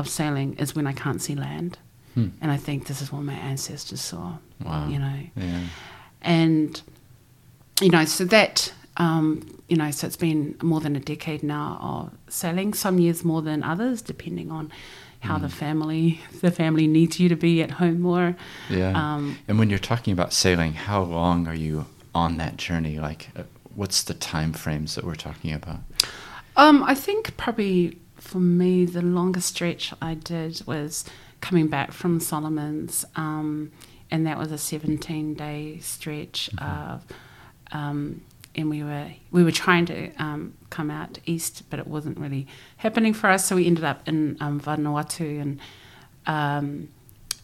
of 0.00 0.08
sailing 0.08 0.54
is 0.58 0.74
when 0.74 0.86
I 0.86 0.92
can't 0.92 1.22
see 1.22 1.34
land. 1.34 1.78
Hmm. 2.14 2.28
And 2.40 2.50
I 2.50 2.56
think 2.56 2.86
this 2.86 3.00
is 3.00 3.12
what 3.12 3.22
my 3.22 3.34
ancestors 3.34 4.00
saw. 4.00 4.38
Wow. 4.64 4.88
You 4.88 4.98
know. 4.98 5.20
Yeah. 5.36 5.60
And 6.22 6.82
you 7.80 7.90
know, 7.90 8.04
so 8.04 8.24
that 8.24 8.72
um, 8.96 9.60
you 9.68 9.76
know, 9.76 9.90
so 9.90 10.06
it's 10.06 10.16
been 10.16 10.56
more 10.62 10.80
than 10.80 10.96
a 10.96 11.00
decade 11.00 11.42
now 11.42 11.78
of 11.80 12.32
sailing. 12.32 12.74
Some 12.74 12.98
years 12.98 13.24
more 13.24 13.40
than 13.40 13.62
others, 13.62 14.02
depending 14.02 14.50
on 14.50 14.72
how 15.20 15.38
mm. 15.38 15.42
the 15.42 15.48
family 15.48 16.20
the 16.40 16.50
family 16.50 16.86
needs 16.86 17.20
you 17.20 17.28
to 17.28 17.36
be 17.36 17.62
at 17.62 17.72
home 17.72 18.00
more. 18.00 18.36
Yeah. 18.68 18.92
Um, 18.92 19.38
and 19.46 19.58
when 19.58 19.70
you're 19.70 19.78
talking 19.78 20.12
about 20.12 20.32
sailing, 20.32 20.72
how 20.72 21.02
long 21.02 21.46
are 21.46 21.54
you 21.54 21.86
on 22.14 22.36
that 22.38 22.56
journey? 22.56 22.98
Like, 22.98 23.28
uh, 23.36 23.44
what's 23.74 24.02
the 24.02 24.14
time 24.14 24.52
frames 24.52 24.96
that 24.96 25.04
we're 25.04 25.14
talking 25.14 25.52
about? 25.52 25.78
Um, 26.56 26.82
I 26.82 26.94
think 26.94 27.36
probably 27.36 27.96
for 28.30 28.38
me, 28.38 28.84
the 28.84 29.02
longest 29.02 29.48
stretch 29.48 29.92
I 30.00 30.14
did 30.14 30.62
was 30.64 31.04
coming 31.40 31.66
back 31.66 31.90
from 31.90 32.20
Solomon's, 32.20 33.04
um, 33.16 33.72
and 34.08 34.24
that 34.24 34.38
was 34.38 34.52
a 34.52 34.58
17 34.58 35.34
day 35.34 35.78
stretch 35.80 36.48
mm-hmm. 36.54 36.92
of. 36.92 37.04
Um, 37.72 38.22
and 38.54 38.70
we 38.70 38.84
were 38.84 39.08
we 39.32 39.42
were 39.42 39.52
trying 39.52 39.86
to 39.86 40.12
um, 40.16 40.54
come 40.70 40.90
out 40.92 41.18
east, 41.26 41.64
but 41.70 41.80
it 41.80 41.88
wasn't 41.88 42.18
really 42.18 42.46
happening 42.76 43.14
for 43.14 43.28
us. 43.28 43.46
So 43.46 43.56
we 43.56 43.66
ended 43.66 43.84
up 43.84 44.06
in 44.08 44.36
um, 44.40 44.60
Vanuatu 44.60 45.40
and 45.40 45.60
um, 46.26 46.88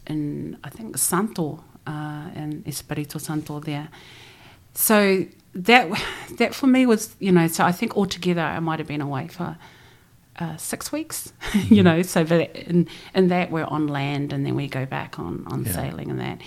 in 0.05 0.57
I 0.63 0.69
think 0.69 0.97
Santo 0.97 1.63
uh, 1.85 2.29
in 2.33 2.63
Espiritu 2.65 3.19
Santo 3.19 3.59
there. 3.59 3.89
So 4.73 5.25
that 5.53 5.89
that 6.37 6.55
for 6.55 6.67
me 6.67 6.85
was 6.85 7.15
you 7.19 7.31
know 7.33 7.47
so 7.47 7.65
I 7.65 7.73
think 7.73 7.97
altogether 7.97 8.41
I 8.41 8.59
might 8.59 8.79
have 8.79 8.87
been 8.87 9.01
away 9.01 9.27
for 9.27 9.57
uh, 10.39 10.57
six 10.57 10.91
weeks, 10.91 11.31
mm-hmm. 11.41 11.73
you 11.73 11.83
know. 11.83 12.01
So 12.01 12.23
that, 12.23 12.55
in, 12.69 12.87
in 13.13 13.27
that 13.29 13.51
we're 13.51 13.65
on 13.65 13.87
land, 13.87 14.33
and 14.33 14.45
then 14.45 14.55
we 14.55 14.67
go 14.67 14.85
back 14.85 15.19
on 15.19 15.45
on 15.47 15.65
yeah. 15.65 15.71
sailing 15.71 16.09
and 16.09 16.19
that. 16.19 16.41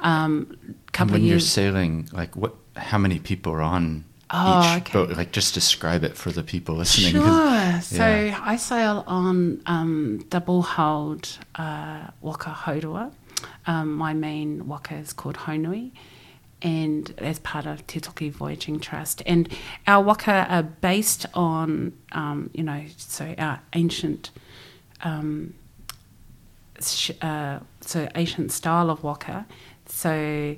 Um, 0.00 0.56
couple 0.92 1.14
and 1.14 1.22
when 1.22 1.30
you're 1.30 1.40
sailing, 1.40 2.08
like 2.12 2.36
what? 2.36 2.54
How 2.76 2.98
many 2.98 3.20
people 3.20 3.52
are 3.52 3.62
on 3.62 4.04
oh, 4.30 4.60
each 4.60 4.82
okay. 4.82 4.92
boat? 4.92 5.16
Like 5.16 5.32
just 5.32 5.54
describe 5.54 6.04
it 6.04 6.16
for 6.16 6.32
the 6.32 6.42
people 6.42 6.74
listening. 6.76 7.12
Sure. 7.12 7.24
Yeah. 7.64 7.80
So 7.80 8.04
I 8.42 8.56
sail 8.56 9.04
on 9.06 9.60
um, 9.66 10.24
double 10.28 10.62
hulled 10.62 11.38
uh, 11.56 12.08
waka 12.20 12.50
haurua. 12.50 13.12
Um, 13.66 13.94
my 13.94 14.12
main 14.12 14.68
waka 14.68 14.94
is 14.96 15.12
called 15.12 15.36
Haunui 15.36 15.92
and 16.64 17.12
as 17.18 17.38
part 17.40 17.66
of 17.66 17.86
Te 17.86 18.00
Toki 18.00 18.30
Voyaging 18.30 18.80
Trust. 18.80 19.22
And 19.26 19.48
our 19.86 20.02
waka 20.02 20.46
are 20.48 20.62
based 20.62 21.26
on, 21.34 21.92
um, 22.12 22.50
you 22.54 22.64
know, 22.64 22.86
so 22.96 23.34
our 23.36 23.60
ancient, 23.74 24.30
um, 25.02 25.54
sh- 26.80 27.10
uh, 27.20 27.60
so 27.82 28.08
ancient 28.14 28.50
style 28.50 28.90
of 28.90 29.04
waka. 29.04 29.46
So, 29.86 30.56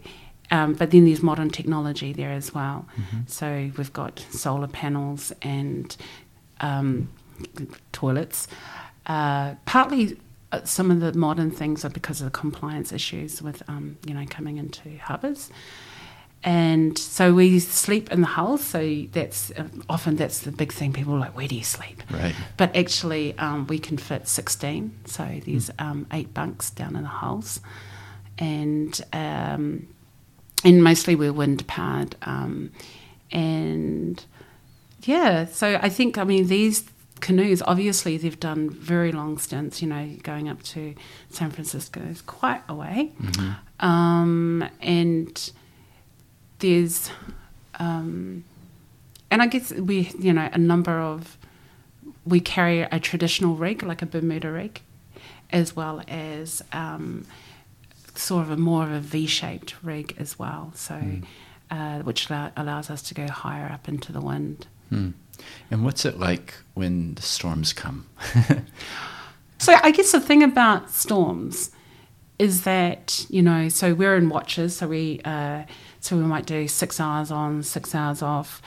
um, 0.53 0.75
but 0.75 0.93
then 0.93 1.07
there's 1.07 1.25
modern 1.25 1.51
technology 1.51 2.13
there 2.13 2.31
as 2.31 2.55
well. 2.55 2.87
Mm-hmm. 2.97 3.21
So 3.27 3.73
we've 3.77 3.93
got 3.93 4.25
solar 4.31 4.69
panels 4.69 5.33
and 5.43 5.95
um, 6.61 7.09
toilets. 7.91 8.47
Uh, 9.07 9.57
partly 9.65 10.19
uh, 10.53 10.63
some 10.63 10.93
of 10.93 11.01
the 11.01 11.13
modern 11.15 11.51
things 11.51 11.85
are 11.85 11.89
because 11.91 12.21
of 12.21 12.27
the 12.27 12.39
compliance 12.39 12.93
issues 12.93 13.43
with, 13.43 13.69
um, 13.69 13.99
you 14.07 14.15
know, 14.15 14.25
coming 14.31 14.59
into 14.59 14.97
harbours 14.99 15.51
and 16.45 16.97
so 16.97 17.35
we 17.35 17.59
sleep 17.59 18.13
in 18.13 18.21
the 18.21 18.27
hull. 18.27 18.57
So 18.59 19.05
that's 19.13 19.51
uh, 19.51 19.69
often 19.89 20.17
that's 20.17 20.41
the 20.41 20.53
big 20.53 20.73
thing. 20.73 20.93
People 20.93 21.15
are 21.15 21.19
like, 21.19 21.37
"Where 21.37 21.49
do 21.49 21.57
you 21.57 21.65
sleep?" 21.65 22.03
Right. 22.11 22.35
But 22.57 22.77
actually, 22.77 23.37
um, 23.39 23.67
we 23.67 23.79
can 23.79 23.97
fit 23.97 24.29
sixteen. 24.29 24.93
So 25.07 25.25
there's 25.45 25.71
mm. 25.71 25.85
um, 25.85 26.07
eight 26.13 26.33
bunks 26.33 26.71
down 26.71 26.95
in 26.95 27.03
the 27.03 27.09
hulls, 27.09 27.61
and 28.39 28.99
um, 29.13 29.89
and 30.65 30.85
mostly 30.85 31.17
we're 31.17 31.33
wind 31.33 31.67
powered. 31.67 32.15
Um, 32.23 32.71
and 33.33 34.25
yeah, 35.03 35.47
so 35.47 35.79
I 35.83 35.89
think 35.89 36.17
I 36.17 36.25
mean 36.25 36.47
these 36.47 36.85
canoes 37.21 37.63
obviously 37.63 38.19
they've 38.19 38.39
done 38.39 38.71
very 38.71 39.11
long 39.11 39.39
stints. 39.39 39.83
You 39.83 39.89
know, 39.89 40.17
going 40.23 40.49
up 40.49 40.63
to 40.65 40.95
San 41.31 41.51
Francisco 41.51 42.01
is 42.03 42.23
quite 42.23 42.63
a 42.69 42.75
way, 42.75 43.13
mm-hmm. 43.21 43.85
um, 43.85 44.69
and 44.81 45.51
there's, 46.67 47.11
um, 47.79 48.45
and 49.31 49.41
I 49.41 49.47
guess 49.47 49.73
we, 49.73 50.11
you 50.19 50.33
know, 50.33 50.49
a 50.53 50.59
number 50.59 50.99
of 50.99 51.39
we 52.25 52.41
carry 52.41 52.81
a 52.81 52.99
traditional 52.99 53.55
rig, 53.55 53.85
like 53.85 54.03
a 54.03 54.07
Bermuda 54.07 54.51
rig, 54.51 54.81
as 55.51 55.77
well 55.77 56.03
as 56.09 56.63
um, 56.73 57.25
sort 58.17 58.43
of 58.43 58.51
a 58.51 58.57
more 58.57 58.83
of 58.83 58.91
a 58.91 59.01
V-shaped 59.01 59.75
rig 59.83 60.17
as 60.19 60.39
well. 60.39 60.73
So, 60.75 60.95
mm. 60.95 61.25
uh, 61.71 62.01
which 62.01 62.29
allow, 62.29 62.51
allows 62.57 62.91
us 62.91 63.01
to 63.03 63.15
go 63.15 63.29
higher 63.29 63.71
up 63.71 63.89
into 63.89 64.11
the 64.11 64.21
wind. 64.21 64.67
Mm. 64.91 65.13
And 65.71 65.85
what's 65.85 66.05
it 66.05 66.19
like 66.19 66.55
when 66.75 67.15
the 67.15 67.23
storms 67.23 67.73
come? 67.73 68.07
so 69.59 69.77
I 69.83 69.93
guess 69.93 70.11
the 70.11 70.21
thing 70.21 70.43
about 70.43 70.91
storms 70.91 71.71
is 72.41 72.65
that 72.65 73.25
you 73.29 73.43
know, 73.43 73.69
so 73.69 73.95
we're 73.95 74.17
in 74.17 74.29
watches, 74.31 74.77
so 74.77 74.89
we 74.89 75.21
uh, 75.25 75.63
so 76.07 76.17
we 76.17 76.23
might 76.23 76.47
do 76.47 76.69
six 76.69 77.01
hours 77.01 77.31
on, 77.31 77.63
six 77.63 77.95
hours 77.95 78.23
off, 78.23 78.63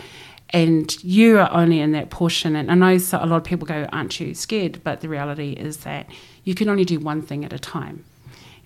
and 0.50 1.02
you 1.04 1.40
are 1.40 1.50
only 1.52 1.80
in 1.80 1.92
that 1.94 2.10
portion. 2.10 2.56
And 2.56 2.72
I 2.72 2.76
know 2.76 3.00
a 3.14 3.26
lot 3.26 3.38
of 3.38 3.44
people 3.44 3.66
go, 3.66 3.88
Aren't 3.94 4.20
you 4.20 4.34
scared? 4.34 4.82
But 4.84 5.02
the 5.02 5.10
reality 5.10 5.54
is 5.54 5.78
that 5.78 6.08
you 6.44 6.56
can 6.56 6.70
only 6.70 6.86
do 6.86 7.00
one 7.00 7.22
thing 7.22 7.46
at 7.46 7.54
a 7.54 7.60
time. 7.60 8.04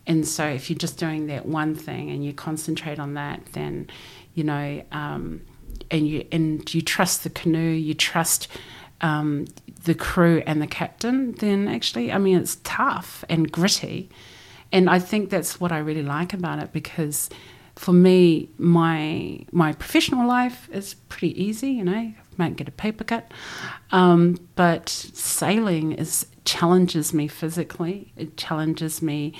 And 0.07 0.27
so 0.27 0.45
if 0.45 0.69
you're 0.69 0.77
just 0.77 0.97
doing 0.97 1.27
that 1.27 1.45
one 1.45 1.75
thing 1.75 2.09
and 2.09 2.25
you 2.25 2.33
concentrate 2.33 2.99
on 2.99 3.13
that, 3.13 3.41
then, 3.53 3.89
you 4.33 4.43
know, 4.43 4.83
um, 4.91 5.41
and 5.91 6.07
you 6.07 6.25
and 6.31 6.73
you 6.73 6.81
trust 6.81 7.23
the 7.23 7.29
canoe, 7.29 7.59
you 7.59 7.93
trust 7.93 8.47
um, 9.01 9.45
the 9.83 9.93
crew 9.93 10.41
and 10.47 10.61
the 10.61 10.67
captain, 10.67 11.33
then 11.33 11.67
actually, 11.67 12.11
I 12.11 12.17
mean, 12.17 12.37
it's 12.37 12.57
tough 12.63 13.23
and 13.29 13.51
gritty. 13.51 14.09
And 14.71 14.89
I 14.89 14.97
think 14.97 15.29
that's 15.29 15.59
what 15.59 15.71
I 15.71 15.77
really 15.77 16.01
like 16.01 16.33
about 16.33 16.59
it 16.59 16.73
because 16.73 17.29
for 17.75 17.93
me, 17.93 18.49
my 18.57 19.45
my 19.51 19.73
professional 19.73 20.27
life 20.27 20.69
is 20.71 20.95
pretty 21.09 21.41
easy. 21.41 21.71
You 21.71 21.83
know, 21.83 21.93
I 21.93 22.15
might 22.37 22.55
get 22.55 22.67
a 22.67 22.71
paper 22.71 23.03
cut, 23.03 23.31
um, 23.91 24.37
but 24.55 24.89
sailing 24.89 25.93
is 25.93 26.27
challenges 26.45 27.13
me 27.13 27.27
physically. 27.27 28.11
It 28.15 28.37
challenges 28.37 29.01
me 29.01 29.33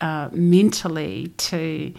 uh, 0.00 0.28
mentally 0.32 1.28
to 1.36 1.94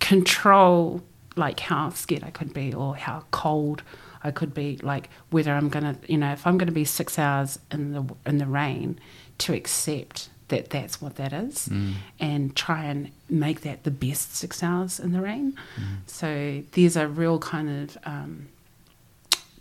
control 0.00 1.02
like 1.36 1.60
how 1.60 1.88
scared 1.90 2.24
I 2.24 2.30
could 2.30 2.52
be 2.52 2.74
or 2.74 2.96
how 2.96 3.24
cold 3.30 3.82
I 4.22 4.30
could 4.30 4.54
be. 4.54 4.78
Like 4.82 5.08
whether 5.30 5.52
I'm 5.52 5.68
gonna, 5.68 5.96
you 6.06 6.18
know, 6.18 6.32
if 6.32 6.46
I'm 6.46 6.58
gonna 6.58 6.72
be 6.72 6.84
six 6.84 7.18
hours 7.18 7.58
in 7.70 7.92
the 7.92 8.04
in 8.26 8.38
the 8.38 8.46
rain, 8.46 8.98
to 9.38 9.54
accept 9.54 10.28
that 10.52 10.70
that's 10.70 11.00
what 11.02 11.16
that 11.16 11.32
is 11.32 11.68
mm. 11.68 11.94
and 12.20 12.54
try 12.54 12.84
and 12.84 13.10
make 13.28 13.62
that 13.62 13.78
the 13.84 13.90
best 13.90 14.36
six 14.36 14.62
hours 14.62 15.00
in 15.00 15.12
the 15.12 15.20
rain. 15.20 15.54
Mm. 15.76 15.84
So 16.06 16.62
there's 16.72 16.96
a 16.96 17.08
real 17.08 17.38
kind 17.38 17.68
of 17.80 17.98
um, 18.04 18.48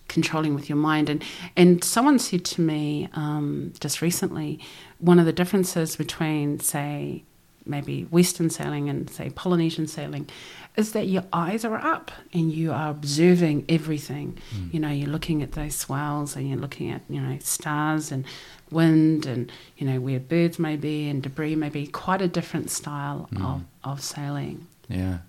controlling 0.07 0.53
with 0.53 0.67
your 0.69 0.77
mind. 0.77 1.09
And, 1.09 1.23
and 1.55 1.83
someone 1.83 2.19
said 2.19 2.43
to 2.45 2.61
me 2.61 3.09
um, 3.13 3.73
just 3.79 4.01
recently 4.01 4.59
one 4.99 5.17
of 5.19 5.25
the 5.25 5.33
differences 5.33 5.95
between, 5.95 6.59
say, 6.59 7.23
maybe 7.65 8.03
Western 8.03 8.49
sailing 8.49 8.89
and, 8.89 9.09
say, 9.09 9.29
Polynesian 9.29 9.87
sailing 9.87 10.27
is 10.75 10.91
that 10.91 11.07
your 11.07 11.23
eyes 11.31 11.63
are 11.63 11.75
up 11.77 12.11
and 12.33 12.51
you 12.51 12.71
are 12.71 12.89
observing 12.89 13.65
everything. 13.69 14.37
Mm. 14.53 14.73
You 14.73 14.79
know, 14.79 14.89
you're 14.89 15.09
looking 15.09 15.41
at 15.41 15.53
those 15.53 15.75
swells 15.75 16.35
and 16.35 16.49
you're 16.49 16.59
looking 16.65 16.91
at, 16.91 17.01
you 17.09 17.21
know, 17.21 17.37
stars 17.39 18.11
and 18.11 18.25
wind 18.71 19.25
and, 19.25 19.51
you 19.77 19.85
know, 19.87 19.99
where 19.99 20.19
birds 20.19 20.57
may 20.57 20.75
be 20.75 21.09
and 21.09 21.21
debris 21.21 21.55
may 21.55 21.69
be. 21.69 21.87
Quite 21.87 22.21
a 22.21 22.27
different 22.27 22.69
style 22.69 23.29
mm. 23.33 23.43
of, 23.43 23.63
of 23.83 24.01
sailing. 24.01 24.67
Yeah. 24.87 25.19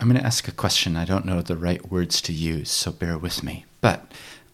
I'm 0.00 0.08
going 0.08 0.20
to 0.20 0.26
ask 0.26 0.48
a 0.48 0.52
question. 0.52 0.96
I 0.96 1.04
don't 1.04 1.24
know 1.24 1.40
the 1.40 1.56
right 1.56 1.90
words 1.90 2.20
to 2.22 2.32
use, 2.32 2.70
so 2.70 2.90
bear 2.90 3.16
with 3.16 3.42
me. 3.42 3.64
But 3.80 4.10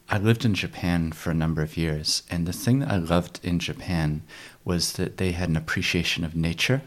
I 0.08 0.18
lived 0.18 0.44
in 0.44 0.54
Japan 0.54 1.12
for 1.12 1.30
a 1.30 1.34
number 1.34 1.62
of 1.62 1.76
years, 1.76 2.24
and 2.30 2.46
the 2.46 2.52
thing 2.52 2.80
that 2.80 2.90
I 2.90 2.96
loved 2.96 3.40
in 3.42 3.58
Japan 3.58 4.22
was 4.64 4.94
that 4.94 5.16
they 5.16 5.32
had 5.32 5.48
an 5.48 5.56
appreciation 5.56 6.24
of 6.24 6.36
nature 6.36 6.82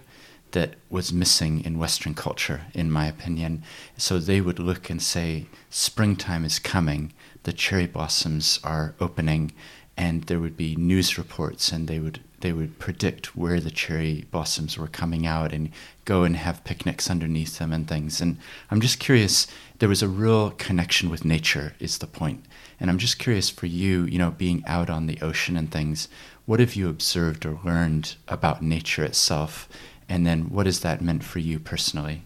that 0.51 0.75
was 0.89 1.11
missing 1.11 1.63
in 1.65 1.79
Western 1.79 2.13
culture, 2.13 2.61
in 2.73 2.91
my 2.91 3.07
opinion. 3.07 3.63
So 3.97 4.19
they 4.19 4.39
would 4.39 4.59
look 4.59 4.89
and 4.89 5.01
say, 5.01 5.47
Springtime 5.69 6.45
is 6.45 6.59
coming, 6.59 7.11
the 7.43 7.53
cherry 7.53 7.87
blossoms 7.87 8.59
are 8.63 8.93
opening, 8.99 9.51
and 9.95 10.23
there 10.23 10.39
would 10.39 10.57
be 10.57 10.75
news 10.75 11.17
reports, 11.17 11.71
and 11.71 11.87
they 11.87 11.99
would 11.99 12.19
they 12.41 12.51
would 12.51 12.77
predict 12.77 13.37
where 13.37 13.61
the 13.61 13.71
cherry 13.71 14.25
blossoms 14.29 14.77
were 14.77 14.89
coming 14.89 15.25
out 15.25 15.53
and 15.53 15.69
go 16.03 16.23
and 16.23 16.35
have 16.35 16.65
picnics 16.65 17.09
underneath 17.09 17.57
them 17.57 17.71
and 17.71 17.87
things. 17.87 18.19
And 18.19 18.37
I'm 18.69 18.81
just 18.81 18.99
curious, 18.99 19.47
there 19.79 19.87
was 19.87 20.03
a 20.03 20.09
real 20.09 20.51
connection 20.51 21.09
with 21.09 21.23
nature, 21.23 21.73
is 21.79 21.99
the 21.99 22.05
point. 22.05 22.43
And 22.81 22.89
I'm 22.89 22.97
just 22.97 23.17
curious 23.17 23.49
for 23.49 23.67
you, 23.67 24.03
you 24.03 24.17
know, 24.17 24.31
being 24.31 24.61
out 24.67 24.89
on 24.89 25.07
the 25.07 25.21
ocean 25.21 25.55
and 25.55 25.71
things, 25.71 26.09
what 26.45 26.59
have 26.59 26.75
you 26.75 26.89
observed 26.89 27.45
or 27.45 27.61
learned 27.63 28.17
about 28.27 28.61
nature 28.61 29.05
itself 29.05 29.69
and 30.09 30.27
then 30.27 30.49
what 30.49 30.65
has 30.65 30.81
that 30.81 31.01
meant 31.01 31.23
for 31.23 31.39
you 31.39 31.59
personally? 31.59 32.23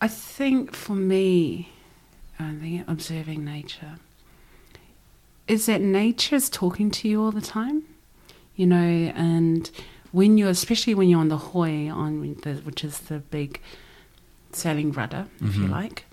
I 0.00 0.08
think 0.08 0.74
for 0.74 0.94
me, 0.94 1.68
uh, 2.38 2.44
I 2.44 2.54
think 2.54 2.88
observing 2.88 3.44
nature 3.44 3.98
is 5.50 5.66
that 5.66 5.80
nature 5.80 6.36
is 6.36 6.48
talking 6.48 6.92
to 6.92 7.08
you 7.08 7.20
all 7.20 7.32
the 7.32 7.40
time, 7.40 7.82
you 8.54 8.64
know, 8.64 8.76
and 8.76 9.68
when 10.12 10.38
you're, 10.38 10.48
especially 10.48 10.94
when 10.94 11.08
you're 11.08 11.18
on 11.18 11.26
the 11.26 11.36
hoe, 11.36 11.88
on 11.88 12.36
the, 12.42 12.54
which 12.62 12.84
is 12.84 13.00
the 13.00 13.18
big 13.18 13.60
sailing 14.52 14.92
rudder, 14.92 15.26
if 15.40 15.48
mm-hmm. 15.48 15.62
you 15.62 15.68
like, 15.68 16.04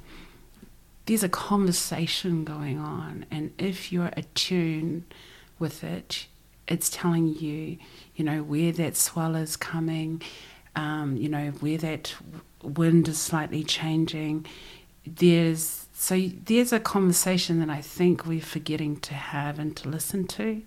there's 1.05 1.21
a 1.21 1.29
conversation 1.29 2.43
going 2.45 2.79
on, 2.79 3.27
and 3.29 3.53
if 3.59 3.91
you're 3.91 4.11
attuned 4.17 5.03
with 5.59 5.83
it, 5.83 6.25
it's 6.67 6.89
telling 6.89 7.35
you, 7.35 7.77
you 8.15 8.25
know, 8.25 8.41
where 8.41 8.71
that 8.71 8.97
swell 8.97 9.35
is 9.35 9.55
coming, 9.55 10.19
um, 10.75 11.15
you 11.15 11.29
know, 11.29 11.51
where 11.59 11.77
that 11.77 12.15
wind 12.63 13.07
is 13.07 13.19
slightly 13.19 13.63
changing. 13.63 14.47
There's 15.05 15.86
so 15.99 16.29
there's 16.45 16.71
a 16.71 16.79
conversation 16.79 17.59
that 17.59 17.71
I 17.71 17.81
think 17.81 18.27
we're 18.27 18.39
forgetting 18.39 18.97
to 18.97 19.15
have 19.15 19.57
and 19.57 19.75
to 19.77 19.89
listen 19.89 20.27
to. 20.27 20.61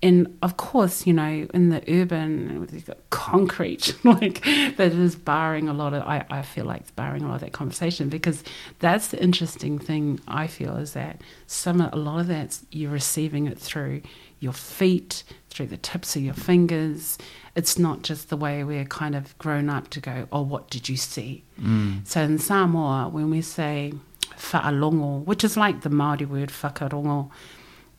And 0.00 0.38
of 0.42 0.56
course, 0.56 1.08
you 1.08 1.12
know, 1.12 1.48
in 1.52 1.70
the 1.70 1.82
urban, 1.88 2.60
we've 2.70 2.86
got 2.86 2.98
concrete 3.10 3.96
like 4.04 4.44
that 4.44 4.92
is 4.92 5.16
barring 5.16 5.68
a 5.68 5.72
lot 5.72 5.92
of. 5.92 6.04
I, 6.04 6.24
I 6.30 6.42
feel 6.42 6.66
like 6.66 6.82
it's 6.82 6.92
barring 6.92 7.24
a 7.24 7.28
lot 7.28 7.34
of 7.34 7.40
that 7.40 7.52
conversation 7.52 8.08
because 8.08 8.44
that's 8.78 9.08
the 9.08 9.20
interesting 9.20 9.80
thing. 9.80 10.20
I 10.28 10.46
feel 10.46 10.76
is 10.76 10.92
that 10.92 11.20
some 11.48 11.80
a 11.80 11.96
lot 11.96 12.20
of 12.20 12.28
that 12.28 12.60
you're 12.70 12.92
receiving 12.92 13.48
it 13.48 13.58
through 13.58 14.02
your 14.38 14.52
feet, 14.52 15.24
through 15.50 15.66
the 15.66 15.78
tips 15.78 16.14
of 16.14 16.22
your 16.22 16.34
fingers. 16.34 17.18
It's 17.56 17.76
not 17.76 18.02
just 18.02 18.28
the 18.28 18.36
way 18.36 18.62
we're 18.62 18.84
kind 18.84 19.16
of 19.16 19.36
grown 19.38 19.68
up 19.68 19.90
to 19.90 20.00
go, 20.00 20.28
oh, 20.30 20.42
what 20.42 20.70
did 20.70 20.88
you 20.88 20.96
see? 20.96 21.44
Mm. 21.60 22.06
So 22.06 22.20
in 22.20 22.38
Samoa, 22.38 23.08
when 23.08 23.30
we 23.30 23.40
say 23.40 23.94
fa'alogo, 24.30 25.24
which 25.24 25.44
is 25.44 25.56
like 25.56 25.82
the 25.82 25.90
Māori 25.90 26.26
word 26.26 26.50
whakarongo, 26.50 27.30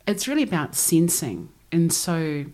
it's 0.07 0.27
really 0.27 0.43
about 0.43 0.75
sensing. 0.75 1.49
And 1.71 1.91
so 1.91 2.45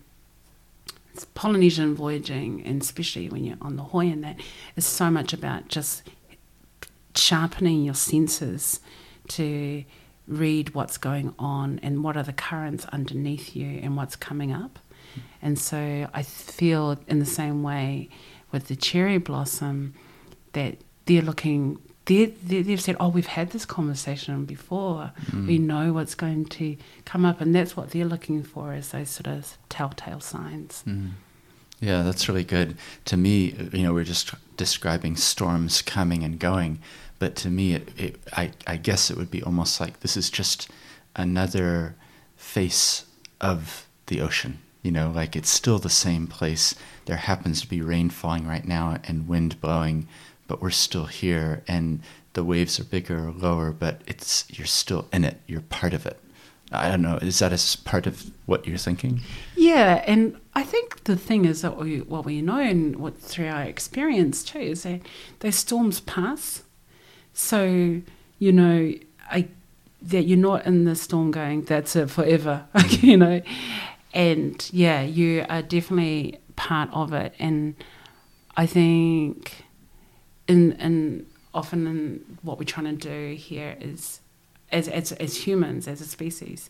Polynesian 1.36 1.96
voyaging, 1.96 2.64
and 2.66 2.82
especially 2.82 3.30
when 3.30 3.44
you're 3.44 3.58
on 3.62 3.76
the 3.76 3.84
hoe 3.84 4.00
and 4.00 4.24
that, 4.24 4.40
is 4.76 4.86
so 4.86 5.10
much 5.10 5.34
about 5.34 5.68
just 5.68 6.04
sharpening 7.16 7.84
your 7.84 7.94
senses 7.94 8.80
to 9.28 9.84
read 10.28 10.74
what's 10.74 10.98
going 10.98 11.34
on 11.38 11.80
and 11.84 12.04
what 12.04 12.16
are 12.16 12.24
the 12.24 12.34
currents 12.34 12.86
underneath 12.94 13.56
you 13.56 13.80
and 13.82 13.98
what's 13.98 14.16
coming 14.16 14.52
up. 14.52 14.80
And 15.42 15.60
so 15.60 16.08
I 16.14 16.24
feel 16.24 16.98
in 17.08 17.20
the 17.20 17.26
same 17.26 17.64
way 17.64 18.10
with 18.52 18.68
the 18.68 18.76
cherry 18.76 19.18
blossom 19.18 19.94
that 20.54 20.78
they're 21.06 21.22
looking, 21.22 21.80
they 22.06 22.26
they've 22.26 22.82
said, 22.82 22.98
oh, 23.00 23.10
we've 23.10 23.28
had 23.28 23.52
this 23.52 23.66
conversation 23.66 24.46
before. 24.46 25.12
Mm. 25.32 25.48
We 25.48 25.58
know 25.58 25.94
what's 25.94 26.16
going 26.16 26.46
to 26.46 26.78
come 27.06 27.26
up. 27.26 27.42
And 27.42 27.54
that's 27.54 27.78
what 27.78 27.92
they're 27.92 28.06
looking 28.06 28.44
for 28.44 28.74
is 28.74 28.90
those 28.90 29.10
sort 29.10 29.28
of 29.28 29.58
telltale 29.70 30.20
signs. 30.20 30.84
Mm. 30.88 31.12
Yeah, 31.80 32.04
that's 32.04 32.30
really 32.30 32.44
good. 32.44 32.78
To 33.06 33.18
me, 33.18 33.70
you 33.74 33.84
know, 33.84 33.94
we're 33.94 34.04
just 34.04 34.34
describing 34.56 35.16
storms 35.16 35.82
coming 35.82 36.24
and 36.24 36.38
going. 36.38 36.80
But 37.18 37.36
to 37.38 37.50
me, 37.50 37.74
it, 37.74 37.90
it, 38.00 38.16
I, 38.34 38.52
I 38.66 38.78
guess 38.78 39.10
it 39.12 39.18
would 39.18 39.32
be 39.32 39.44
almost 39.44 39.80
like 39.80 40.00
this 40.00 40.16
is 40.18 40.30
just 40.30 40.70
another 41.16 41.96
face 42.36 43.06
of 43.40 43.88
the 44.08 44.22
ocean. 44.22 44.60
You 44.84 44.92
know, 44.92 45.12
like 45.14 45.36
it's 45.36 45.50
still 45.50 45.78
the 45.78 45.90
same 45.90 46.26
place. 46.26 46.74
There 47.06 47.18
happens 47.18 47.62
to 47.62 47.68
be 47.68 47.82
rain 47.82 48.10
falling 48.10 48.48
right 48.48 48.66
now 48.66 48.98
and 49.04 49.28
wind 49.28 49.62
blowing, 49.62 50.08
but 50.52 50.62
we're 50.62 50.70
still 50.70 51.06
here. 51.06 51.64
And 51.66 52.02
the 52.34 52.44
waves 52.44 52.78
are 52.78 52.84
bigger 52.84 53.30
or 53.30 53.32
lower, 53.32 53.72
but 53.72 54.02
it's 54.06 54.44
you're 54.50 54.68
still 54.68 55.08
in 55.14 55.24
it. 55.24 55.40
You're 55.48 55.62
part 55.62 55.94
of 55.94 56.06
it. 56.06 56.20
I 56.74 56.90
don't 56.90 57.02
know. 57.02 57.20
Is 57.22 57.40
that 57.40 57.54
a 57.54 57.78
part 57.84 58.06
of 58.06 58.32
what 58.48 58.68
you're 58.68 58.78
thinking? 58.78 59.22
Yeah, 59.56 60.04
and 60.06 60.38
I 60.54 60.64
think 60.64 61.06
the 61.06 61.16
thing 61.16 61.46
is 61.46 61.62
that 61.62 61.78
we, 61.78 62.02
what 62.02 62.26
we 62.26 62.42
know 62.42 62.60
and 62.60 62.98
what 62.98 63.18
through 63.18 63.48
our 63.48 63.64
experience 63.64 64.44
too 64.44 64.60
is 64.60 64.84
that 64.84 65.00
those 65.40 65.56
storms 65.56 66.02
pass 66.02 66.64
so, 67.34 68.02
you 68.40 68.52
know, 68.52 68.94
I 69.30 69.48
that 70.02 70.24
you're 70.24 70.38
not 70.38 70.66
in 70.66 70.84
the 70.84 70.98
storm 70.98 71.32
going, 71.32 71.62
that's 71.62 71.96
it 71.96 72.10
forever, 72.10 72.66
mm-hmm. 72.76 73.06
you 73.06 73.16
know. 73.16 73.42
And 74.14 74.70
yeah, 74.74 75.02
you 75.02 75.46
are 75.48 75.62
definitely 75.62 76.40
part 76.58 76.90
of 76.92 77.14
it. 77.14 77.34
And 77.40 77.76
I 78.58 78.66
think 78.66 79.64
in 80.48 80.74
in 80.74 81.26
often 81.54 81.88
in 81.88 82.38
what 82.42 82.58
we're 82.58 82.66
trying 82.66 82.98
to 82.98 83.10
do 83.10 83.36
here 83.36 83.76
is 83.80 84.22
as 84.72 84.88
as, 84.88 85.12
as 85.14 85.46
humans, 85.46 85.88
as 85.88 86.02
a 86.02 86.06
species, 86.06 86.70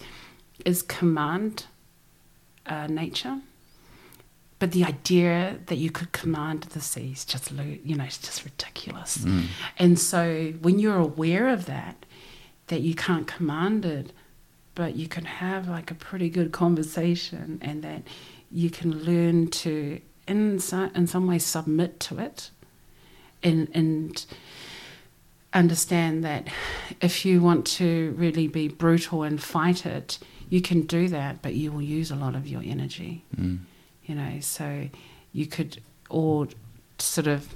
is 0.65 0.81
command 0.81 1.65
uh, 2.65 2.87
nature. 2.87 3.39
But 4.59 4.73
the 4.73 4.83
idea 4.83 5.57
that 5.65 5.77
you 5.77 5.89
could 5.89 6.11
command 6.11 6.63
the 6.63 6.81
seas 6.81 7.25
just, 7.25 7.51
you 7.51 7.95
know, 7.95 8.03
it's 8.03 8.19
just 8.19 8.45
ridiculous. 8.45 9.17
Mm. 9.17 9.45
And 9.79 9.97
so 9.97 10.53
when 10.61 10.77
you're 10.77 10.99
aware 10.99 11.49
of 11.49 11.65
that, 11.65 12.05
that 12.67 12.81
you 12.81 12.93
can't 12.93 13.25
command 13.25 13.85
it, 13.85 14.13
but 14.75 14.95
you 14.95 15.07
can 15.07 15.25
have 15.25 15.67
like 15.67 15.89
a 15.89 15.95
pretty 15.95 16.29
good 16.29 16.51
conversation 16.51 17.57
and 17.63 17.81
that 17.81 18.03
you 18.51 18.69
can 18.69 19.03
learn 19.03 19.47
to, 19.47 19.99
in 20.27 20.59
some, 20.59 20.91
in 20.93 21.07
some 21.07 21.25
way, 21.25 21.39
submit 21.39 21.99
to 22.01 22.19
it 22.19 22.51
and, 23.43 23.67
and 23.73 24.25
understand 25.53 26.23
that 26.23 26.47
if 27.01 27.25
you 27.25 27.41
want 27.41 27.65
to 27.67 28.13
really 28.17 28.47
be 28.47 28.67
brutal 28.67 29.23
and 29.23 29.41
fight 29.41 29.85
it, 29.85 30.19
you 30.49 30.61
can 30.61 30.81
do 30.81 31.07
that, 31.07 31.41
but 31.41 31.55
you 31.55 31.71
will 31.71 31.81
use 31.81 32.11
a 32.11 32.15
lot 32.15 32.35
of 32.35 32.47
your 32.47 32.61
energy. 32.65 33.23
Mm. 33.39 33.59
You 34.05 34.15
know, 34.15 34.39
so 34.41 34.89
you 35.33 35.45
could 35.45 35.81
or 36.09 36.47
sort 36.97 37.27
of 37.27 37.53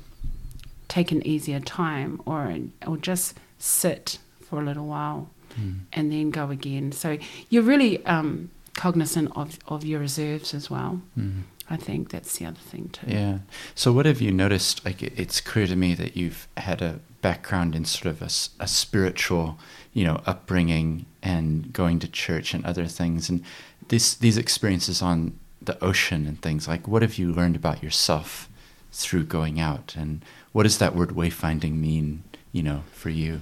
take 0.88 1.12
an 1.12 1.26
easier 1.26 1.60
time 1.60 2.22
or 2.26 2.56
or 2.88 2.98
just 2.98 3.38
sit 3.60 4.20
for 4.42 4.62
a 4.62 4.64
little 4.66 4.86
while 4.86 5.30
Mm. 5.60 5.80
and 5.94 6.12
then 6.12 6.32
go 6.32 6.50
again. 6.50 6.92
So 6.92 7.18
you're 7.50 7.64
really 7.64 8.06
um, 8.06 8.50
cognizant 8.74 9.32
of, 9.38 9.58
of 9.68 9.86
your 9.86 10.02
reserves 10.02 10.54
as 10.54 10.70
well. 10.70 11.02
Mm. 11.18 11.44
I 11.70 11.78
think 11.78 12.10
that's 12.10 12.38
the 12.38 12.46
other 12.46 12.60
thing 12.60 12.90
too. 12.90 13.08
Yeah. 13.08 13.40
So, 13.74 13.92
what 13.92 14.06
have 14.06 14.22
you 14.22 14.32
noticed? 14.32 14.86
Like, 14.86 15.02
it's 15.02 15.42
clear 15.42 15.66
to 15.68 15.76
me 15.76 15.96
that 15.96 16.16
you've 16.16 16.48
had 16.58 16.82
a 16.82 17.00
background 17.22 17.76
in 17.76 17.86
sort 17.86 18.06
of 18.06 18.22
a 18.22 18.68
spiritual, 18.68 19.58
you 19.94 20.04
know, 20.04 20.22
upbringing 20.28 21.08
and 21.24 21.74
going 21.74 22.00
to 22.00 22.08
church 22.08 22.54
and 22.54 22.64
other 22.66 22.86
things. 22.86 23.30
And 23.30 23.44
this 23.88 24.14
these 24.14 24.38
experiences 24.38 25.02
on 25.02 25.40
the 25.62 25.84
ocean 25.84 26.28
and 26.28 26.42
things 26.42 26.68
like, 26.68 26.88
what 26.88 27.02
have 27.02 27.18
you 27.18 27.32
learned 27.32 27.56
about 27.56 27.82
yourself 27.82 28.50
through 28.92 29.26
going 29.26 29.60
out? 29.60 29.96
And 29.98 30.24
what 30.52 30.64
does 30.64 30.78
that 30.78 30.96
word 30.96 31.10
wayfinding 31.10 31.74
mean, 31.74 32.24
you 32.52 32.64
know, 32.64 32.84
for 32.92 33.10
you? 33.10 33.42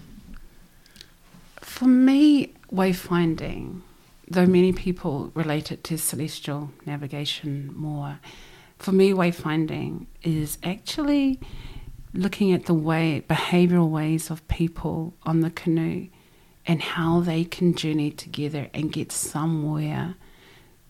For 1.57 1.85
me, 1.85 2.53
wayfinding, 2.71 3.81
though 4.27 4.45
many 4.45 4.71
people 4.71 5.31
relate 5.33 5.71
it 5.71 5.83
to 5.85 5.97
celestial 5.97 6.71
navigation 6.85 7.73
more, 7.75 8.19
for 8.77 8.91
me, 8.91 9.11
wayfinding 9.11 10.07
is 10.23 10.57
actually 10.63 11.39
looking 12.13 12.51
at 12.51 12.65
the 12.65 12.73
way, 12.73 13.23
behavioral 13.27 13.89
ways 13.89 14.29
of 14.29 14.47
people 14.47 15.13
on 15.23 15.39
the 15.39 15.49
canoe 15.49 16.07
and 16.65 16.81
how 16.81 17.19
they 17.19 17.43
can 17.43 17.73
journey 17.73 18.11
together 18.11 18.69
and 18.73 18.91
get 18.91 19.11
somewhere 19.11 20.15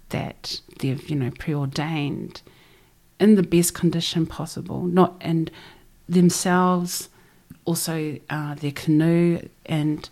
that 0.10 0.62
they've, 0.80 1.10
you 1.10 1.16
know, 1.16 1.32
preordained 1.32 2.42
in 3.20 3.36
the 3.36 3.44
best 3.44 3.74
condition 3.74 4.26
possible, 4.26 4.84
not 4.84 5.16
and 5.22 5.50
themselves, 6.08 7.10
also 7.66 8.20
uh, 8.30 8.56
their 8.56 8.72
canoe, 8.72 9.48
and 9.66 10.10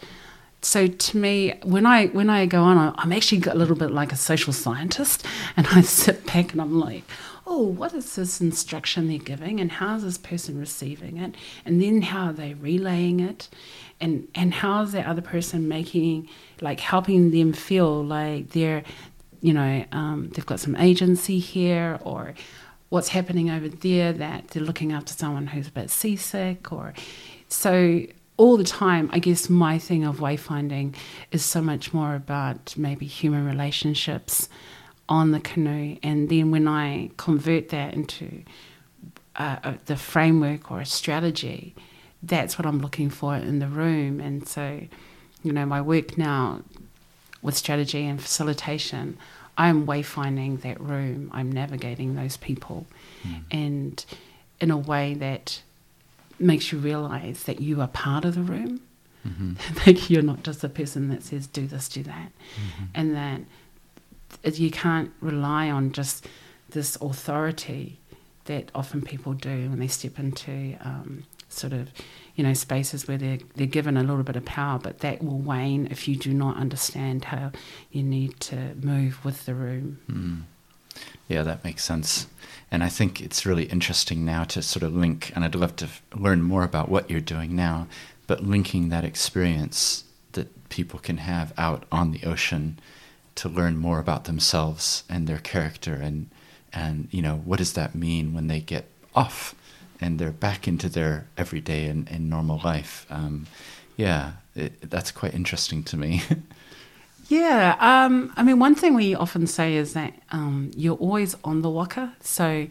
so 0.62 0.88
to 0.88 1.18
me, 1.18 1.54
when 1.64 1.86
I 1.86 2.08
when 2.08 2.30
I 2.30 2.46
go 2.46 2.62
on, 2.62 2.94
I'm 2.98 3.12
actually 3.12 3.42
a 3.50 3.56
little 3.56 3.76
bit 3.76 3.92
like 3.92 4.12
a 4.12 4.16
social 4.16 4.54
scientist, 4.54 5.26
and 5.58 5.68
I 5.68 5.82
sit 5.82 6.26
back 6.26 6.52
and 6.52 6.62
I'm 6.62 6.80
like, 6.80 7.04
oh, 7.48 7.64
what 7.64 7.94
is 7.94 8.16
this 8.16 8.40
instruction 8.40 9.08
they're 9.08 9.18
giving, 9.18 9.60
and 9.60 9.72
how 9.72 9.96
is 9.96 10.04
this 10.04 10.18
person 10.20 10.60
receiving 10.60 11.18
it, 11.18 11.36
and 11.66 11.82
then 11.82 12.04
how 12.04 12.28
are 12.28 12.34
they 12.34 12.54
relaying 12.54 13.20
it, 13.20 13.50
and 14.00 14.28
and 14.36 14.54
how 14.54 14.84
is 14.84 14.92
that 14.92 15.08
other 15.08 15.22
person 15.22 15.68
making 15.68 16.30
like 16.62 16.80
helping 16.80 17.32
them 17.32 17.54
feel 17.54 18.04
like 18.04 18.52
they're, 18.52 18.84
you 19.42 19.54
know, 19.54 19.84
um, 19.92 20.30
they've 20.34 20.46
got 20.46 20.60
some 20.60 20.76
agency 20.76 21.40
here, 21.40 22.00
or 22.04 22.36
what's 22.90 23.08
happening 23.08 23.50
over 23.50 23.68
there 23.68 24.14
that 24.14 24.50
they're 24.50 24.62
looking 24.62 24.92
after 24.92 25.12
someone 25.14 25.48
who's 25.48 25.70
a 25.70 25.72
bit 25.72 25.90
seasick, 25.90 26.72
or 26.72 26.94
so 27.50 28.06
all 28.38 28.58
the 28.58 28.64
time, 28.64 29.10
I 29.14 29.20
guess 29.20 29.50
my 29.50 29.78
thing 29.78 30.04
of 30.04 30.18
wayfinding 30.18 30.96
is 31.32 31.44
so 31.46 31.62
much 31.62 31.94
more 31.94 32.16
about 32.16 32.76
maybe 32.78 33.06
human 33.06 33.46
relationships 33.46 34.50
on 35.10 35.32
the 35.32 35.40
canoe, 35.40 35.98
and 36.02 36.30
then 36.30 36.52
when 36.52 36.68
I 36.68 37.12
convert 37.18 37.70
that 37.70 37.94
into 37.94 38.44
uh, 39.36 39.58
uh, 39.64 39.74
the 39.86 39.98
framework 39.98 40.72
or 40.72 40.80
a 40.80 40.86
strategy, 40.86 41.76
that's 42.24 42.58
what 42.58 42.66
I'm 42.66 42.80
looking 42.80 43.10
for 43.10 43.36
in 43.36 43.60
the 43.60 43.68
room. 43.68 44.20
And 44.22 44.48
so, 44.48 44.82
you 45.44 45.52
know, 45.52 45.66
my 45.66 45.82
work 45.82 46.18
now 46.18 46.62
with 47.42 47.58
strategy 47.58 48.06
and 48.06 48.22
facilitation, 48.22 49.18
I'm 49.58 49.86
wayfinding 49.86 50.62
that 50.62 50.80
room. 50.80 51.30
I'm 51.34 51.52
navigating 51.52 52.16
those 52.16 52.38
people, 52.38 52.88
and 53.52 54.04
in 54.62 54.72
a 54.72 54.78
way 54.78 55.14
that 55.16 55.62
makes 56.40 56.72
you 56.72 56.78
realize 56.80 57.44
that 57.44 57.62
you 57.62 57.82
are 57.82 57.88
part 57.88 58.26
of 58.26 58.36
the 58.36 58.42
room. 58.42 58.82
hmm 59.24 59.54
like 59.86 60.10
you're 60.10 60.22
not 60.22 60.44
just 60.44 60.62
the 60.62 60.70
person 60.70 61.10
that 61.10 61.24
says 61.24 61.48
do 61.48 61.68
this, 61.68 61.90
do 61.90 62.04
that, 62.04 62.32
and 62.96 63.16
that 63.16 64.60
you 64.60 64.72
can't 64.72 65.12
rely 65.22 65.70
on 65.70 65.92
just 65.92 66.28
this 66.70 66.96
authority 67.02 68.00
that 68.46 68.72
often 68.74 69.02
people 69.02 69.34
do 69.34 69.70
when 69.70 69.80
they 69.80 69.88
step 69.88 70.18
into 70.18 70.76
um, 70.82 71.24
sort 71.50 71.74
of 71.74 71.90
you 72.36 72.44
know 72.44 72.54
spaces 72.54 73.08
where 73.08 73.18
they're 73.18 73.40
they're 73.56 73.68
given 73.68 73.98
a 73.98 74.02
little 74.02 74.24
bit 74.24 74.36
of 74.36 74.46
power, 74.46 74.80
but 74.80 75.00
that 75.00 75.24
will 75.24 75.38
wane 75.40 75.88
if 75.92 76.08
you 76.08 76.16
do 76.16 76.34
not 76.34 76.58
understand 76.58 77.26
how 77.26 77.52
you 77.92 78.02
need 78.04 78.40
to 78.40 78.74
move 78.82 79.24
with 79.24 79.46
the 79.46 79.54
room. 79.54 80.00
Mm. 80.10 80.42
Yeah, 81.28 81.44
that 81.44 81.64
makes 81.64 81.84
sense. 81.84 82.28
And 82.72 82.84
I 82.84 82.90
think 82.90 83.20
it's 83.20 83.46
really 83.46 83.66
interesting 83.66 84.24
now 84.24 84.46
to 84.46 84.62
sort 84.62 84.84
of 84.84 84.96
link, 84.96 85.32
and 85.36 85.44
I'd 85.44 85.56
love 85.56 85.76
to 85.78 85.86
f- 85.86 86.02
learn 86.16 86.42
more 86.42 86.64
about 86.64 86.88
what 86.88 87.10
you're 87.10 87.20
doing 87.20 87.54
now, 87.56 87.88
but 88.28 88.44
linking 88.44 88.90
that 88.90 89.04
experience 89.04 90.06
that 90.32 90.70
people 90.70 90.98
can 91.00 91.18
have 91.18 91.54
out 91.58 91.84
on 91.92 92.12
the 92.12 92.24
ocean 92.26 92.80
to 93.36 93.50
learn 93.50 93.78
more 93.78 94.00
about 94.00 94.24
themselves 94.24 95.04
and 95.10 95.28
their 95.28 95.38
character 95.38 95.96
and 95.96 96.30
and 96.74 97.08
you 97.12 97.22
know 97.22 97.42
what 97.44 97.58
does 97.58 97.74
that 97.74 97.94
mean 97.96 98.34
when 98.34 98.48
they 98.48 98.60
get 98.62 98.86
off 99.14 99.54
and 100.00 100.18
they're 100.18 100.32
back 100.32 100.68
into 100.68 100.88
their 100.88 101.28
everyday 101.38 101.86
and, 101.88 102.10
and 102.10 102.30
normal 102.30 102.62
life? 102.64 103.06
Um, 103.10 103.48
yeah 103.98 104.34
it, 104.56 104.90
that's 104.90 105.12
quite 105.12 105.34
interesting 105.34 105.84
to 105.84 105.98
me 105.98 106.24
Yeah, 107.32 107.78
um, 107.80 108.34
I 108.36 108.44
mean, 108.44 108.60
one 108.60 108.76
thing 108.76 108.94
we 108.94 109.16
often 109.16 109.48
say 109.48 109.76
is 109.76 109.94
that 109.94 110.14
um, 110.34 110.70
you're 110.76 110.98
always 110.98 111.34
on 111.46 111.62
the 111.62 111.70
waka, 111.70 112.14
so 112.20 112.68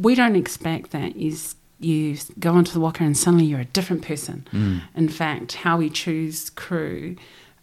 we 0.00 0.16
don't 0.16 0.34
expect 0.34 0.90
that 0.90 1.14
you 1.14 1.36
you 1.78 2.18
go 2.40 2.54
onto 2.54 2.72
the 2.72 2.80
waka 2.80 3.04
and 3.04 3.16
suddenly 3.16 3.44
you're 3.44 3.60
a 3.60 3.66
different 3.66 4.02
person. 4.02 4.48
Mm. 4.52 4.82
In 4.96 5.08
fact, 5.08 5.54
how 5.54 5.76
we 5.76 5.88
choose 5.88 6.50
crew 6.50 7.14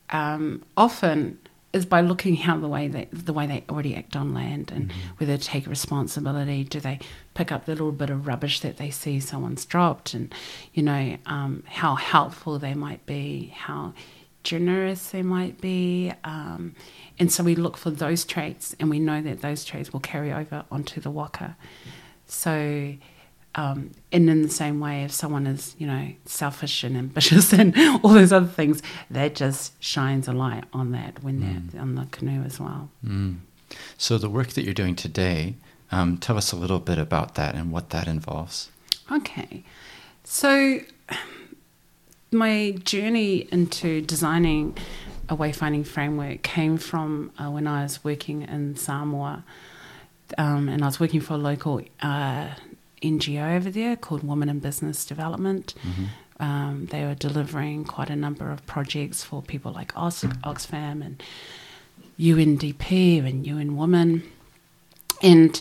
um, 0.10 0.64
often 0.78 1.38
is 1.74 1.86
by 1.86 2.00
looking 2.00 2.38
how 2.38 2.58
the 2.58 2.70
way 2.70 2.88
they 2.88 3.10
the 3.12 3.34
way 3.34 3.46
they 3.46 3.66
already 3.70 3.94
act 3.94 4.16
on 4.16 4.34
land 4.34 4.72
and 4.74 4.94
whether 5.18 5.36
they 5.36 5.44
take 5.44 5.68
responsibility. 5.68 6.64
Do 6.64 6.80
they 6.80 7.00
pick 7.34 7.52
up 7.52 7.66
the 7.66 7.74
little 7.74 7.92
bit 7.92 8.10
of 8.10 8.26
rubbish 8.26 8.62
that 8.62 8.78
they 8.78 8.90
see 8.90 9.20
someone's 9.20 9.66
dropped, 9.66 10.14
and 10.14 10.34
you 10.74 10.82
know 10.82 11.18
um, 11.26 11.64
how 11.68 11.96
helpful 11.96 12.58
they 12.58 12.74
might 12.74 13.06
be, 13.06 13.54
how 13.54 13.94
generous 14.48 15.10
they 15.10 15.22
might 15.22 15.60
be. 15.60 16.14
Um, 16.24 16.74
and 17.20 17.32
so 17.32 17.44
we 17.44 17.56
look 17.56 17.76
for 17.76 17.92
those 17.92 18.24
traits, 18.24 18.76
and 18.80 18.90
we 18.90 19.00
know 19.00 19.22
that 19.22 19.42
those 19.42 19.66
traits 19.66 19.92
will 19.92 20.00
carry 20.00 20.32
over 20.32 20.64
onto 20.72 21.02
the 21.02 21.12
waka. 21.12 21.58
So, 22.28 22.96
um, 23.56 23.92
and 24.12 24.30
in 24.30 24.42
the 24.44 24.50
same 24.50 24.80
way, 24.80 25.04
if 25.04 25.12
someone 25.12 25.46
is, 25.48 25.76
you 25.78 25.86
know, 25.86 26.14
selfish 26.26 26.84
and 26.86 26.96
ambitious 26.96 27.52
and 27.60 27.76
all 28.02 28.12
those 28.14 28.32
other 28.32 28.48
things, 28.48 28.82
that 29.12 29.36
just 29.36 29.74
shines 29.84 30.28
a 30.30 30.34
light 30.34 30.64
on 30.72 30.92
that 30.92 31.22
when 31.22 31.42
they're 31.42 31.82
on 31.82 31.96
the 31.96 32.06
canoe 32.06 32.44
as 32.44 32.60
well. 32.60 32.90
Mm. 33.06 33.40
So 33.98 34.18
the 34.18 34.30
work 34.30 34.50
that 34.50 34.64
you're 34.64 34.74
doing 34.74 34.96
today, 34.96 35.56
um, 35.92 36.18
tell 36.18 36.38
us 36.38 36.54
a 36.54 36.56
little 36.56 36.80
bit 36.80 36.98
about 36.98 37.36
that 37.36 37.54
and 37.54 37.72
what 37.72 37.90
that 37.90 38.08
involves. 38.08 38.72
Okay. 39.12 39.64
So, 40.24 40.80
my 42.32 42.72
journey 42.84 43.48
into 43.52 44.02
designing 44.02 44.78
a 45.30 45.36
wayfinding 45.36 45.86
framework 45.86 46.42
came 46.42 46.78
from 46.78 47.32
uh, 47.38 47.50
when 47.50 47.68
I 47.68 47.84
was 47.84 48.04
working 48.04 48.44
in 48.44 48.76
Samoa. 48.76 49.44
Um, 50.38 50.68
and 50.68 50.84
I 50.84 50.88
was 50.88 51.00
working 51.00 51.22
for 51.22 51.36
a 51.36 51.38
local 51.38 51.82
uh, 52.02 52.50
NGO 53.02 53.56
over 53.56 53.70
there 53.70 53.96
called 53.96 54.24
Women 54.28 54.50
in 54.50 54.60
Business 54.60 55.06
Development. 55.06 55.74
Um, 56.40 56.88
they 56.92 57.04
were 57.06 57.16
delivering 57.16 57.86
quite 57.86 58.10
a 58.10 58.16
number 58.16 58.52
of 58.52 58.66
projects 58.66 59.24
for 59.24 59.42
people 59.42 59.72
like 59.72 59.96
Ox- 59.98 60.24
Oxfam 60.24 61.04
and 61.06 61.24
UNDP 62.20 63.26
and 63.26 63.46
UN 63.48 63.78
Women. 63.78 64.24
And 65.22 65.60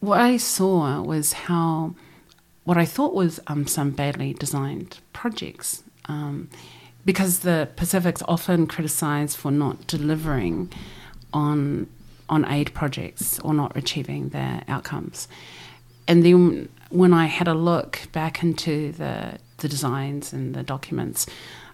what 0.00 0.20
I 0.20 0.36
saw 0.36 1.00
was 1.02 1.32
how 1.32 1.94
what 2.64 2.76
I 2.78 2.84
thought 2.86 3.14
was 3.14 3.40
um, 3.46 3.66
some 3.66 3.90
badly 3.90 4.32
designed 4.34 4.98
projects. 5.12 5.82
Um, 6.06 6.48
because 7.04 7.40
the 7.40 7.68
Pacific's 7.76 8.22
often 8.26 8.66
criticised 8.66 9.36
for 9.36 9.50
not 9.50 9.86
delivering 9.86 10.72
on 11.32 11.86
on 12.28 12.44
aid 12.50 12.72
projects 12.72 13.38
or 13.40 13.52
not 13.52 13.76
achieving 13.76 14.30
their 14.30 14.64
outcomes. 14.66 15.28
And 16.08 16.24
then 16.24 16.70
when 16.88 17.12
I 17.12 17.26
had 17.26 17.48
a 17.48 17.54
look 17.54 18.08
back 18.12 18.42
into 18.42 18.92
the 18.92 19.38
the 19.58 19.68
designs 19.68 20.32
and 20.32 20.54
the 20.54 20.62
documents, 20.62 21.26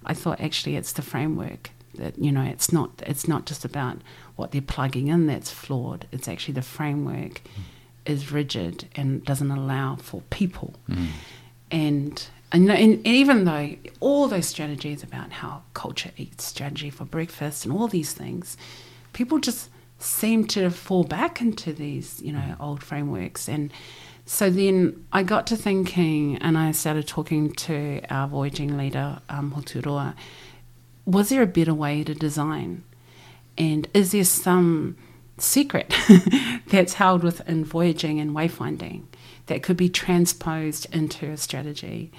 I 0.05 0.14
thought 0.14 0.41
actually 0.41 0.76
it's 0.76 0.93
the 0.93 1.03
framework 1.03 1.70
that 1.95 2.18
you 2.18 2.33
know 2.33 2.43
it's 2.43 2.72
not 2.72 3.03
it's 3.07 3.28
not 3.28 3.47
just 3.47 3.64
about 3.64 3.99
what 4.37 4.53
they're 4.53 4.62
plugging 4.62 5.09
in 5.09 5.26
that's 5.26 5.51
flawed. 5.51 6.07
It's 6.12 6.28
actually 6.28 6.55
the 6.55 6.62
framework 6.62 7.43
mm. 7.43 7.62
is 8.07 8.33
rigid 8.33 8.89
and 8.97 9.24
doesn't 9.24 9.51
allow 9.51 9.97
for 9.97 10.22
people. 10.31 10.74
Mm. 10.89 11.07
And 11.70 12.26
and, 12.53 12.70
and, 12.70 13.07
even 13.07 13.44
though 13.44 13.76
all 14.01 14.26
those 14.26 14.46
strategies 14.46 15.03
about 15.03 15.30
how 15.30 15.62
culture 15.74 16.11
eats 16.16 16.44
strategy 16.44 16.90
for 16.90 17.05
breakfast 17.05 17.64
and 17.64 17.72
all 17.72 17.86
these 17.86 18.12
things, 18.12 18.57
people 19.12 19.38
just 19.38 19.70
seem 19.98 20.46
to 20.46 20.70
fall 20.70 21.05
back 21.05 21.40
into 21.40 21.72
these, 21.72 22.20
you 22.22 22.32
know, 22.32 22.57
old 22.59 22.82
frameworks. 22.82 23.48
And 23.48 23.72
so 24.24 24.51
then 24.51 25.07
I 25.12 25.22
got 25.22 25.46
to 25.48 25.57
thinking, 25.57 26.38
and 26.38 26.57
I 26.57 26.72
started 26.72 27.07
talking 27.07 27.53
to 27.53 28.01
our 28.11 28.26
voyaging 28.26 28.76
leader, 28.76 29.20
um, 29.28 29.53
Hoturoa, 29.53 30.14
was 31.05 31.28
there 31.28 31.42
a 31.42 31.46
better 31.46 31.74
way 31.74 32.05
to 32.05 32.14
design? 32.14 32.84
And 33.59 33.88
is 33.92 34.12
there 34.12 34.24
some 34.24 34.96
secret 35.38 35.94
that's 36.68 36.94
held 36.94 37.22
within 37.22 37.64
voyaging 37.64 38.20
and 38.20 38.30
wayfinding 38.34 39.05
that 39.46 39.62
could 39.62 39.76
be 39.76 39.88
transposed 39.88 40.86
into 40.94 41.26
a 41.30 41.36
strategy? 41.36 42.12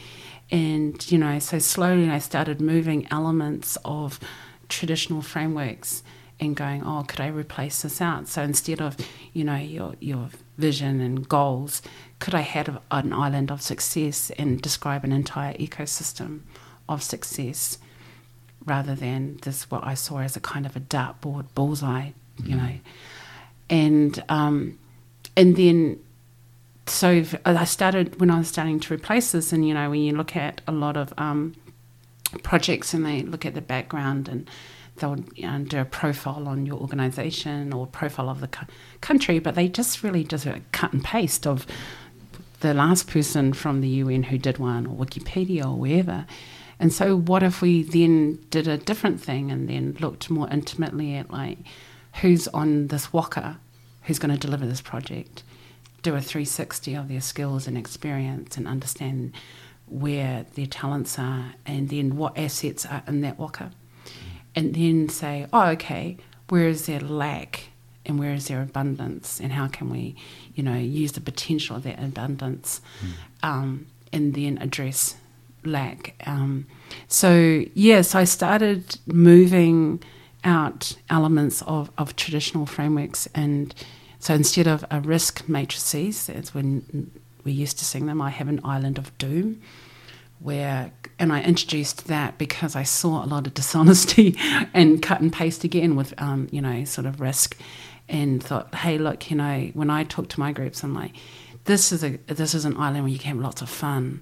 And, 0.51 1.09
you 1.11 1.17
know, 1.17 1.39
so 1.39 1.59
slowly 1.59 2.09
I 2.09 2.19
started 2.19 2.59
moving 2.59 3.07
elements 3.09 3.77
of 3.85 4.19
traditional 4.67 5.21
frameworks 5.21 6.03
and 6.39 6.55
going, 6.55 6.83
oh, 6.83 7.03
could 7.07 7.21
I 7.21 7.27
replace 7.27 7.83
this 7.83 8.01
out? 8.01 8.27
So 8.27 8.41
instead 8.41 8.81
of, 8.81 8.97
you 9.31 9.43
know, 9.43 9.55
your, 9.55 9.93
your 9.99 10.29
vision 10.57 10.99
and 10.99 11.29
goals, 11.29 11.81
could 12.19 12.35
I 12.35 12.41
have 12.41 12.81
an 12.89 13.13
island 13.13 13.51
of 13.51 13.61
success 13.61 14.31
and 14.31 14.61
describe 14.61 15.03
an 15.03 15.11
entire 15.11 15.53
ecosystem 15.53 16.41
of 16.89 17.03
success 17.03 17.77
rather 18.65 18.95
than 18.95 19.37
this, 19.43 19.69
what 19.71 19.85
I 19.85 19.93
saw 19.93 20.19
as 20.19 20.35
a 20.35 20.39
kind 20.39 20.65
of 20.65 20.75
a 20.75 20.79
dartboard 20.79 21.45
bullseye, 21.55 22.09
mm-hmm. 22.09 22.49
you 22.49 22.55
know? 22.55 22.73
And, 23.69 24.23
um, 24.27 24.79
and 25.37 25.55
then 25.55 25.99
so 26.91 27.23
I 27.45 27.65
started 27.65 28.19
when 28.19 28.29
I 28.29 28.37
was 28.37 28.47
starting 28.47 28.79
to 28.81 28.93
replace 28.93 29.31
this, 29.31 29.53
and 29.53 29.67
you 29.67 29.73
know, 29.73 29.89
when 29.89 30.01
you 30.01 30.15
look 30.15 30.35
at 30.35 30.61
a 30.67 30.71
lot 30.71 30.97
of 30.97 31.13
um, 31.17 31.55
projects 32.43 32.93
and 32.93 33.05
they 33.05 33.21
look 33.23 33.45
at 33.45 33.53
the 33.53 33.61
background 33.61 34.27
and 34.27 34.49
they'll 34.97 35.23
you 35.35 35.49
know, 35.49 35.59
do 35.59 35.79
a 35.79 35.85
profile 35.85 36.47
on 36.47 36.65
your 36.65 36.77
organization 36.77 37.73
or 37.73 37.87
profile 37.87 38.29
of 38.29 38.39
the 38.39 38.47
co- 38.47 38.67
country, 39.01 39.39
but 39.39 39.55
they 39.55 39.67
just 39.67 40.03
really 40.03 40.23
just 40.23 40.45
a 40.45 40.61
cut 40.71 40.93
and 40.93 41.03
paste 41.03 41.47
of 41.47 41.65
the 42.59 42.73
last 42.73 43.07
person 43.07 43.53
from 43.53 43.81
the 43.81 43.87
UN 43.87 44.23
who 44.23 44.37
did 44.37 44.57
one 44.57 44.85
or 44.85 45.05
Wikipedia 45.05 45.65
or 45.65 45.77
wherever. 45.77 46.25
And 46.79 46.93
so, 46.93 47.15
what 47.15 47.43
if 47.43 47.61
we 47.61 47.83
then 47.83 48.39
did 48.49 48.67
a 48.67 48.77
different 48.77 49.21
thing 49.21 49.51
and 49.51 49.69
then 49.69 49.97
looked 49.99 50.29
more 50.29 50.49
intimately 50.49 51.15
at 51.15 51.31
like 51.31 51.59
who's 52.21 52.47
on 52.49 52.87
this 52.87 53.13
waka, 53.13 53.59
who's 54.03 54.19
going 54.19 54.33
to 54.33 54.39
deliver 54.39 54.65
this 54.65 54.81
project? 54.81 55.43
Do 56.01 56.15
a 56.15 56.21
360 56.21 56.95
of 56.95 57.09
their 57.09 57.21
skills 57.21 57.67
and 57.67 57.77
experience 57.77 58.57
and 58.57 58.67
understand 58.67 59.33
where 59.87 60.45
their 60.55 60.65
talents 60.65 61.19
are 61.19 61.53
and 61.65 61.89
then 61.89 62.15
what 62.15 62.37
assets 62.37 62.85
are 62.85 63.03
in 63.07 63.21
that 63.21 63.37
waka. 63.37 63.71
And 64.55 64.73
then 64.73 65.09
say, 65.09 65.47
oh, 65.53 65.67
okay, 65.69 66.17
where 66.49 66.67
is 66.67 66.85
their 66.85 66.99
lack 66.99 67.69
and 68.05 68.19
where 68.19 68.33
is 68.33 68.47
their 68.47 68.61
abundance 68.61 69.39
and 69.39 69.51
how 69.51 69.67
can 69.67 69.89
we, 69.89 70.15
you 70.55 70.63
know, 70.63 70.77
use 70.77 71.13
the 71.13 71.21
potential 71.21 71.75
of 71.75 71.83
that 71.83 72.01
abundance 72.01 72.81
mm. 73.01 73.47
um, 73.47 73.87
and 74.11 74.33
then 74.33 74.57
address 74.57 75.15
lack. 75.63 76.15
Um, 76.25 76.67
so, 77.07 77.63
yes, 77.73 78.15
I 78.15 78.23
started 78.23 78.97
moving 79.05 80.01
out 80.43 80.95
elements 81.09 81.61
of, 81.63 81.91
of 81.97 82.15
traditional 82.15 82.65
frameworks 82.65 83.27
and 83.35 83.73
so 84.21 84.35
instead 84.35 84.67
of 84.67 84.85
a 84.91 85.01
risk 85.01 85.49
matrices, 85.49 86.27
that's 86.27 86.53
when 86.53 87.11
we 87.43 87.51
used 87.51 87.79
to 87.79 87.85
sing 87.85 88.05
them, 88.05 88.21
I 88.21 88.29
have 88.29 88.47
an 88.47 88.61
island 88.63 88.99
of 88.99 89.17
doom. 89.17 89.61
Where 90.37 90.91
and 91.19 91.31
I 91.31 91.41
introduced 91.43 92.07
that 92.07 92.39
because 92.39 92.75
I 92.75 92.81
saw 92.81 93.23
a 93.23 93.27
lot 93.27 93.45
of 93.45 93.53
dishonesty 93.53 94.35
and 94.73 95.01
cut 95.01 95.21
and 95.21 95.31
paste 95.31 95.63
again 95.63 95.95
with 95.95 96.13
um, 96.19 96.47
you 96.51 96.61
know 96.61 96.83
sort 96.83 97.05
of 97.05 97.21
risk, 97.21 97.57
and 98.09 98.43
thought, 98.43 98.73
hey, 98.75 98.97
look, 98.97 99.29
you 99.29 99.37
know, 99.37 99.69
when 99.73 99.89
I 99.89 100.03
talk 100.03 100.29
to 100.29 100.39
my 100.39 100.51
groups, 100.51 100.83
I'm 100.83 100.95
like, 100.95 101.13
this 101.65 101.91
is 101.91 102.03
a 102.03 102.17
this 102.27 102.53
is 102.53 102.65
an 102.65 102.77
island 102.77 103.03
where 103.03 103.13
you 103.13 103.19
can 103.19 103.35
have 103.35 103.43
lots 103.43 103.61
of 103.61 103.69
fun, 103.69 104.21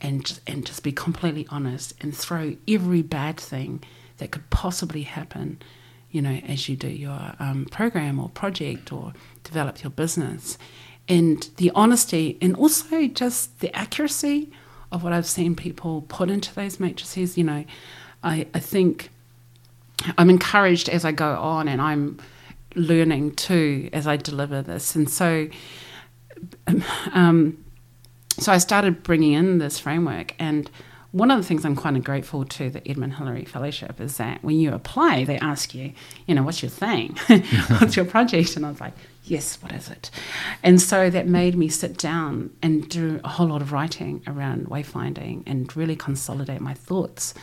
and 0.00 0.40
and 0.46 0.64
just 0.64 0.82
be 0.82 0.92
completely 0.92 1.46
honest 1.50 1.94
and 2.00 2.16
throw 2.16 2.56
every 2.68 3.02
bad 3.02 3.36
thing 3.36 3.82
that 4.18 4.30
could 4.30 4.48
possibly 4.50 5.02
happen 5.02 5.60
you 6.10 6.20
know, 6.20 6.40
as 6.46 6.68
you 6.68 6.76
do 6.76 6.88
your 6.88 7.34
um, 7.38 7.66
program 7.70 8.18
or 8.18 8.28
project 8.30 8.92
or 8.92 9.12
develop 9.44 9.82
your 9.82 9.90
business. 9.90 10.58
And 11.08 11.48
the 11.56 11.70
honesty 11.74 12.38
and 12.40 12.56
also 12.56 13.06
just 13.08 13.60
the 13.60 13.74
accuracy 13.76 14.50
of 14.92 15.04
what 15.04 15.12
I've 15.12 15.26
seen 15.26 15.54
people 15.54 16.02
put 16.02 16.30
into 16.30 16.54
those 16.54 16.80
matrices, 16.80 17.38
you 17.38 17.44
know, 17.44 17.64
I, 18.22 18.46
I 18.54 18.58
think 18.58 19.10
I'm 20.18 20.30
encouraged 20.30 20.88
as 20.88 21.04
I 21.04 21.12
go 21.12 21.36
on 21.36 21.68
and 21.68 21.80
I'm 21.80 22.18
learning 22.74 23.34
too 23.34 23.90
as 23.92 24.06
I 24.06 24.16
deliver 24.16 24.62
this. 24.62 24.94
And 24.94 25.08
so, 25.08 25.48
um, 27.12 27.62
so 28.38 28.52
I 28.52 28.58
started 28.58 29.02
bringing 29.02 29.32
in 29.32 29.58
this 29.58 29.78
framework 29.78 30.34
and 30.38 30.70
one 31.12 31.30
of 31.30 31.38
the 31.38 31.44
things 31.44 31.64
I'm 31.64 31.74
of 31.76 32.04
grateful 32.04 32.44
to 32.44 32.70
the 32.70 32.88
Edmund 32.88 33.14
Hillary 33.14 33.44
Fellowship 33.44 34.00
is 34.00 34.16
that 34.18 34.44
when 34.44 34.60
you 34.60 34.72
apply, 34.72 35.24
they 35.24 35.38
ask 35.38 35.74
you, 35.74 35.92
you 36.26 36.34
know, 36.36 36.42
what's 36.44 36.62
your 36.62 36.70
thing? 36.70 37.16
what's 37.78 37.96
your 37.96 38.04
project? 38.04 38.56
And 38.56 38.64
I 38.64 38.70
was 38.70 38.80
like, 38.80 38.92
yes, 39.24 39.60
what 39.60 39.72
is 39.72 39.90
it? 39.90 40.10
And 40.62 40.80
so 40.80 41.10
that 41.10 41.26
made 41.26 41.56
me 41.56 41.68
sit 41.68 41.96
down 41.96 42.50
and 42.62 42.88
do 42.88 43.20
a 43.24 43.28
whole 43.28 43.48
lot 43.48 43.60
of 43.60 43.72
writing 43.72 44.22
around 44.28 44.66
wayfinding 44.66 45.42
and 45.46 45.76
really 45.76 45.96
consolidate 45.96 46.60
my 46.60 46.74
thoughts. 46.74 47.34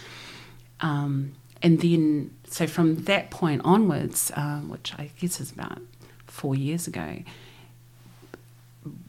Um, 0.79 1.33
and 1.61 1.81
then, 1.81 2.33
so 2.49 2.67
from 2.67 3.03
that 3.03 3.31
point 3.31 3.61
onwards, 3.65 4.31
um, 4.35 4.69
which 4.69 4.93
I 4.97 5.09
guess 5.19 5.41
is 5.41 5.51
about 5.51 5.81
four 6.25 6.55
years 6.55 6.87
ago, 6.87 7.23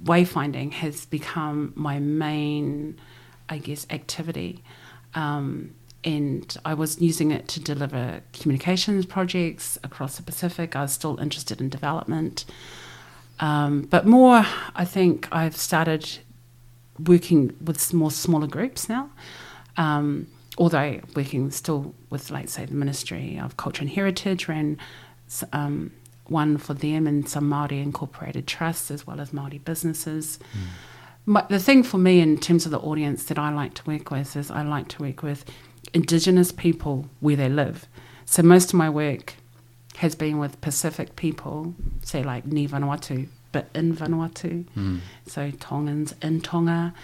wayfinding 0.03 0.73
has 0.73 1.07
become 1.07 1.73
my 1.77 2.01
main 2.01 2.99
I 3.49 3.59
guess, 3.59 3.87
activity. 3.91 4.63
Um, 5.15 5.75
and 6.05 6.57
I 6.65 6.75
was 6.75 7.01
using 7.01 7.31
it 7.33 7.49
to 7.49 7.61
deliver 7.61 8.23
communications 8.33 9.05
projects 9.05 9.79
across 9.83 10.17
the 10.17 10.23
Pacific. 10.23 10.77
I 10.77 10.83
was 10.83 10.93
still 10.93 11.19
interested 11.19 11.61
in 11.61 11.69
development. 11.69 12.45
Um, 13.41 13.83
but 13.83 14.07
more, 14.07 14.45
I 14.75 14.85
think 14.85 15.29
I've 15.33 15.57
started 15.57 16.19
working 17.05 17.55
with 17.65 17.93
more 17.93 18.11
smaller 18.11 18.47
groups 18.47 18.89
now. 18.89 19.11
Um, 19.77 20.29
although 20.57 21.01
working 21.15 21.51
still 21.51 21.95
with, 22.11 22.31
like, 22.31 22.49
say, 22.49 22.65
the 22.65 22.75
Ministry 22.75 23.39
of 23.39 23.57
Culture 23.57 23.83
and 23.83 23.91
Heritage, 23.91 24.49
ran 24.49 24.79
um, 25.53 25.93
one 26.27 26.59
for 26.59 26.75
them 26.75 27.07
and 27.07 27.29
some 27.29 27.49
Māori 27.51 27.83
incorporated 27.83 28.47
trusts 28.47 28.91
as 28.91 29.07
well 29.07 29.21
as 29.21 29.31
Māori 29.31 29.65
businesses. 29.65 30.39
Mm 30.53 30.61
my, 31.29 31.45
the 31.49 31.59
thing 31.59 31.83
for 31.83 31.99
me 31.99 32.21
in 32.21 32.39
terms 32.39 32.65
of 32.65 32.73
the 32.73 32.79
audience 32.79 33.25
that 33.25 33.39
I 33.39 33.53
like 33.53 33.75
to 33.75 33.85
work 33.85 34.11
with 34.11 34.35
is 34.35 34.51
I 34.51 34.63
like 34.63 34.89
to 34.89 35.03
work 35.03 35.23
with 35.23 35.45
Indigenous 35.93 36.53
people 36.53 37.09
where 37.21 37.37
they 37.37 37.51
live. 37.51 37.87
So 38.25 38.43
most 38.43 38.71
of 38.71 38.75
my 38.75 38.89
work 38.89 39.35
has 39.97 40.15
been 40.15 40.39
with 40.39 40.59
Pacific 40.63 41.17
people, 41.17 41.75
say 42.03 42.23
like 42.23 42.47
Ni 42.47 42.67
Vanuatu, 42.67 43.29
but 43.53 43.69
in 43.75 43.95
Vanuatu. 43.95 44.65
Mm. 44.77 45.01
So 45.27 45.51
Tongans 45.51 46.15
in 46.23 46.41
Tonga. 46.41 46.95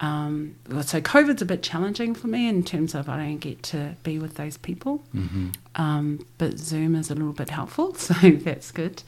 Um, 0.00 0.56
so 0.82 1.00
COVID's 1.00 1.42
a 1.42 1.44
bit 1.44 1.62
challenging 1.62 2.14
for 2.14 2.26
me 2.26 2.48
in 2.48 2.64
terms 2.64 2.96
of 2.96 3.08
I 3.08 3.16
don't 3.18 3.38
get 3.38 3.62
to 3.64 3.94
be 4.02 4.18
with 4.18 4.34
those 4.34 4.56
people. 4.56 5.04
Mm-hmm. 5.14 5.50
Um, 5.76 6.26
but 6.38 6.58
Zoom 6.58 6.96
is 6.96 7.10
a 7.10 7.14
little 7.14 7.32
bit 7.32 7.50
helpful, 7.50 7.94
so 7.96 8.14
that's 8.14 8.72
good. 8.72 9.04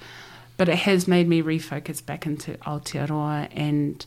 But 0.57 0.69
it 0.69 0.79
has 0.79 1.09
made 1.09 1.29
me 1.29 1.43
refocus 1.43 2.05
back 2.05 2.25
into 2.25 2.53
Aotearoa 2.59 3.49
and 3.51 4.07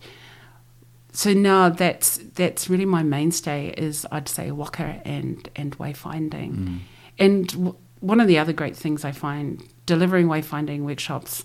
so 1.12 1.34
now 1.34 1.70
that's 1.70 2.18
that's 2.36 2.70
really 2.70 2.86
my 2.86 3.03
mainstay 3.03 3.74
is 3.78 4.05
I'd 4.12 4.28
say 4.30 4.51
waka 4.51 5.01
and 5.05 5.49
and 5.55 5.78
wayfinding, 5.78 6.51
Mm. 6.55 6.80
and 7.20 7.47
w- 7.47 7.76
one 7.99 8.20
of 8.20 8.28
the 8.28 8.38
other 8.38 8.53
great 8.53 8.76
things 8.76 9.03
I 9.03 9.12
find 9.12 9.64
delivering 9.86 10.28
wayfinding 10.28 10.82
workshops 10.82 11.43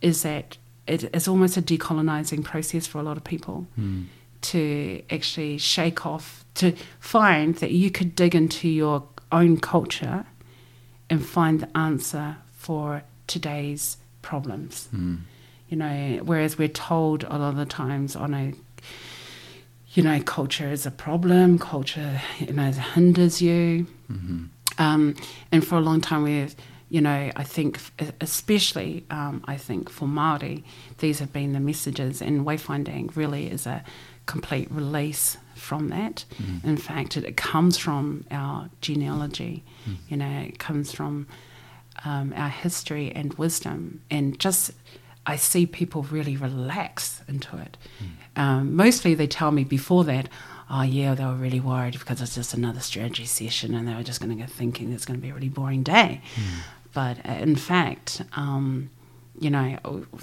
is 0.00 0.22
that 0.22 0.56
it 0.86 1.14
is 1.14 1.26
almost 1.28 1.56
a 1.56 1.62
decolonizing 1.62 2.44
process 2.44 2.86
for 2.86 2.98
a 2.98 3.02
lot 3.02 3.16
of 3.16 3.24
people 3.24 3.66
Mm. 3.78 4.04
to 4.42 5.02
actually 5.10 5.58
shake 5.58 6.06
off 6.06 6.44
to 6.54 6.72
find 7.00 7.56
that 7.56 7.72
you 7.72 7.90
could 7.90 8.14
dig 8.14 8.34
into 8.34 8.68
your 8.68 9.04
own 9.32 9.58
culture 9.58 10.24
and 11.10 11.24
find 11.26 11.60
the 11.60 11.76
answer 11.76 12.36
for 12.52 13.02
today's 13.26 13.96
problems 14.22 14.88
Mm. 14.94 15.18
you 15.68 15.76
know 15.76 16.20
whereas 16.24 16.56
we're 16.56 16.68
told 16.68 17.24
a 17.24 17.36
lot 17.38 17.50
of 17.50 17.56
the 17.56 17.66
times 17.66 18.14
on 18.16 18.32
a 18.34 18.52
you 19.96 20.02
know 20.02 20.20
culture 20.20 20.68
is 20.76 20.84
a 20.86 20.90
problem 20.90 21.58
culture 21.58 22.20
you 22.38 22.52
know 22.52 22.70
hinders 22.94 23.40
you 23.42 23.86
Mhm. 24.12 24.48
um, 24.78 25.14
and 25.50 25.66
for 25.66 25.76
a 25.76 25.80
long 25.80 26.00
time 26.00 26.22
we 26.22 26.48
you 26.94 27.00
know 27.00 27.20
i 27.42 27.42
think 27.42 27.70
especially 28.20 29.04
um, 29.10 29.42
i 29.54 29.56
think 29.56 29.90
for 29.90 30.06
maori 30.06 30.62
these 30.98 31.18
have 31.22 31.32
been 31.32 31.52
the 31.52 31.60
messages 31.60 32.22
and 32.22 32.46
wayfinding 32.46 33.04
really 33.16 33.44
is 33.56 33.66
a 33.66 33.82
complete 34.26 34.68
release 34.70 35.38
from 35.54 35.88
that 35.88 36.24
Mm. 36.38 36.64
in 36.72 36.76
fact 36.76 37.16
it, 37.16 37.24
it 37.24 37.36
comes 37.52 37.74
from 37.78 38.24
our 38.30 38.68
genealogy 38.86 39.54
Mm. 39.88 39.96
you 40.10 40.16
know 40.22 40.34
it 40.50 40.58
comes 40.68 40.92
from 40.92 41.26
um, 42.04 42.32
our 42.36 42.50
history 42.64 43.06
and 43.18 43.28
wisdom 43.44 44.00
and 44.10 44.38
just 44.46 44.64
i 45.26 45.36
see 45.36 45.66
people 45.66 46.02
really 46.04 46.36
relax 46.36 47.22
into 47.28 47.56
it. 47.58 47.76
Um, 48.36 48.76
mostly 48.76 49.14
they 49.14 49.26
tell 49.26 49.50
me 49.50 49.64
before 49.64 50.04
that 50.04 50.28
oh 50.70 50.82
yeah 50.82 51.14
they 51.14 51.24
were 51.24 51.34
really 51.34 51.60
worried 51.60 51.98
because 51.98 52.20
it's 52.20 52.34
just 52.34 52.54
another 52.54 52.80
strategy 52.80 53.24
session 53.24 53.74
and 53.74 53.86
they 53.88 53.94
were 53.94 54.02
just 54.02 54.20
going 54.20 54.36
to 54.36 54.42
go 54.42 54.46
thinking 54.46 54.92
it's 54.92 55.04
going 55.04 55.18
to 55.18 55.22
be 55.22 55.30
a 55.30 55.34
really 55.34 55.48
boring 55.48 55.82
day. 55.82 56.20
But 56.92 57.18
uh, 57.26 57.32
in 57.32 57.56
fact 57.56 58.22
um, 58.34 58.90
you 59.38 59.50
know 59.50 59.78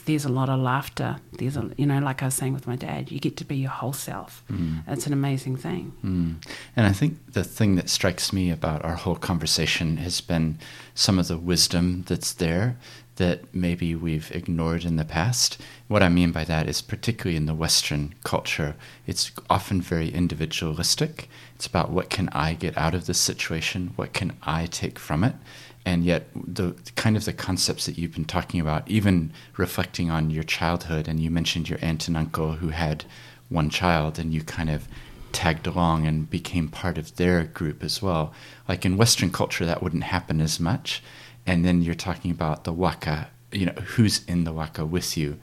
there's 0.05 0.25
a 0.25 0.29
lot 0.29 0.49
of 0.49 0.59
laughter. 0.59 1.17
There's 1.33 1.57
a 1.57 1.69
you 1.77 1.85
know 1.85 1.99
like 1.99 2.21
i 2.21 2.25
was 2.25 2.33
saying 2.33 2.53
with 2.53 2.67
my 2.67 2.75
dad 2.75 3.11
you 3.11 3.19
get 3.19 3.37
to 3.37 3.45
be 3.45 3.57
your 3.57 3.71
whole 3.71 3.93
self. 3.93 4.43
Mm. 4.51 4.83
it's 4.87 5.07
an 5.07 5.13
amazing 5.13 5.57
thing. 5.57 5.93
Mm. 6.03 6.45
And 6.75 6.87
I 6.87 6.93
think 6.93 7.33
the 7.33 7.43
thing 7.43 7.75
that 7.75 7.89
strikes 7.89 8.33
me 8.33 8.49
about 8.51 8.83
our 8.83 8.95
whole 8.95 9.15
conversation 9.15 9.97
has 9.97 10.21
been 10.21 10.57
some 10.95 11.19
of 11.19 11.27
the 11.27 11.37
wisdom 11.37 12.03
that's 12.07 12.33
there 12.33 12.77
that 13.17 13.53
maybe 13.53 13.95
we've 13.95 14.31
ignored 14.31 14.85
in 14.85 14.95
the 14.95 15.05
past. 15.05 15.61
What 15.87 16.01
I 16.01 16.09
mean 16.09 16.31
by 16.31 16.43
that 16.45 16.67
is, 16.67 16.81
particularly 16.81 17.37
in 17.37 17.45
the 17.45 17.53
Western 17.53 18.15
culture, 18.23 18.75
it's 19.05 19.31
often 19.49 19.81
very 19.81 20.09
individualistic. 20.09 21.29
It's 21.55 21.67
about 21.67 21.91
what 21.91 22.09
can 22.09 22.29
I 22.29 22.53
get 22.53 22.77
out 22.77 22.95
of 22.95 23.05
this 23.05 23.19
situation? 23.19 23.93
What 23.95 24.13
can 24.13 24.33
I 24.41 24.65
take 24.65 24.97
from 24.97 25.23
it? 25.23 25.35
And 25.85 26.03
yet, 26.03 26.27
the 26.33 26.75
kind 26.95 27.17
of 27.17 27.25
the 27.25 27.33
concepts 27.33 27.85
that 27.85 27.97
you've 27.97 28.13
been 28.13 28.25
talking 28.25 28.59
about, 28.59 28.87
even 28.89 29.33
reflecting 29.57 30.09
on 30.09 30.29
your 30.29 30.43
childhood, 30.43 31.07
and 31.07 31.19
you 31.19 31.29
mentioned 31.29 31.69
your 31.69 31.79
aunt 31.81 32.07
and 32.07 32.15
uncle 32.15 32.53
who 32.53 32.69
had 32.69 33.03
one 33.49 33.69
child, 33.69 34.17
and 34.17 34.33
you 34.33 34.43
kind 34.43 34.69
of 34.69 34.87
tagged 35.33 35.67
along 35.67 36.07
and 36.07 36.29
became 36.29 36.69
part 36.69 36.97
of 36.97 37.15
their 37.17 37.43
group 37.43 37.83
as 37.83 38.01
well. 38.01 38.33
Like 38.67 38.85
in 38.85 38.97
Western 38.97 39.31
culture, 39.31 39.65
that 39.65 39.83
wouldn't 39.83 40.03
happen 40.03 40.39
as 40.39 40.59
much. 40.59 41.03
And 41.45 41.65
then 41.65 41.81
you're 41.81 41.95
talking 41.95 42.31
about 42.31 42.63
the 42.63 42.73
waka, 42.73 43.29
you 43.51 43.65
know, 43.65 43.73
who's 43.73 44.23
in 44.25 44.43
the 44.43 44.53
waka 44.53 44.85
with 44.85 45.17
you. 45.17 45.39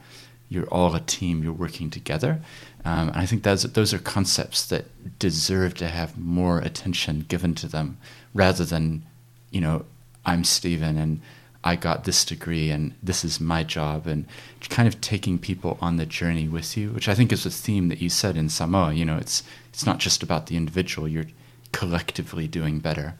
You're 0.49 0.67
all 0.67 0.95
a 0.95 0.99
team, 0.99 1.43
you're 1.43 1.53
working 1.53 1.89
together. 1.89 2.41
Um, 2.83 3.09
and 3.09 3.17
I 3.17 3.25
think 3.25 3.43
those, 3.43 3.63
those 3.63 3.93
are 3.93 3.99
concepts 3.99 4.65
that 4.67 4.85
deserve 5.19 5.75
to 5.75 5.87
have 5.87 6.17
more 6.17 6.59
attention 6.59 7.25
given 7.27 7.55
to 7.55 7.67
them 7.67 7.97
rather 8.33 8.65
than, 8.65 9.03
you 9.51 9.61
know, 9.61 9.85
I'm 10.25 10.43
Stephen 10.43 10.97
and 10.97 11.21
I 11.63 11.75
got 11.75 12.05
this 12.05 12.25
degree 12.25 12.71
and 12.71 12.93
this 13.03 13.23
is 13.23 13.39
my 13.39 13.63
job 13.63 14.07
and 14.07 14.25
kind 14.69 14.87
of 14.87 14.99
taking 14.99 15.37
people 15.37 15.77
on 15.79 15.97
the 15.97 16.05
journey 16.05 16.47
with 16.47 16.75
you, 16.75 16.89
which 16.89 17.07
I 17.07 17.13
think 17.13 17.31
is 17.31 17.45
a 17.45 17.51
theme 17.51 17.89
that 17.89 18.01
you 18.01 18.09
said 18.09 18.35
in 18.35 18.49
Samoa. 18.49 18.93
You 18.93 19.05
know, 19.05 19.17
it's 19.17 19.43
it's 19.69 19.85
not 19.85 19.99
just 19.99 20.23
about 20.23 20.47
the 20.47 20.57
individual; 20.57 21.07
you're 21.07 21.27
collectively 21.71 22.47
doing 22.47 22.79
better. 22.79 23.13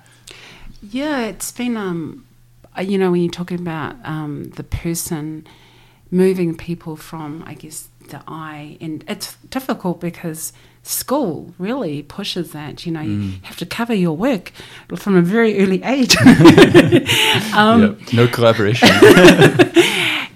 Yeah, 0.81 1.25
it's 1.25 1.51
been, 1.51 1.77
um, 1.77 2.25
you 2.79 2.97
know, 2.97 3.11
when 3.11 3.21
you're 3.21 3.31
talking 3.31 3.59
about 3.59 3.95
um, 4.05 4.45
the 4.55 4.63
person 4.63 5.45
moving 6.09 6.55
people 6.55 6.95
from, 6.95 7.43
I 7.45 7.53
guess, 7.53 7.87
the 8.09 8.21
eye, 8.27 8.77
and 8.81 9.03
it's 9.07 9.35
difficult 9.49 10.01
because 10.01 10.51
school 10.83 11.53
really 11.57 12.01
pushes 12.03 12.51
that. 12.51 12.85
You 12.85 12.91
know, 12.91 13.01
you 13.01 13.17
Mm. 13.17 13.43
have 13.43 13.57
to 13.57 13.65
cover 13.65 13.93
your 13.93 14.15
work 14.17 14.51
from 14.95 15.15
a 15.15 15.21
very 15.21 15.59
early 15.59 15.81
age. 15.83 16.15
um, 17.55 17.81
Yep, 17.81 18.13
No 18.13 18.27
collaboration. 18.27 18.89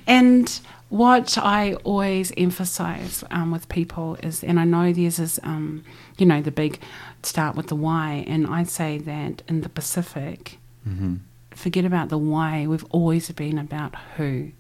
And 0.08 0.48
what 0.90 1.36
I 1.38 1.74
always 1.84 2.32
emphasize 2.38 3.24
um, 3.32 3.52
with 3.52 3.68
people 3.70 4.16
is, 4.22 4.44
and 4.44 4.60
I 4.60 4.66
know 4.66 4.94
there's 4.94 5.18
this, 5.18 5.40
um, 5.44 5.84
you 6.20 6.28
know, 6.28 6.42
the 6.44 6.52
big 6.52 6.80
start 7.24 7.56
with 7.56 7.68
the 7.68 7.76
why, 7.76 8.24
and 8.28 8.46
I 8.46 8.64
say 8.64 9.00
that 9.00 9.42
in 9.48 9.62
the 9.62 9.70
Pacific, 9.70 10.60
hmm 10.84 11.16
forget 11.56 11.86
about 11.86 12.10
the 12.10 12.18
why. 12.18 12.68
We've 12.68 12.86
always 12.92 13.32
been 13.32 13.58
about 13.58 13.96
who, 14.18 14.52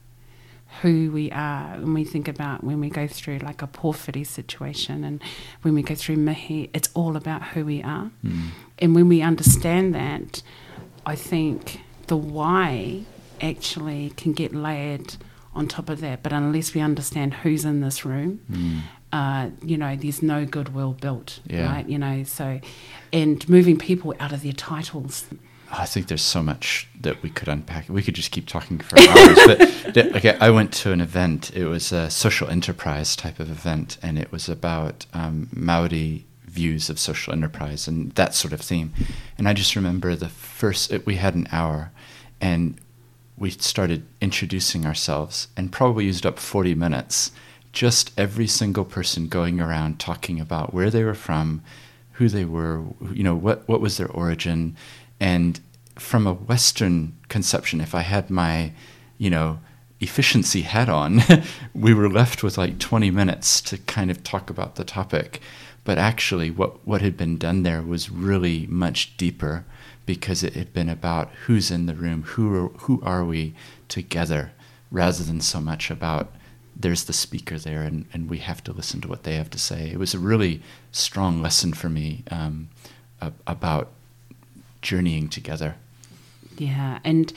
who 0.81 1.11
we 1.11 1.31
are. 1.31 1.75
When 1.77 1.93
we 1.93 2.03
think 2.03 2.27
about 2.27 2.63
when 2.63 2.79
we 2.79 2.89
go 2.89 3.07
through 3.07 3.39
like 3.39 3.61
a 3.61 3.67
pōwhiri 3.67 4.25
situation, 4.25 5.03
and 5.03 5.21
when 5.61 5.73
we 5.75 5.83
go 5.83 5.95
through 5.95 6.17
mihi, 6.17 6.69
it's 6.73 6.89
all 6.93 7.15
about 7.15 7.41
who 7.49 7.65
we 7.65 7.83
are. 7.83 8.09
Mm. 8.25 8.47
And 8.79 8.95
when 8.95 9.07
we 9.07 9.21
understand 9.21 9.93
that, 9.95 10.41
I 11.05 11.15
think 11.15 11.81
the 12.07 12.17
why 12.17 13.03
actually 13.41 14.11
can 14.11 14.33
get 14.33 14.53
layered 14.55 15.15
on 15.53 15.67
top 15.67 15.89
of 15.89 16.01
that. 16.01 16.23
But 16.23 16.33
unless 16.33 16.73
we 16.73 16.81
understand 16.81 17.33
who's 17.35 17.63
in 17.65 17.81
this 17.81 18.03
room, 18.05 18.39
Mm. 18.51 18.79
uh, 19.13 19.49
you 19.63 19.77
know, 19.77 19.95
there's 19.95 20.21
no 20.21 20.45
goodwill 20.45 20.93
built, 20.93 21.39
Yeah. 21.47 21.71
right? 21.73 21.87
You 21.87 21.97
know, 21.97 22.23
so, 22.23 22.59
and 23.13 23.47
moving 23.47 23.77
people 23.77 24.13
out 24.19 24.33
of 24.33 24.41
their 24.43 24.51
titles. 24.53 25.25
I 25.77 25.85
think 25.85 26.07
there's 26.07 26.21
so 26.21 26.41
much 26.41 26.87
that 27.01 27.21
we 27.21 27.29
could 27.29 27.47
unpack. 27.47 27.89
We 27.89 28.01
could 28.01 28.15
just 28.15 28.31
keep 28.31 28.47
talking 28.47 28.79
for 28.79 28.97
hours. 28.99 29.39
but 29.45 29.97
okay, 30.15 30.37
I 30.39 30.49
went 30.49 30.73
to 30.75 30.91
an 30.91 31.01
event. 31.01 31.55
It 31.55 31.65
was 31.65 31.91
a 31.91 32.09
social 32.09 32.49
enterprise 32.49 33.15
type 33.15 33.39
of 33.39 33.49
event, 33.49 33.97
and 34.01 34.17
it 34.17 34.31
was 34.31 34.47
about 34.47 35.05
um, 35.13 35.49
Maori 35.53 36.25
views 36.45 36.89
of 36.89 36.97
social 36.97 37.33
enterprise 37.33 37.87
and 37.87 38.11
that 38.13 38.33
sort 38.33 38.53
of 38.53 38.61
theme. 38.61 38.93
And 39.37 39.47
I 39.47 39.53
just 39.53 39.75
remember 39.75 40.15
the 40.15 40.29
first. 40.29 40.91
It, 40.91 41.05
we 41.05 41.15
had 41.15 41.35
an 41.35 41.47
hour, 41.51 41.91
and 42.39 42.79
we 43.37 43.49
started 43.49 44.05
introducing 44.21 44.85
ourselves, 44.85 45.49
and 45.57 45.71
probably 45.71 46.05
used 46.05 46.25
up 46.25 46.39
40 46.39 46.75
minutes. 46.75 47.31
Just 47.73 48.17
every 48.17 48.47
single 48.47 48.85
person 48.85 49.27
going 49.27 49.59
around 49.59 49.99
talking 49.99 50.39
about 50.39 50.73
where 50.73 50.89
they 50.89 51.03
were 51.03 51.13
from, 51.13 51.61
who 52.13 52.29
they 52.29 52.45
were, 52.45 52.85
you 53.11 53.23
know, 53.23 53.35
what 53.35 53.67
what 53.67 53.81
was 53.81 53.97
their 53.97 54.09
origin, 54.09 54.77
and 55.25 55.59
from 55.95 56.27
a 56.27 56.33
Western 56.35 57.17
conception, 57.29 57.81
if 57.81 57.95
I 57.95 58.01
had 58.01 58.29
my, 58.29 58.73
you 59.17 59.31
know, 59.31 59.57
efficiency 59.99 60.61
hat 60.61 60.87
on, 60.87 61.23
we 61.73 61.95
were 61.95 62.07
left 62.07 62.43
with 62.43 62.59
like 62.59 62.77
20 62.77 63.09
minutes 63.09 63.59
to 63.61 63.79
kind 63.79 64.11
of 64.11 64.23
talk 64.23 64.51
about 64.51 64.75
the 64.75 64.83
topic. 64.83 65.41
But 65.83 65.97
actually, 65.97 66.51
what, 66.51 66.85
what 66.85 67.01
had 67.01 67.17
been 67.17 67.39
done 67.39 67.63
there 67.63 67.81
was 67.81 68.11
really 68.11 68.67
much 68.67 69.17
deeper 69.17 69.65
because 70.05 70.43
it 70.43 70.53
had 70.53 70.71
been 70.73 70.89
about 70.89 71.31
who's 71.47 71.71
in 71.71 71.87
the 71.87 71.95
room, 71.95 72.21
who 72.21 72.55
are, 72.55 72.67
who 72.81 73.01
are 73.01 73.25
we 73.25 73.55
together, 73.87 74.51
rather 74.91 75.23
than 75.23 75.41
so 75.41 75.59
much 75.59 75.89
about 75.89 76.31
there's 76.75 77.05
the 77.05 77.13
speaker 77.13 77.57
there 77.57 77.81
and, 77.81 78.05
and 78.13 78.29
we 78.29 78.37
have 78.37 78.63
to 78.65 78.73
listen 78.73 79.01
to 79.01 79.07
what 79.07 79.23
they 79.23 79.33
have 79.33 79.49
to 79.49 79.57
say. 79.57 79.89
It 79.89 79.97
was 79.97 80.13
a 80.13 80.19
really 80.19 80.61
strong 80.91 81.41
lesson 81.41 81.73
for 81.73 81.89
me 81.89 82.23
um, 82.29 82.69
about 83.47 83.89
journeying 84.89 85.27
together. 85.29 85.75
Yeah, 86.57 86.99
and 87.03 87.33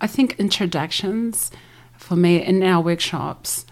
I 0.00 0.06
think 0.06 0.36
introductions 0.38 1.50
for 1.96 2.16
me 2.16 2.42
in 2.44 2.62
our 2.62 2.82
workshops, 2.82 3.64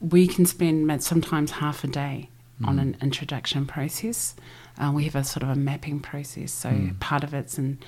we 0.00 0.26
can 0.28 0.46
spend 0.46 1.02
sometimes 1.02 1.50
half 1.62 1.82
a 1.82 1.88
day 1.88 2.28
on 2.64 2.76
Mhm. 2.76 2.80
an 2.82 2.96
introduction 3.02 3.66
process. 3.66 4.34
Uh, 4.78 4.90
we 4.94 5.04
have 5.04 5.16
a 5.16 5.24
sort 5.24 5.42
of 5.42 5.48
a 5.50 5.56
mapping 5.56 5.98
process, 6.00 6.52
so 6.52 6.68
Mm. 6.70 7.00
part 7.00 7.24
of 7.24 7.34
it's 7.34 7.58
in 7.58 7.78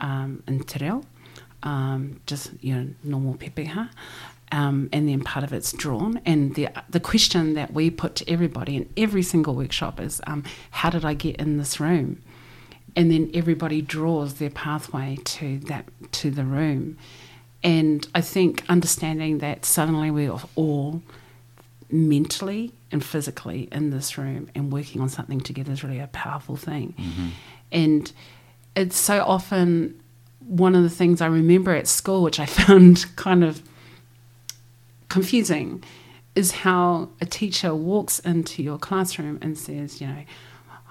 um, 0.00 0.42
in 0.48 0.58
te 0.64 0.78
reo, 0.80 1.02
um, 1.62 2.00
just 2.26 2.50
you 2.60 2.74
know 2.74 2.86
normal 3.04 3.34
pepeha, 3.34 3.88
um, 4.52 4.88
and 4.92 5.08
then 5.08 5.20
part 5.32 5.44
of 5.44 5.52
it's 5.52 5.72
drawn. 5.72 6.20
And 6.26 6.54
the 6.56 6.68
the 6.90 7.00
question 7.00 7.54
that 7.54 7.72
we 7.72 7.90
put 7.90 8.12
to 8.16 8.24
everybody 8.28 8.74
in 8.76 8.84
every 8.96 9.22
single 9.22 9.54
workshop 9.54 10.00
is, 10.00 10.20
um, 10.26 10.42
how 10.78 10.90
did 10.90 11.04
I 11.04 11.14
get 11.14 11.36
in 11.36 11.56
this 11.58 11.78
room? 11.80 12.08
And 12.96 13.10
then 13.10 13.30
everybody 13.34 13.82
draws 13.82 14.34
their 14.34 14.50
pathway 14.50 15.18
to 15.24 15.58
that 15.60 15.84
to 16.12 16.30
the 16.30 16.44
room 16.44 16.96
and 17.62 18.06
i 18.14 18.20
think 18.20 18.64
understanding 18.68 19.38
that 19.38 19.64
suddenly 19.64 20.10
we're 20.10 20.36
all 20.54 21.02
mentally 21.90 22.72
and 22.90 23.04
physically 23.04 23.68
in 23.70 23.90
this 23.90 24.18
room 24.18 24.48
and 24.54 24.72
working 24.72 25.00
on 25.00 25.08
something 25.08 25.40
together 25.40 25.72
is 25.72 25.84
really 25.84 26.00
a 26.00 26.08
powerful 26.08 26.56
thing. 26.56 26.94
Mm-hmm. 26.98 27.28
And 27.72 28.12
it's 28.74 28.96
so 28.96 29.22
often 29.22 30.00
one 30.40 30.74
of 30.74 30.82
the 30.82 30.90
things 30.90 31.20
I 31.20 31.26
remember 31.26 31.74
at 31.74 31.86
school, 31.86 32.22
which 32.22 32.40
I 32.40 32.46
found 32.60 33.06
kind 33.16 33.44
of 33.44 33.62
confusing, 35.08 35.84
is 36.34 36.50
how 36.50 37.10
a 37.20 37.26
teacher 37.26 37.74
walks 37.74 38.18
into 38.18 38.62
your 38.62 38.78
classroom 38.78 39.38
and 39.40 39.56
says, 39.56 40.00
you 40.00 40.08
know, 40.08 40.24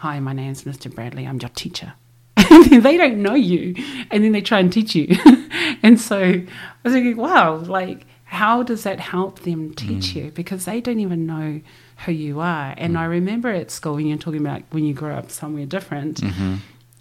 hi, 0.04 0.20
my 0.20 0.34
name's 0.34 0.66
Mr. 0.66 0.94
Bradley, 0.94 1.26
I'm 1.26 1.40
your 1.40 1.50
teacher. 1.52 1.94
And 2.36 2.84
they 2.84 2.98
don't 2.98 3.22
know 3.22 3.36
you, 3.36 3.74
and 4.12 4.22
then 4.22 4.34
they 4.34 4.42
try 4.42 4.60
and 4.60 4.72
teach 4.72 4.94
you. 4.96 5.16
and 5.82 5.98
so 5.98 6.20
I 6.20 6.46
was 6.84 6.92
thinking, 6.92 7.16
wow, 7.16 7.56
like, 7.56 8.06
how 8.26 8.64
does 8.64 8.84
that 8.84 9.00
help 9.00 9.40
them 9.44 9.74
teach 9.74 10.14
you? 10.14 10.32
Because 10.32 10.66
they 10.66 10.82
don't 10.82 11.00
even 11.00 11.26
know 11.26 11.62
who 12.06 12.12
you 12.12 12.42
are. 12.42 12.76
And 12.78 12.98
I 12.98 13.06
remember 13.06 13.48
at 13.48 13.72
school 13.72 13.96
when 13.96 14.08
you're 14.08 14.18
talking 14.18 14.42
about 14.42 14.64
when 14.72 14.84
you 14.84 14.94
grow 14.94 15.16
up 15.16 15.32
somewhere 15.32 15.66
different. 15.66 16.20
Mm-hmm. 16.20 16.56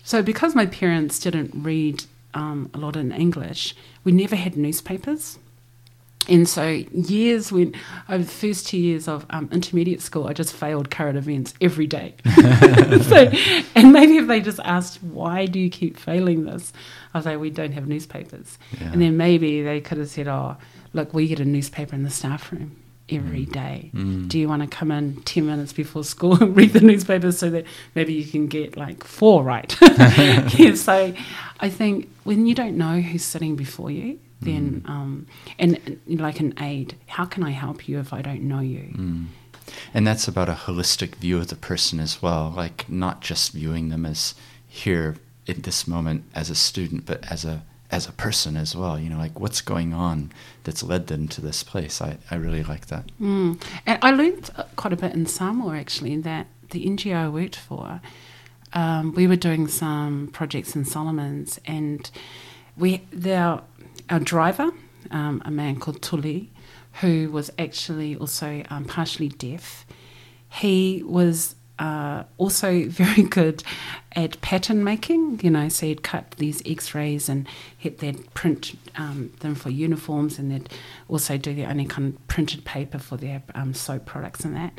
So 0.05 0.23
because 0.23 0.55
my 0.55 0.67
parents 0.67 1.19
didn't 1.19 1.51
read 1.57 2.05
um, 2.35 2.71
a 2.73 2.79
lot 2.79 2.95
in 2.95 3.11
English, 3.11 3.75
we 4.05 4.13
never 4.13 4.37
had 4.37 4.57
newspapers. 4.57 5.41
And 6.29 6.49
so 6.49 6.67
years 6.93 7.51
went 7.51 7.75
over 8.09 8.23
the 8.23 8.31
first 8.31 8.67
two 8.67 8.79
years 8.79 9.09
of 9.09 9.27
um, 9.31 9.49
intermediate 9.51 10.01
school, 10.01 10.29
I 10.29 10.33
just 10.33 10.55
failed 10.55 10.91
current 10.91 11.19
events 11.19 11.53
every 11.61 11.87
day. 11.87 12.15
so, 13.03 13.31
and 13.75 13.93
maybe 13.93 14.19
if 14.19 14.29
they 14.29 14.41
just 14.41 14.61
asked, 14.65 15.03
why 15.03 15.47
do 15.47 15.59
you 15.59 15.69
keep 15.69 15.99
failing 15.99 16.45
this? 16.45 16.73
I 17.13 17.19
was 17.19 17.27
like, 17.27 17.41
we 17.41 17.51
don't 17.51 17.73
have 17.73 17.89
newspapers. 17.89 18.57
Yeah. 18.81 18.93
And 18.93 19.03
then 19.03 19.17
maybe 19.17 19.63
they 19.63 19.81
could 19.81 19.99
have 19.99 20.09
said, 20.09 20.29
oh, 20.29 20.57
look, 20.93 21.13
we 21.13 21.27
get 21.27 21.41
a 21.41 21.45
newspaper 21.45 21.95
in 21.95 22.05
the 22.05 22.11
staff 22.11 22.53
room 22.53 22.77
every 23.09 23.45
day. 23.45 23.91
Mm. 23.93 24.29
Do 24.29 24.39
you 24.39 24.49
want 24.49 24.63
to 24.63 24.69
come 24.69 24.91
in 24.91 25.21
10 25.23 25.47
minutes 25.47 25.73
before 25.73 26.05
school 26.05 26.43
and 26.43 26.57
read 26.57 26.73
the 26.73 26.81
newspaper 26.81 27.33
so 27.33 27.51
that 27.51 27.65
maybe 27.95 28.15
you 28.15 28.25
can 28.25 28.47
get 28.47 28.77
like 28.77 29.05
four 29.05 29.43
right? 29.43 29.77
yeah, 29.81 30.75
so 30.75 31.13
I 31.61 31.69
think 31.69 32.09
when 32.25 32.47
you 32.47 32.55
don't 32.55 32.77
know 32.77 33.01
who's 33.01 33.25
sitting 33.25 33.57
before 33.57 33.91
you, 33.91 34.19
then, 34.45 34.85
um, 34.87 35.27
and, 35.59 36.01
like 36.07 36.41
an 36.41 36.55
aid, 36.61 36.97
how 37.07 37.25
can 37.25 37.43
I 37.43 37.51
help 37.51 37.89
you 37.89 37.99
if 37.99 38.13
I 38.13 38.23
don't 38.23 38.43
know 38.43 38.61
you? 38.61 38.93
Mm. 38.95 39.27
And 39.95 40.07
that's 40.07 40.29
about 40.29 40.49
a 40.49 40.55
holistic 40.55 41.17
view 41.17 41.39
of 41.39 41.49
the 41.49 41.57
person 41.57 42.01
as 42.01 42.21
well, 42.21 42.53
like 42.55 42.89
not 42.89 43.21
just 43.21 43.53
viewing 43.53 43.89
them 43.89 44.05
as 44.05 44.35
here 44.67 45.17
in 45.47 45.63
this 45.63 45.87
moment 45.87 46.25
as 46.35 46.51
a 46.51 46.55
student, 46.55 47.07
but 47.07 47.31
as 47.31 47.45
a 47.45 47.63
as 47.91 48.09
a 48.09 48.13
person 48.13 48.57
as 48.57 48.75
well. 48.75 48.99
You 48.99 49.11
know, 49.11 49.19
like 49.19 49.39
what's 49.39 49.61
going 49.61 49.93
on 49.93 50.33
that's 50.65 50.83
led 50.83 51.09
them 51.09 51.29
to 51.29 51.41
this 51.41 51.63
place. 51.63 52.01
I, 52.01 52.17
I 52.31 52.37
really 52.37 52.63
like 52.63 52.87
that. 52.87 53.05
Mm. 53.21 53.63
And 53.87 53.99
I 54.03 54.11
learned 54.11 54.51
uh, 54.57 54.65
quite 54.77 54.95
a 54.95 54.97
bit 54.97 55.13
in 55.13 55.27
Samoa 55.27 55.77
actually 55.77 56.17
that 56.19 56.47
the 56.71 56.87
NGO 56.87 57.15
I 57.15 57.29
worked 57.29 57.57
for, 57.57 58.01
um, 58.73 59.13
we 59.15 59.27
were 59.27 59.37
doing 59.37 59.69
some 59.69 60.29
projects 60.33 60.75
in 60.75 60.85
Solomons, 60.85 61.61
and 61.67 62.11
we 62.77 63.03
our, 63.27 63.63
our 64.11 64.21
driver, 64.21 64.71
um, 65.11 65.43
a 65.45 65.51
man 65.51 65.79
called 65.79 66.03
Tuli, 66.03 66.51
who 67.01 67.31
was 67.31 67.51
actually 67.59 68.17
also 68.17 68.63
um, 68.71 68.85
partially 68.85 69.29
deaf. 69.29 69.87
He 70.51 71.03
was 71.05 71.55
uh, 71.79 72.25
also 72.39 72.85
very 72.89 73.23
good 73.23 73.63
at 74.13 74.41
pattern 74.41 74.85
making. 74.85 75.41
You 75.43 75.51
know, 75.51 75.69
so 75.69 75.87
he'd 75.87 76.03
cut 76.03 76.33
these 76.33 76.63
X-rays 76.67 77.29
and 77.29 77.49
he'd, 77.79 77.99
they'd 77.99 78.33
print 78.35 78.79
um, 78.97 79.33
them 79.41 79.55
for 79.55 79.71
uniforms, 79.71 80.39
and 80.39 80.51
they'd 80.51 80.69
also 81.09 81.37
do 81.37 81.55
their 81.55 81.69
only 81.69 81.87
kind 81.87 82.15
of 82.15 82.29
printed 82.29 82.65
paper 82.65 82.99
for 82.99 83.17
their 83.17 83.43
um, 83.55 83.75
soap 83.75 84.07
products 84.07 84.45
and 84.45 84.55
that. 84.57 84.79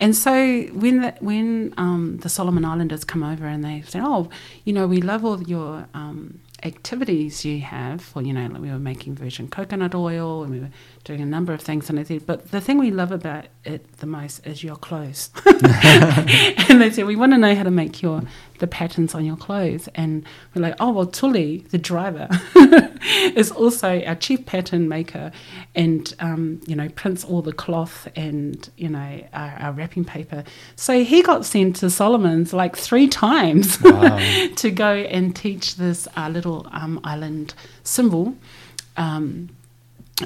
And 0.00 0.14
so 0.14 0.62
when 0.66 1.00
the, 1.00 1.14
when 1.18 1.74
um, 1.76 2.18
the 2.18 2.28
Solomon 2.28 2.64
Islanders 2.64 3.02
come 3.02 3.24
over 3.24 3.46
and 3.46 3.64
they 3.64 3.82
say, 3.82 4.00
"Oh, 4.00 4.28
you 4.64 4.72
know, 4.72 4.86
we 4.86 5.00
love 5.00 5.24
all 5.24 5.42
your 5.42 5.88
um, 5.92 6.40
activities 6.62 7.44
you 7.44 7.60
have," 7.60 8.00
for 8.00 8.22
you 8.22 8.32
know, 8.32 8.46
like 8.46 8.62
we 8.62 8.70
were 8.70 8.78
making 8.78 9.14
virgin 9.14 9.48
coconut 9.48 9.94
oil 9.94 10.42
and 10.42 10.52
we 10.52 10.60
were 10.60 10.70
doing 11.08 11.22
a 11.22 11.26
number 11.26 11.54
of 11.54 11.60
things, 11.62 11.88
and 11.88 11.98
I 11.98 12.02
said, 12.04 12.26
"But 12.26 12.50
the 12.50 12.60
thing 12.60 12.76
we 12.78 12.90
love 12.90 13.10
about 13.10 13.46
it 13.64 13.96
the 13.96 14.06
most 14.06 14.46
is 14.46 14.62
your 14.62 14.76
clothes." 14.76 15.30
and 15.46 16.80
they 16.82 16.90
said, 16.90 17.06
"We 17.06 17.16
want 17.16 17.32
to 17.32 17.38
know 17.38 17.54
how 17.54 17.62
to 17.62 17.70
make 17.70 18.02
your 18.02 18.22
the 18.58 18.66
patterns 18.66 19.14
on 19.14 19.24
your 19.24 19.36
clothes," 19.36 19.88
and 19.94 20.24
we're 20.54 20.60
like, 20.62 20.74
"Oh 20.78 20.92
well, 20.92 21.06
Tuli, 21.06 21.64
the 21.70 21.78
driver, 21.78 22.28
is 23.34 23.50
also 23.50 24.02
our 24.04 24.14
chief 24.16 24.44
pattern 24.44 24.86
maker, 24.86 25.32
and 25.74 26.12
um, 26.20 26.60
you 26.66 26.76
know 26.76 26.90
prints 26.90 27.24
all 27.24 27.40
the 27.40 27.54
cloth 27.54 28.06
and 28.14 28.68
you 28.76 28.90
know 28.90 29.24
our, 29.32 29.56
our 29.60 29.72
wrapping 29.72 30.04
paper." 30.04 30.44
So 30.76 31.02
he 31.04 31.22
got 31.22 31.46
sent 31.46 31.76
to 31.76 31.88
Solomon's 31.88 32.52
like 32.52 32.76
three 32.76 33.08
times 33.08 33.80
Wow. 33.80 34.18
to 34.56 34.70
go 34.70 34.92
and 34.92 35.34
teach 35.34 35.76
this 35.76 36.06
uh, 36.18 36.28
little 36.28 36.66
um, 36.70 37.00
island 37.02 37.54
symbol. 37.82 38.36
Um, 38.98 39.48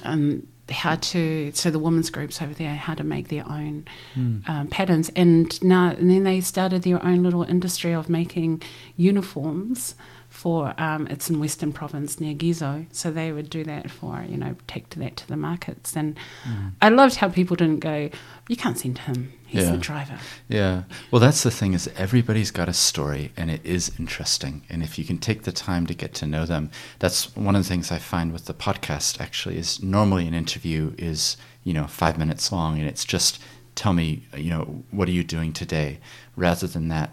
um, 0.05 0.47
how 0.73 0.97
to 0.97 1.53
so 1.55 1.71
the 1.71 1.79
women's 1.79 2.11
groups 2.11 2.43
over 2.43 2.55
there 2.55 2.75
how 2.75 2.95
to 2.95 3.05
make 3.05 3.29
their 3.29 3.47
own 3.49 3.85
um, 4.47 4.67
patterns. 4.69 5.11
And 5.15 5.63
now 5.63 5.91
and 5.91 6.11
then 6.11 6.25
they 6.25 6.41
started 6.41 6.83
their 6.83 7.05
own 7.05 7.23
little 7.23 7.45
industry 7.45 7.93
of 7.93 8.09
making 8.09 8.63
uniforms 8.97 9.95
for 10.43 10.75
um, 10.77 11.07
it's 11.07 11.31
in 11.31 11.39
Western 11.39 11.73
Province 11.73 12.21
near 12.21 12.35
Gizo. 12.35 12.87
So 12.91 13.13
they 13.13 13.31
would 13.31 13.49
do 13.49 13.63
that 13.65 13.91
for 13.91 14.25
you 14.29 14.37
know 14.37 14.57
take 14.67 14.89
to 14.91 14.99
that 14.99 15.17
to 15.19 15.29
the 15.29 15.37
markets. 15.37 15.97
And 15.97 16.19
I 16.81 16.89
loved 16.89 17.17
how 17.17 17.29
people 17.29 17.55
didn't 17.57 17.79
go 17.81 18.11
you 18.49 18.57
can't 18.57 18.77
send 18.79 18.99
him. 18.99 19.33
He's 19.47 19.63
Yeah. 19.65 19.73
the 19.73 19.79
driver. 19.79 20.19
Yeah. 20.49 20.83
Well, 21.11 21.21
that's 21.21 21.43
the 21.45 21.51
thing 21.51 21.75
is 21.75 21.89
everybody's 21.97 22.51
got 22.51 22.69
a 22.69 22.73
story 22.73 23.31
and 23.37 23.51
it 23.51 23.65
is 23.65 23.93
interesting. 23.99 24.63
And 24.69 24.83
if 24.83 24.99
you 24.99 25.05
can 25.05 25.19
take 25.19 25.45
the 25.45 25.53
time 25.53 25.87
to 25.87 25.95
get 25.95 26.13
to 26.15 26.27
know 26.27 26.45
them, 26.45 26.71
that's 26.99 27.35
one 27.37 27.55
of 27.55 27.63
the 27.63 27.69
things 27.69 27.93
I 27.93 27.99
find 27.99 28.33
with 28.33 28.47
the 28.47 28.55
podcast 28.55 29.21
actually 29.21 29.59
is 29.59 29.81
normally 29.83 30.27
an 30.27 30.35
interview 30.35 30.93
is, 30.99 31.37
you 31.63 31.73
know, 31.73 31.87
5 31.87 32.19
minutes 32.19 32.51
long 32.51 32.79
and 32.81 32.89
it's 32.89 33.05
just 33.05 33.39
tell 33.75 33.93
me, 33.93 34.25
you 34.37 34.51
know, 34.51 34.83
what 34.91 35.09
are 35.09 35.13
you 35.13 35.25
doing 35.25 35.53
today? 35.53 35.99
Rather 36.35 36.67
than 36.67 36.89
that 36.89 37.11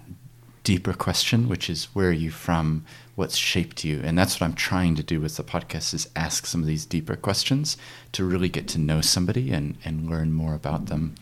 deeper 0.64 0.94
question 0.94 1.48
which 1.48 1.70
is 1.70 1.86
where 1.96 2.10
are 2.10 2.22
you 2.26 2.30
from 2.30 2.86
what's 3.20 3.36
shaped 3.36 3.84
you. 3.84 4.00
And 4.02 4.18
that's 4.18 4.40
what 4.40 4.48
i'm 4.48 4.54
trying 4.54 4.96
to 4.96 5.04
do 5.04 5.20
with 5.20 5.36
the 5.36 5.44
podcast 5.44 5.94
is 5.94 6.10
ask 6.16 6.46
some 6.46 6.62
of 6.62 6.68
these 6.68 6.86
deeper 6.86 7.18
questions 7.18 7.76
to 8.14 8.24
really 8.24 8.48
get 8.48 8.66
to 8.70 8.80
know 8.80 9.02
somebody 9.02 9.52
and, 9.52 9.78
and 9.84 10.10
learn 10.10 10.32
more 10.32 10.54
about 10.54 10.86
them. 10.86 11.16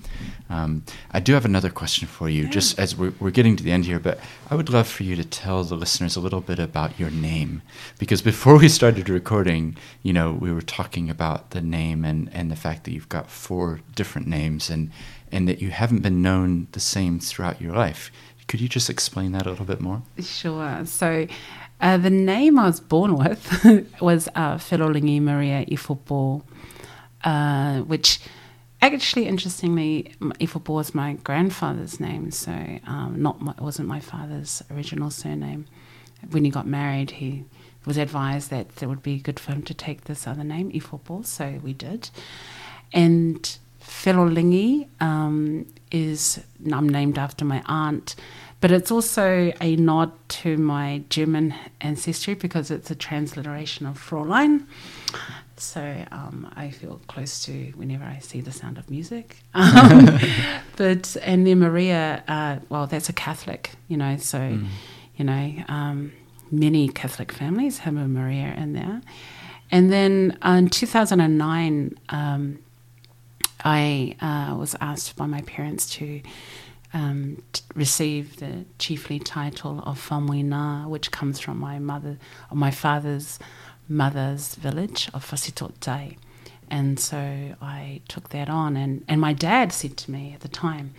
Um, 0.47 0.83
i 1.09 1.19
do 1.19 1.33
have 1.33 1.43
another 1.43 1.71
question 1.71 2.07
for 2.07 2.29
you 2.29 2.47
just 2.47 2.77
as 2.77 2.95
we're, 2.95 3.13
we're 3.19 3.31
getting 3.31 3.55
to 3.55 3.63
the 3.63 3.71
end 3.71 3.85
here 3.85 3.99
but 3.99 4.19
i 4.51 4.55
would 4.55 4.69
love 4.69 4.87
for 4.87 5.03
you 5.03 5.15
to 5.15 5.25
tell 5.25 5.63
the 5.63 5.75
listeners 5.75 6.15
a 6.15 6.21
little 6.21 6.39
bit 6.39 6.59
about 6.59 6.99
your 6.99 7.09
name. 7.09 7.63
Because 7.97 8.21
before 8.21 8.59
we 8.59 8.69
started 8.69 9.09
recording 9.09 9.75
you 10.03 10.13
know 10.13 10.31
we 10.33 10.53
were 10.53 10.61
talking 10.61 11.09
about 11.09 11.49
the 11.49 11.61
name 11.61 12.05
and, 12.05 12.29
and 12.31 12.51
the 12.51 12.55
fact 12.55 12.83
that 12.83 12.91
you've 12.91 13.09
got 13.09 13.27
four 13.31 13.81
different 13.95 14.27
names 14.27 14.69
and 14.69 14.91
and 15.31 15.47
that 15.47 15.61
you 15.63 15.71
haven't 15.71 16.03
been 16.03 16.21
known 16.21 16.67
the 16.73 16.79
same 16.79 17.19
throughout 17.19 17.59
your 17.59 17.73
life. 17.73 18.11
Could 18.47 18.61
you 18.61 18.69
just 18.69 18.89
explain 18.89 19.33
that 19.33 19.45
a 19.45 19.49
little 19.49 19.65
bit 19.65 19.81
more? 19.81 20.03
Sure. 20.21 20.85
So, 20.85 21.27
uh, 21.79 21.97
the 21.97 22.09
name 22.09 22.57
I 22.57 22.65
was 22.65 22.79
born 22.79 23.15
with 23.15 23.95
was 24.01 24.27
uh, 24.35 24.57
Whirolingi 24.57 25.21
Maria 25.21 25.65
Ifopo, 25.65 26.43
uh, 27.23 27.81
which 27.81 28.19
actually, 28.81 29.27
interestingly, 29.27 30.13
Ifopo 30.19 30.75
was 30.75 30.95
my 30.95 31.13
grandfather's 31.23 31.99
name. 31.99 32.31
So, 32.31 32.51
um, 32.85 33.15
not 33.21 33.41
my, 33.41 33.51
it 33.51 33.61
wasn't 33.61 33.87
my 33.87 33.99
father's 33.99 34.63
original 34.71 35.09
surname. 35.11 35.65
When 36.31 36.45
he 36.45 36.49
got 36.49 36.65
married, 36.65 37.11
he 37.11 37.45
was 37.85 37.97
advised 37.97 38.49
that 38.49 38.81
it 38.81 38.87
would 38.87 39.03
be 39.03 39.19
good 39.19 39.39
for 39.39 39.53
him 39.53 39.63
to 39.63 39.73
take 39.73 40.05
this 40.05 40.27
other 40.27 40.43
name, 40.43 40.71
Ifopo. 40.71 41.25
So 41.25 41.59
we 41.63 41.73
did. 41.73 42.09
And 42.91 43.57
Whirolingi 43.79 44.87
um, 44.99 45.65
is 45.91 46.43
I'm 46.71 46.89
named 46.89 47.17
after 47.17 47.45
my 47.45 47.63
aunt, 47.65 48.15
but 48.59 48.71
it's 48.71 48.91
also 48.91 49.51
a 49.61 49.75
nod 49.75 50.11
to 50.29 50.57
my 50.57 51.03
German 51.09 51.53
ancestry 51.81 52.33
because 52.33 52.71
it's 52.71 52.89
a 52.89 52.95
transliteration 52.95 53.85
of 53.85 53.99
Fräulein. 53.99 54.65
So 55.57 56.05
um, 56.11 56.51
I 56.55 56.69
feel 56.69 57.01
close 57.07 57.43
to 57.45 57.71
whenever 57.75 58.03
I 58.03 58.19
see 58.19 58.41
the 58.41 58.51
sound 58.51 58.77
of 58.77 58.89
music. 58.89 59.37
Um, 59.53 60.19
but 60.75 61.17
and 61.23 61.47
then 61.47 61.59
Maria, 61.59 62.23
uh, 62.27 62.57
well, 62.69 62.87
that's 62.87 63.09
a 63.09 63.13
Catholic, 63.13 63.71
you 63.87 63.97
know. 63.97 64.17
So 64.17 64.59
you 65.15 65.25
know, 65.25 65.53
um, 65.67 66.13
many 66.51 66.87
Catholic 66.89 67.31
families 67.31 67.79
have 67.79 67.95
a 67.95 68.07
Maria 68.07 68.53
in 68.55 68.73
there. 68.73 69.01
And 69.71 69.91
then 69.91 70.37
uh, 70.41 70.51
in 70.51 70.69
2009, 70.69 71.97
um, 72.09 72.59
I 73.65 74.15
uh, 74.21 74.55
was 74.55 74.75
asked 74.79 75.15
by 75.15 75.25
my 75.25 75.41
parents 75.41 75.89
to 75.95 76.21
um, 76.93 77.43
t- 77.53 77.61
receive 77.75 78.37
the 78.37 78.65
chiefly 78.79 79.19
title 79.19 79.81
of 79.85 79.99
Faumuina, 79.99 80.87
which 80.87 81.11
comes 81.11 81.39
from 81.39 81.59
my 81.59 81.79
mother, 81.79 82.17
or 82.51 82.57
my 82.57 82.71
father's 82.71 83.39
mother's 83.89 84.55
village 84.55 85.09
of 85.13 85.29
Fasito'otai. 85.29 86.17
And 86.69 86.99
so 86.99 87.55
I 87.61 88.01
took 88.07 88.29
that 88.29 88.49
on. 88.49 88.75
And, 88.75 89.03
and 89.07 89.21
my 89.21 89.33
dad 89.33 89.71
said 89.71 89.97
to 89.97 90.11
me 90.11 90.33
at 90.33 90.41
the 90.41 90.47
time, 90.49 90.93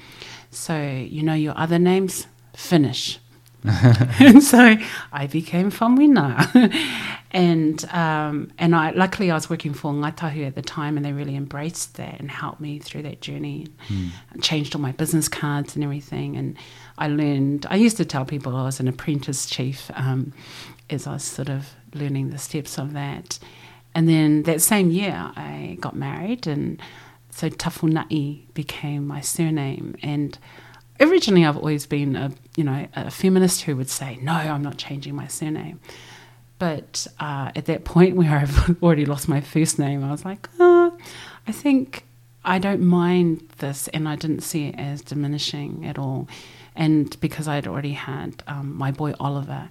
So, 0.50 0.80
you 0.80 1.22
know, 1.22 1.34
your 1.34 1.56
other 1.58 1.78
names? 1.78 2.26
Finish. 2.54 3.18
and 4.20 4.42
so 4.42 4.76
I 5.12 5.26
became 5.26 5.70
Faumuina. 5.70 6.72
and 7.32 7.84
um, 7.92 8.52
and 8.58 8.74
I 8.74 8.90
luckily 8.90 9.30
I 9.30 9.34
was 9.34 9.50
working 9.50 9.74
for 9.74 9.92
Ngāi 9.92 10.16
Tahu 10.16 10.46
at 10.46 10.54
the 10.54 10.62
time 10.62 10.96
and 10.96 11.04
they 11.04 11.12
really 11.12 11.34
embraced 11.34 11.96
that 11.96 12.20
and 12.20 12.30
helped 12.30 12.60
me 12.60 12.78
through 12.78 13.02
that 13.02 13.20
journey. 13.20 13.66
Mm. 13.88 14.10
changed 14.42 14.74
all 14.74 14.80
my 14.80 14.92
business 14.92 15.28
cards 15.28 15.74
and 15.74 15.82
everything. 15.82 16.36
And 16.36 16.56
I 16.98 17.08
learned, 17.08 17.66
I 17.68 17.76
used 17.76 17.96
to 17.96 18.04
tell 18.04 18.24
people 18.24 18.54
I 18.56 18.62
was 18.62 18.78
an 18.78 18.88
apprentice 18.88 19.46
chief 19.46 19.90
um, 19.94 20.32
as 20.88 21.06
I 21.06 21.14
was 21.14 21.24
sort 21.24 21.48
of 21.48 21.74
learning 21.94 22.30
the 22.30 22.38
steps 22.38 22.78
of 22.78 22.92
that. 22.92 23.38
And 23.94 24.08
then 24.08 24.44
that 24.44 24.62
same 24.62 24.90
year 24.90 25.32
I 25.34 25.78
got 25.80 25.96
married 25.96 26.46
and 26.46 26.80
so 27.30 27.48
Tafunai 27.48 28.42
became 28.54 29.06
my 29.06 29.20
surname. 29.20 29.96
And 30.02 30.38
originally 31.00 31.44
I've 31.44 31.56
always 31.56 31.86
been 31.86 32.16
a 32.16 32.32
you 32.56 32.64
know 32.64 32.86
a 32.94 33.10
feminist 33.10 33.62
who 33.62 33.76
would 33.76 33.90
say 33.90 34.18
no, 34.22 34.32
I'm 34.32 34.62
not 34.62 34.76
changing 34.76 35.14
my 35.14 35.26
surname. 35.26 35.80
But 36.58 37.06
uh, 37.20 37.52
at 37.54 37.66
that 37.66 37.84
point 37.84 38.16
where 38.16 38.36
I've 38.36 38.76
already 38.82 39.04
lost 39.04 39.28
my 39.28 39.40
first 39.40 39.78
name, 39.78 40.02
I 40.02 40.10
was 40.10 40.24
like, 40.24 40.48
oh, 40.58 40.96
I 41.46 41.52
think 41.52 42.04
I 42.44 42.58
don't 42.58 42.80
mind 42.80 43.48
this, 43.58 43.88
and 43.88 44.08
I 44.08 44.16
didn't 44.16 44.40
see 44.40 44.66
it 44.68 44.74
as 44.76 45.02
diminishing 45.02 45.86
at 45.86 45.98
all. 45.98 46.28
And 46.74 47.18
because 47.20 47.48
I'd 47.48 47.66
already 47.66 47.92
had 47.92 48.42
um, 48.46 48.76
my 48.76 48.90
boy 48.90 49.12
Oliver, 49.20 49.68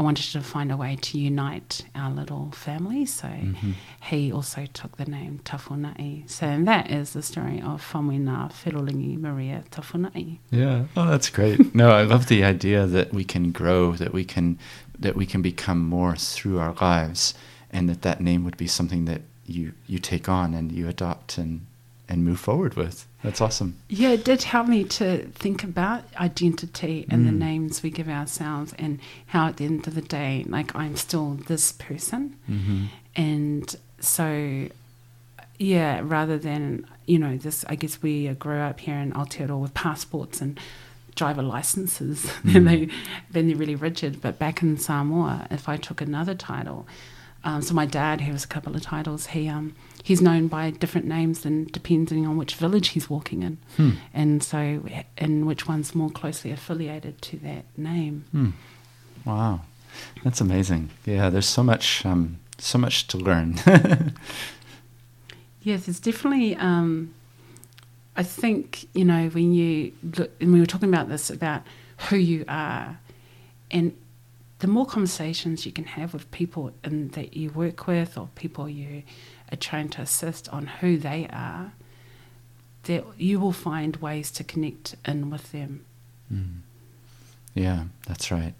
I 0.00 0.02
wanted 0.02 0.32
to 0.32 0.40
find 0.40 0.72
a 0.72 0.78
way 0.78 0.96
to 1.02 1.18
unite 1.18 1.84
our 1.94 2.10
little 2.10 2.50
family. 2.52 3.04
So 3.04 3.28
Mm-hmm. 3.28 3.72
he 4.10 4.32
also 4.32 4.64
took 4.72 4.96
the 4.96 5.04
name 5.04 5.40
Tafunai. 5.44 6.28
So 6.28 6.46
and 6.46 6.66
that 6.66 6.90
is 6.90 7.12
the 7.12 7.22
story 7.22 7.60
of 7.60 7.82
Faumuina 7.82 8.50
Whirolingi 8.50 9.18
Maria 9.18 9.62
Tafunai. 9.70 10.38
Yeah. 10.50 10.84
Oh, 10.96 11.06
that's 11.06 11.28
great. 11.28 11.74
no, 11.74 11.90
I 11.90 12.02
love 12.04 12.28
the 12.28 12.42
idea 12.44 12.86
that 12.86 13.12
we 13.12 13.24
can 13.24 13.52
grow, 13.52 13.92
that 13.92 14.12
we 14.14 14.24
can 14.24 14.58
that 14.98 15.16
we 15.16 15.26
can 15.26 15.42
become 15.42 15.80
more 15.96 16.16
through 16.16 16.58
our 16.58 16.74
lives, 16.80 17.34
and 17.70 17.88
that 17.90 18.00
that 18.02 18.20
name 18.22 18.42
would 18.44 18.56
be 18.56 18.66
something 18.66 19.04
that 19.04 19.20
you 19.46 19.72
you 19.86 19.98
take 19.98 20.28
on 20.30 20.54
and 20.54 20.72
you 20.72 20.88
adopt 20.88 21.36
and 21.36 21.66
and 22.08 22.24
move 22.24 22.40
forward 22.40 22.74
with. 22.74 23.06
That's 23.22 23.40
awesome. 23.40 23.76
Yeah, 23.88 24.10
it 24.10 24.24
did 24.24 24.44
help 24.44 24.66
me 24.66 24.84
to 24.84 25.26
think 25.28 25.62
about 25.62 26.04
identity 26.16 27.04
and 27.10 27.26
the 27.26 27.32
Mm. 27.32 27.38
names 27.38 27.82
we 27.82 27.90
give 27.90 28.08
ourselves, 28.08 28.72
and 28.78 28.98
how 29.26 29.48
at 29.48 29.58
the 29.58 29.66
end 29.66 29.86
of 29.86 29.94
the 29.94 30.00
day, 30.02 30.44
like 30.48 30.74
I'm 30.74 30.96
still 30.96 31.34
this 31.46 31.72
person. 31.72 32.36
Mm-hmm. 32.50 32.84
And 33.16 33.76
so, 34.00 34.68
yeah, 35.58 36.00
rather 36.02 36.38
than, 36.38 36.86
you 37.06 37.18
know, 37.18 37.36
this, 37.36 37.64
I 37.68 37.74
guess 37.74 38.00
we 38.00 38.28
grew 38.28 38.58
up 38.60 38.80
here 38.80 38.96
in 38.96 39.12
Aotearoa 39.12 39.60
with 39.60 39.74
passports 39.74 40.40
and 40.40 40.58
driver 41.14 41.42
licenses, 41.42 42.32
and 42.44 42.66
they, 42.66 42.88
then 43.30 43.48
they're 43.48 43.56
really 43.56 43.74
rigid. 43.74 44.22
But 44.22 44.38
back 44.38 44.62
in 44.62 44.78
Samoa, 44.78 45.46
if 45.50 45.68
I 45.68 45.76
took 45.76 46.00
another 46.00 46.34
title, 46.34 46.86
um, 47.44 47.60
so 47.60 47.74
my 47.74 47.84
dad, 47.84 48.22
who 48.22 48.32
has 48.32 48.44
a 48.44 48.48
couple 48.48 48.74
of 48.74 48.80
titles, 48.82 49.26
he 49.28 49.48
um, 49.48 49.74
he's 50.02 50.20
known 50.20 50.48
by 50.48 50.70
different 50.70 51.06
names 51.06 51.44
and 51.44 51.70
depending 51.72 52.26
on 52.26 52.36
which 52.36 52.54
village 52.54 52.88
he's 52.88 53.08
walking 53.10 53.42
in, 53.42 53.58
Hmm. 53.76 53.90
and 54.14 54.42
so 54.42 54.82
and 55.18 55.46
which 55.46 55.66
one's 55.68 55.94
more 55.94 56.10
closely 56.10 56.50
affiliated 56.50 57.20
to 57.22 57.36
that 57.38 57.64
name. 57.76 58.24
Hmm. 58.32 58.50
Wow, 59.24 59.60
that's 60.24 60.40
amazing. 60.40 60.90
Yeah, 61.06 61.30
there's 61.30 61.46
so 61.48 61.62
much 61.62 62.04
um, 62.06 62.38
so 62.58 62.78
much 62.78 63.06
to 63.08 63.18
learn. 63.18 63.56
Yes, 65.62 65.88
it's 65.88 66.00
definitely. 66.00 66.56
Um, 66.56 67.14
I 68.16 68.22
think 68.22 68.86
you 68.94 69.04
know 69.04 69.28
when 69.28 69.52
you 69.52 69.92
look, 70.16 70.30
and 70.40 70.52
we 70.52 70.60
were 70.60 70.66
talking 70.66 70.88
about 70.88 71.08
this 71.08 71.28
about 71.30 71.62
who 72.08 72.16
you 72.16 72.44
are, 72.48 72.98
and 73.70 73.94
the 74.60 74.66
more 74.66 74.86
conversations 74.86 75.64
you 75.66 75.72
can 75.72 75.84
have 75.84 76.12
with 76.14 76.30
people 76.30 76.72
and 76.84 77.12
that 77.12 77.36
you 77.36 77.50
work 77.50 77.86
with 77.86 78.16
or 78.18 78.28
people 78.34 78.68
you 78.68 79.02
are 79.52 79.56
trying 79.56 79.88
to 79.90 80.02
assist 80.02 80.48
on 80.50 80.66
who 80.66 80.96
they 80.96 81.28
are, 81.32 81.72
that 82.84 83.04
you 83.18 83.40
will 83.40 83.52
find 83.52 83.96
ways 83.96 84.30
to 84.32 84.44
connect 84.44 84.96
in 85.06 85.30
with 85.30 85.52
them. 85.52 85.84
Mm. 86.32 86.60
Yeah, 87.54 87.84
that's 88.06 88.30
right. 88.30 88.54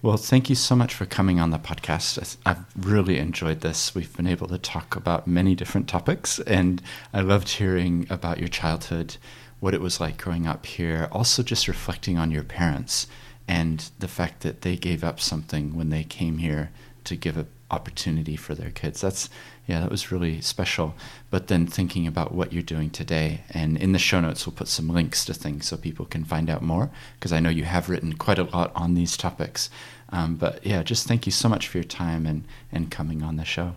Well, 0.00 0.16
thank 0.16 0.48
you 0.48 0.54
so 0.54 0.76
much 0.76 0.94
for 0.94 1.06
coming 1.06 1.40
on 1.40 1.50
the 1.50 1.58
podcast. 1.58 2.36
I've 2.46 2.64
really 2.76 3.18
enjoyed 3.18 3.62
this. 3.62 3.94
We've 3.94 4.16
been 4.16 4.26
able 4.26 4.46
to 4.48 4.58
talk 4.58 4.94
about 4.94 5.26
many 5.26 5.54
different 5.56 5.88
topics, 5.88 6.38
and 6.40 6.80
I 7.12 7.20
loved 7.20 7.48
hearing 7.48 8.06
about 8.08 8.38
your 8.38 8.48
childhood, 8.48 9.16
what 9.58 9.74
it 9.74 9.80
was 9.80 10.00
like 10.00 10.18
growing 10.18 10.46
up 10.46 10.66
here, 10.66 11.08
also 11.10 11.42
just 11.42 11.66
reflecting 11.66 12.16
on 12.16 12.30
your 12.30 12.44
parents 12.44 13.08
and 13.48 13.90
the 13.98 14.08
fact 14.08 14.40
that 14.42 14.62
they 14.62 14.76
gave 14.76 15.04
up 15.04 15.20
something 15.20 15.76
when 15.76 15.90
they 15.90 16.04
came 16.04 16.38
here 16.38 16.70
to 17.04 17.16
give 17.16 17.36
an 17.36 17.46
opportunity 17.70 18.36
for 18.36 18.54
their 18.54 18.70
kids. 18.70 19.00
That's 19.00 19.28
yeah, 19.66 19.80
that 19.80 19.90
was 19.90 20.12
really 20.12 20.40
special. 20.40 20.94
But 21.30 21.48
then 21.48 21.66
thinking 21.66 22.06
about 22.06 22.32
what 22.32 22.52
you're 22.52 22.62
doing 22.62 22.90
today, 22.90 23.40
and 23.50 23.76
in 23.76 23.92
the 23.92 23.98
show 23.98 24.20
notes, 24.20 24.46
we'll 24.46 24.54
put 24.54 24.68
some 24.68 24.88
links 24.88 25.24
to 25.24 25.34
things 25.34 25.66
so 25.66 25.76
people 25.76 26.06
can 26.06 26.24
find 26.24 26.48
out 26.48 26.62
more, 26.62 26.90
because 27.18 27.32
I 27.32 27.40
know 27.40 27.50
you 27.50 27.64
have 27.64 27.88
written 27.88 28.12
quite 28.14 28.38
a 28.38 28.44
lot 28.44 28.70
on 28.76 28.94
these 28.94 29.16
topics. 29.16 29.68
Um, 30.10 30.36
but 30.36 30.64
yeah, 30.64 30.84
just 30.84 31.08
thank 31.08 31.26
you 31.26 31.32
so 31.32 31.48
much 31.48 31.66
for 31.66 31.78
your 31.78 31.84
time 31.84 32.26
and, 32.26 32.44
and 32.70 32.92
coming 32.92 33.24
on 33.24 33.36
the 33.36 33.44
show. 33.44 33.74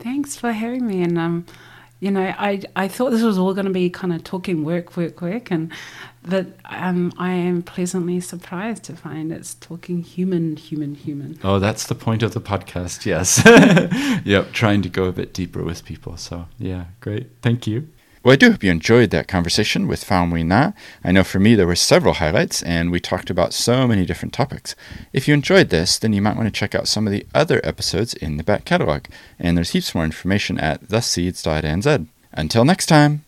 Thanks 0.00 0.34
for 0.34 0.50
having 0.50 0.86
me. 0.86 1.02
And 1.02 1.16
um, 1.16 1.46
you 2.00 2.10
know, 2.10 2.34
I 2.36 2.62
I 2.74 2.88
thought 2.88 3.10
this 3.10 3.22
was 3.22 3.38
all 3.38 3.54
going 3.54 3.66
to 3.66 3.72
be 3.72 3.90
kind 3.90 4.12
of 4.12 4.24
talking 4.24 4.64
work, 4.64 4.96
work, 4.96 5.20
work, 5.20 5.50
and 5.52 5.72
but 6.22 6.46
um, 6.66 7.12
I 7.18 7.32
am 7.32 7.62
pleasantly 7.62 8.20
surprised 8.20 8.84
to 8.84 8.96
find 8.96 9.32
it's 9.32 9.54
talking 9.54 10.02
human, 10.02 10.56
human, 10.56 10.94
human. 10.94 11.38
Oh, 11.42 11.58
that's 11.58 11.86
the 11.86 11.94
point 11.94 12.22
of 12.22 12.34
the 12.34 12.40
podcast, 12.40 13.06
yes. 13.06 13.42
yep, 14.24 14.52
trying 14.52 14.82
to 14.82 14.88
go 14.88 15.04
a 15.04 15.12
bit 15.12 15.32
deeper 15.32 15.62
with 15.62 15.84
people. 15.84 16.16
So, 16.16 16.46
yeah, 16.58 16.86
great. 17.00 17.30
Thank 17.42 17.66
you. 17.66 17.88
Well, 18.22 18.32
I 18.32 18.36
do 18.36 18.50
hope 18.50 18.64
you 18.64 18.70
enjoyed 18.70 19.10
that 19.10 19.28
conversation 19.28 19.86
with 19.86 20.04
Faumuina. 20.04 20.74
I 21.04 21.12
know 21.12 21.22
for 21.22 21.38
me 21.38 21.54
there 21.54 21.68
were 21.68 21.76
several 21.76 22.14
highlights, 22.14 22.62
and 22.62 22.90
we 22.90 23.00
talked 23.00 23.30
about 23.30 23.54
so 23.54 23.86
many 23.86 24.04
different 24.04 24.34
topics. 24.34 24.74
If 25.12 25.28
you 25.28 25.34
enjoyed 25.34 25.70
this, 25.70 25.98
then 25.98 26.12
you 26.12 26.20
might 26.20 26.36
want 26.36 26.46
to 26.46 26.58
check 26.58 26.74
out 26.74 26.88
some 26.88 27.06
of 27.06 27.12
the 27.12 27.26
other 27.32 27.60
episodes 27.62 28.14
in 28.14 28.36
the 28.36 28.42
back 28.42 28.64
catalog, 28.64 29.04
and 29.38 29.56
there's 29.56 29.70
heaps 29.70 29.94
more 29.94 30.04
information 30.04 30.58
at 30.58 30.88
theseeds.nz. 30.88 32.06
Until 32.32 32.64
next 32.64 32.86
time! 32.86 33.24